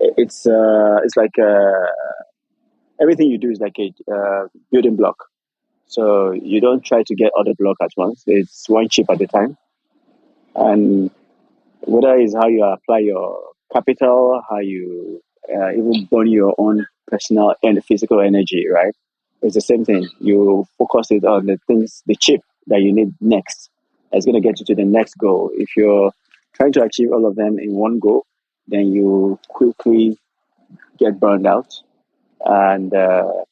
it's 0.00 0.46
uh, 0.46 1.00
it's 1.04 1.16
like 1.16 1.38
uh, 1.38 1.86
everything 3.00 3.30
you 3.30 3.38
do 3.38 3.50
is 3.50 3.60
like 3.60 3.76
a 3.78 3.92
uh, 4.12 4.48
building 4.70 4.96
block. 4.96 5.16
So 5.86 6.32
you 6.32 6.60
don't 6.60 6.84
try 6.84 7.02
to 7.06 7.14
get 7.14 7.30
other 7.38 7.54
block 7.58 7.76
at 7.80 7.90
once. 7.96 8.24
It's 8.26 8.68
one 8.68 8.88
chip 8.88 9.06
at 9.10 9.20
a 9.20 9.26
time, 9.26 9.56
and 10.54 11.10
whether 11.82 12.16
is 12.16 12.34
how 12.34 12.48
you 12.48 12.64
apply 12.64 12.98
your 12.98 13.38
capital, 13.72 14.42
how 14.48 14.58
you 14.58 15.22
uh, 15.54 15.70
even 15.70 16.08
burn 16.10 16.26
your 16.26 16.54
own 16.58 16.86
personal 17.06 17.54
and 17.62 17.82
physical 17.84 18.20
energy, 18.20 18.66
right? 18.68 18.94
It's 19.42 19.54
the 19.54 19.60
same 19.60 19.84
thing. 19.84 20.08
You 20.20 20.66
focus 20.78 21.10
it 21.10 21.24
on 21.24 21.46
the 21.46 21.58
things, 21.66 22.02
the 22.06 22.16
chip 22.16 22.40
that 22.66 22.80
you 22.80 22.92
need 22.92 23.14
next. 23.20 23.70
That's 24.12 24.24
going 24.24 24.34
to 24.34 24.40
get 24.40 24.58
you 24.58 24.66
to 24.66 24.74
the 24.74 24.84
next 24.84 25.14
goal. 25.18 25.50
If 25.54 25.76
you're 25.76 26.10
trying 26.56 26.72
to 26.72 26.82
achieve 26.82 27.12
all 27.12 27.26
of 27.26 27.36
them 27.36 27.58
in 27.58 27.72
one 27.72 27.98
go, 27.98 28.24
then 28.68 28.92
you 28.92 29.38
quickly 29.48 30.18
get 30.98 31.20
burned 31.20 31.46
out. 31.46 31.74
And 32.44 32.92
uh, 32.94 33.44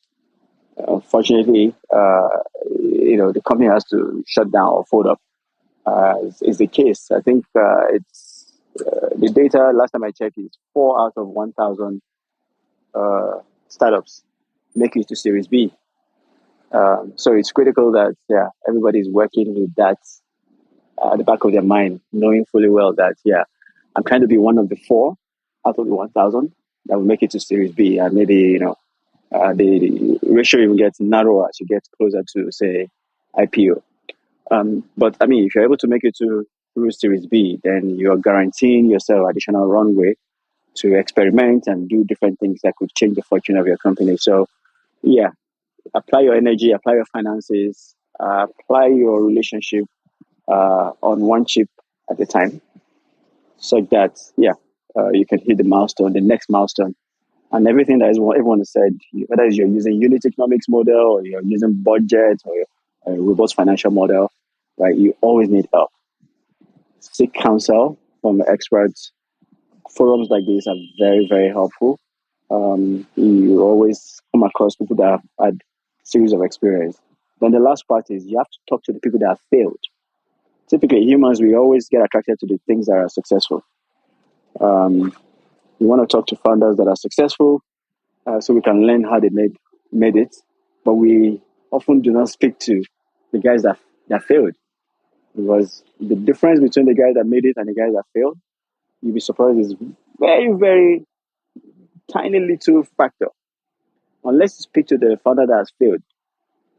unfortunately, 0.76 1.74
uh, 1.94 2.28
you 2.80 3.16
know, 3.16 3.32
the 3.32 3.42
company 3.42 3.68
has 3.68 3.84
to 3.86 4.24
shut 4.26 4.50
down 4.50 4.68
or 4.68 4.84
fold 4.84 5.06
up. 5.06 5.20
Uh, 5.86 6.14
is, 6.40 6.56
the 6.56 6.66
case. 6.66 7.10
I 7.14 7.20
think 7.20 7.44
uh, 7.54 7.88
it's 7.90 8.54
uh, 8.80 9.08
the 9.16 9.28
data 9.28 9.70
last 9.74 9.90
time 9.90 10.02
I 10.02 10.12
checked 10.12 10.38
is 10.38 10.56
four 10.72 10.98
out 10.98 11.12
of 11.18 11.28
1,000 11.28 12.00
uh, 12.94 13.40
startups 13.68 14.24
make 14.74 14.96
it 14.96 15.08
to 15.08 15.16
Series 15.16 15.46
B. 15.46 15.72
Um, 16.72 17.12
so 17.16 17.32
it's 17.32 17.52
critical 17.52 17.92
that 17.92 18.16
yeah 18.28 18.48
everybody 18.68 18.98
is 18.98 19.08
working 19.08 19.54
with 19.54 19.74
that 19.76 19.98
at 21.12 21.18
the 21.18 21.24
back 21.24 21.44
of 21.44 21.52
their 21.52 21.62
mind, 21.62 22.00
knowing 22.12 22.44
fully 22.46 22.68
well 22.68 22.92
that 22.94 23.16
yeah 23.24 23.44
I'm 23.96 24.04
trying 24.04 24.22
to 24.22 24.26
be 24.26 24.38
one 24.38 24.58
of 24.58 24.68
the 24.68 24.76
four 24.76 25.16
out 25.66 25.78
of 25.78 25.86
the 25.86 25.94
1,000 25.94 26.52
that 26.86 26.96
will 26.96 27.04
make 27.04 27.22
it 27.22 27.30
to 27.30 27.40
Series 27.40 27.72
B, 27.72 27.98
and 27.98 28.14
maybe 28.14 28.34
you 28.34 28.58
know 28.58 28.76
uh, 29.32 29.52
the, 29.54 29.78
the, 29.78 30.18
ratio 30.32 30.60
even 30.60 30.76
gets 30.76 31.00
narrower 31.00 31.48
as 31.48 31.58
you 31.60 31.66
get 31.66 31.86
closer 31.96 32.22
to 32.34 32.52
say 32.52 32.88
IPO. 33.36 33.82
Um, 34.50 34.84
but 34.96 35.16
I 35.20 35.26
mean, 35.26 35.46
if 35.46 35.54
you're 35.54 35.64
able 35.64 35.78
to 35.78 35.86
make 35.86 36.04
it 36.04 36.14
to 36.18 36.46
through 36.74 36.90
Series 36.90 37.26
B, 37.26 37.60
then 37.62 37.96
you're 37.98 38.16
guaranteeing 38.16 38.90
yourself 38.90 39.28
additional 39.30 39.66
runway 39.66 40.16
to 40.76 40.94
experiment 40.94 41.68
and 41.68 41.88
do 41.88 42.04
different 42.04 42.40
things 42.40 42.60
that 42.64 42.74
could 42.76 42.92
change 42.94 43.14
the 43.14 43.22
fortune 43.22 43.56
of 43.56 43.66
your 43.66 43.76
company. 43.76 44.16
So, 44.16 44.48
yeah, 45.02 45.30
apply 45.94 46.22
your 46.22 46.34
energy, 46.34 46.72
apply 46.72 46.94
your 46.94 47.04
finances, 47.06 47.94
uh, 48.18 48.48
apply 48.58 48.88
your 48.88 49.24
relationship 49.24 49.84
uh, 50.48 50.92
on 51.02 51.20
one 51.20 51.44
chip 51.46 51.68
at 52.10 52.20
a 52.20 52.26
time, 52.26 52.60
so 53.56 53.80
that 53.90 54.18
yeah, 54.36 54.52
uh, 54.96 55.10
you 55.10 55.26
can 55.26 55.38
hit 55.38 55.58
the 55.58 55.64
milestone, 55.64 56.12
the 56.12 56.20
next 56.20 56.50
milestone, 56.50 56.94
and 57.52 57.66
everything 57.66 57.98
that 57.98 58.10
is 58.10 58.18
what 58.18 58.36
everyone 58.36 58.58
has 58.58 58.70
said. 58.70 58.98
Whether 59.26 59.46
you're 59.48 59.66
using 59.66 59.94
unit 60.00 60.24
economics 60.24 60.68
model 60.68 61.18
or 61.18 61.24
you're 61.24 61.42
using 61.42 61.74
budget 61.82 62.42
or 62.44 62.54
a 63.06 63.20
robust 63.20 63.54
financial 63.54 63.90
model, 63.90 64.30
right? 64.78 64.96
You 64.96 65.16
always 65.20 65.48
need 65.48 65.68
help. 65.72 65.90
Seek 67.00 67.32
counsel 67.34 67.98
from 68.22 68.42
experts. 68.46 69.12
Forums 69.90 70.28
like 70.30 70.46
these 70.46 70.66
are 70.66 70.76
very, 70.98 71.26
very 71.28 71.48
helpful. 71.48 71.98
Um, 72.50 73.06
you 73.16 73.60
always 73.62 74.20
come 74.32 74.42
across 74.42 74.76
people 74.76 74.96
that 74.96 75.10
have 75.10 75.22
had 75.40 75.60
series 76.04 76.32
of 76.32 76.42
experience. 76.42 76.98
Then 77.40 77.52
the 77.52 77.58
last 77.58 77.86
part 77.88 78.06
is 78.10 78.24
you 78.24 78.38
have 78.38 78.48
to 78.48 78.58
talk 78.68 78.82
to 78.84 78.92
the 78.92 79.00
people 79.00 79.18
that 79.20 79.28
have 79.28 79.40
failed. 79.50 79.80
Typically, 80.68 81.02
humans 81.02 81.40
we 81.40 81.54
always 81.54 81.88
get 81.88 82.02
attracted 82.02 82.38
to 82.40 82.46
the 82.46 82.58
things 82.66 82.86
that 82.86 82.94
are 82.94 83.08
successful. 83.08 83.62
Um, 84.60 85.14
we 85.78 85.86
want 85.86 86.08
to 86.08 86.16
talk 86.16 86.26
to 86.28 86.36
founders 86.36 86.76
that 86.76 86.88
are 86.88 86.96
successful, 86.96 87.60
uh, 88.26 88.40
so 88.40 88.54
we 88.54 88.62
can 88.62 88.86
learn 88.86 89.04
how 89.04 89.20
they 89.20 89.28
made 89.28 89.56
made 89.92 90.16
it. 90.16 90.34
But 90.84 90.94
we 90.94 91.40
often 91.70 92.00
do 92.00 92.10
not 92.10 92.28
speak 92.28 92.58
to 92.60 92.82
the 93.32 93.38
guys 93.38 93.62
that 93.62 93.78
that 94.08 94.22
failed, 94.24 94.54
because 95.36 95.82
the 96.00 96.14
difference 96.14 96.60
between 96.60 96.86
the 96.86 96.94
guys 96.94 97.14
that 97.14 97.24
made 97.24 97.44
it 97.44 97.56
and 97.56 97.68
the 97.68 97.74
guys 97.74 97.92
that 97.92 98.04
failed, 98.14 98.38
you'll 99.02 99.14
be 99.14 99.20
surprised 99.20 99.58
is 99.58 99.74
very 100.18 100.52
very 100.52 101.04
tiny 102.10 102.40
little 102.40 102.84
factor. 102.96 103.28
Unless 104.24 104.58
you 104.58 104.62
speak 104.62 104.86
to 104.86 104.96
the 104.96 105.18
founder 105.22 105.46
that 105.46 105.56
has 105.58 105.72
failed, 105.78 106.02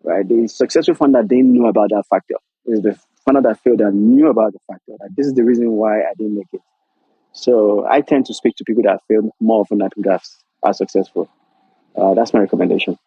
right? 0.03 0.28
The 0.28 0.48
successful 0.48 0.95
founder 0.95 1.22
didn't 1.22 1.53
know 1.53 1.68
about 1.68 1.90
that 1.90 2.03
factor. 2.10 2.36
It's 2.66 2.82
the 2.82 2.98
founder 3.26 3.42
that 3.42 3.60
failed 3.62 3.80
that 3.80 3.94
knew 3.94 4.30
about 4.30 4.54
the 4.54 4.60
fact 4.70 4.82
That 4.88 5.10
this 5.16 5.28
is 5.28 5.34
the 5.34 5.44
reason 5.44 5.72
why 5.72 6.02
I 6.02 6.14
didn't 6.18 6.36
make 6.36 6.48
it. 6.54 6.62
So 7.34 7.86
I 7.90 8.02
tend 8.02 8.26
to 8.28 8.34
speak 8.34 8.56
to 8.58 8.64
people 8.64 8.84
that 8.84 9.02
fail 9.08 9.30
more 9.40 9.62
often 9.62 9.80
than 9.80 9.90
people 9.90 10.12
that 10.12 10.26
are 10.64 10.74
successful. 10.74 11.30
Uh, 11.96 12.14
that's 12.14 12.34
my 12.34 12.40
recommendation. 12.40 12.98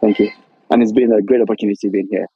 Thank 0.00 0.18
you. 0.18 0.30
And 0.70 0.82
it's 0.82 0.92
been 0.92 1.12
a 1.12 1.22
great 1.22 1.40
opportunity 1.40 1.88
being 1.88 2.08
here. 2.10 2.26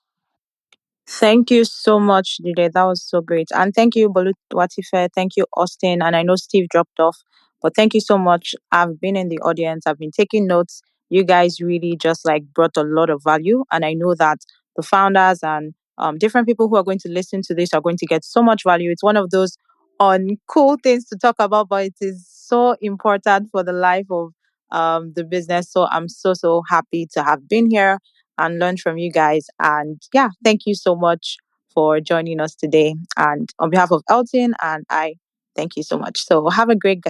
Thank 1.08 1.50
you 1.50 1.64
so 1.64 2.00
much, 2.00 2.38
Jide. 2.44 2.72
That 2.72 2.84
was 2.84 3.02
so 3.02 3.20
great. 3.20 3.48
And 3.54 3.72
thank 3.74 3.94
you, 3.94 4.08
Bolu 4.08 4.32
Watife. 4.52 5.08
Thank 5.14 5.36
you, 5.36 5.46
Austin. 5.56 6.02
And 6.02 6.16
I 6.16 6.22
know 6.22 6.36
Steve 6.36 6.68
dropped 6.68 6.98
off, 6.98 7.18
but 7.62 7.76
thank 7.76 7.94
you 7.94 8.00
so 8.00 8.18
much. 8.18 8.54
I've 8.72 9.00
been 9.00 9.16
in 9.16 9.28
the 9.28 9.38
audience, 9.38 9.86
I've 9.86 9.98
been 9.98 10.10
taking 10.10 10.46
notes. 10.46 10.82
You 11.08 11.22
guys 11.22 11.60
really 11.60 11.96
just 11.96 12.26
like 12.26 12.42
brought 12.52 12.76
a 12.76 12.82
lot 12.82 13.10
of 13.10 13.22
value. 13.22 13.64
And 13.70 13.84
I 13.84 13.92
know 13.94 14.14
that 14.16 14.38
the 14.76 14.82
founders 14.82 15.40
and 15.42 15.74
um, 15.98 16.18
different 16.18 16.46
people 16.46 16.68
who 16.68 16.76
are 16.76 16.82
going 16.82 16.98
to 17.00 17.08
listen 17.08 17.42
to 17.42 17.54
this 17.54 17.72
are 17.72 17.80
going 17.80 17.96
to 17.98 18.06
get 18.06 18.24
so 18.24 18.42
much 18.42 18.62
value. 18.64 18.90
It's 18.90 19.02
one 19.02 19.16
of 19.16 19.30
those 19.30 19.56
on 19.98 20.36
cool 20.48 20.76
things 20.82 21.06
to 21.06 21.16
talk 21.16 21.36
about, 21.38 21.68
but 21.68 21.86
it 21.86 21.94
is 22.00 22.26
so 22.28 22.76
important 22.80 23.50
for 23.50 23.62
the 23.62 23.72
life 23.72 24.06
of 24.10 24.32
um, 24.70 25.12
the 25.14 25.24
business. 25.24 25.70
So 25.70 25.86
I'm 25.86 26.08
so, 26.08 26.34
so 26.34 26.62
happy 26.68 27.06
to 27.12 27.22
have 27.22 27.48
been 27.48 27.70
here 27.70 27.98
and 28.38 28.58
learned 28.58 28.80
from 28.80 28.98
you 28.98 29.10
guys. 29.10 29.46
And 29.58 30.02
yeah, 30.12 30.28
thank 30.44 30.62
you 30.66 30.74
so 30.74 30.94
much 30.94 31.36
for 31.72 32.00
joining 32.00 32.40
us 32.40 32.54
today. 32.54 32.94
And 33.16 33.48
on 33.58 33.70
behalf 33.70 33.90
of 33.90 34.02
Elton 34.08 34.54
and 34.62 34.84
I, 34.90 35.14
thank 35.54 35.76
you 35.76 35.82
so 35.82 35.98
much. 35.98 36.20
So 36.20 36.48
have 36.48 36.68
a 36.68 36.76
great 36.76 37.02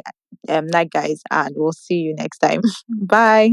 um, 0.48 0.66
night, 0.68 0.90
guys, 0.90 1.22
and 1.30 1.54
we'll 1.56 1.72
see 1.72 1.96
you 1.96 2.14
next 2.14 2.38
time. 2.38 2.62
Bye. 2.88 3.52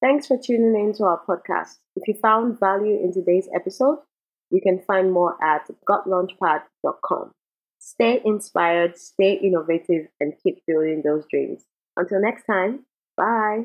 Thanks 0.00 0.26
for 0.26 0.36
tuning 0.36 0.74
in 0.74 0.92
to 0.94 1.04
our 1.04 1.20
podcast. 1.28 1.78
If 1.94 2.08
you 2.08 2.14
found 2.20 2.58
value 2.58 2.98
in 3.02 3.12
today's 3.12 3.48
episode, 3.54 3.98
you 4.52 4.60
can 4.62 4.80
find 4.86 5.10
more 5.10 5.36
at 5.42 5.68
gotlaunchpad.com. 5.88 7.32
Stay 7.78 8.20
inspired, 8.24 8.96
stay 8.96 9.32
innovative, 9.32 10.06
and 10.20 10.34
keep 10.42 10.62
building 10.66 11.02
those 11.04 11.24
dreams. 11.28 11.64
Until 11.96 12.20
next 12.20 12.44
time, 12.44 12.84
bye. 13.16 13.64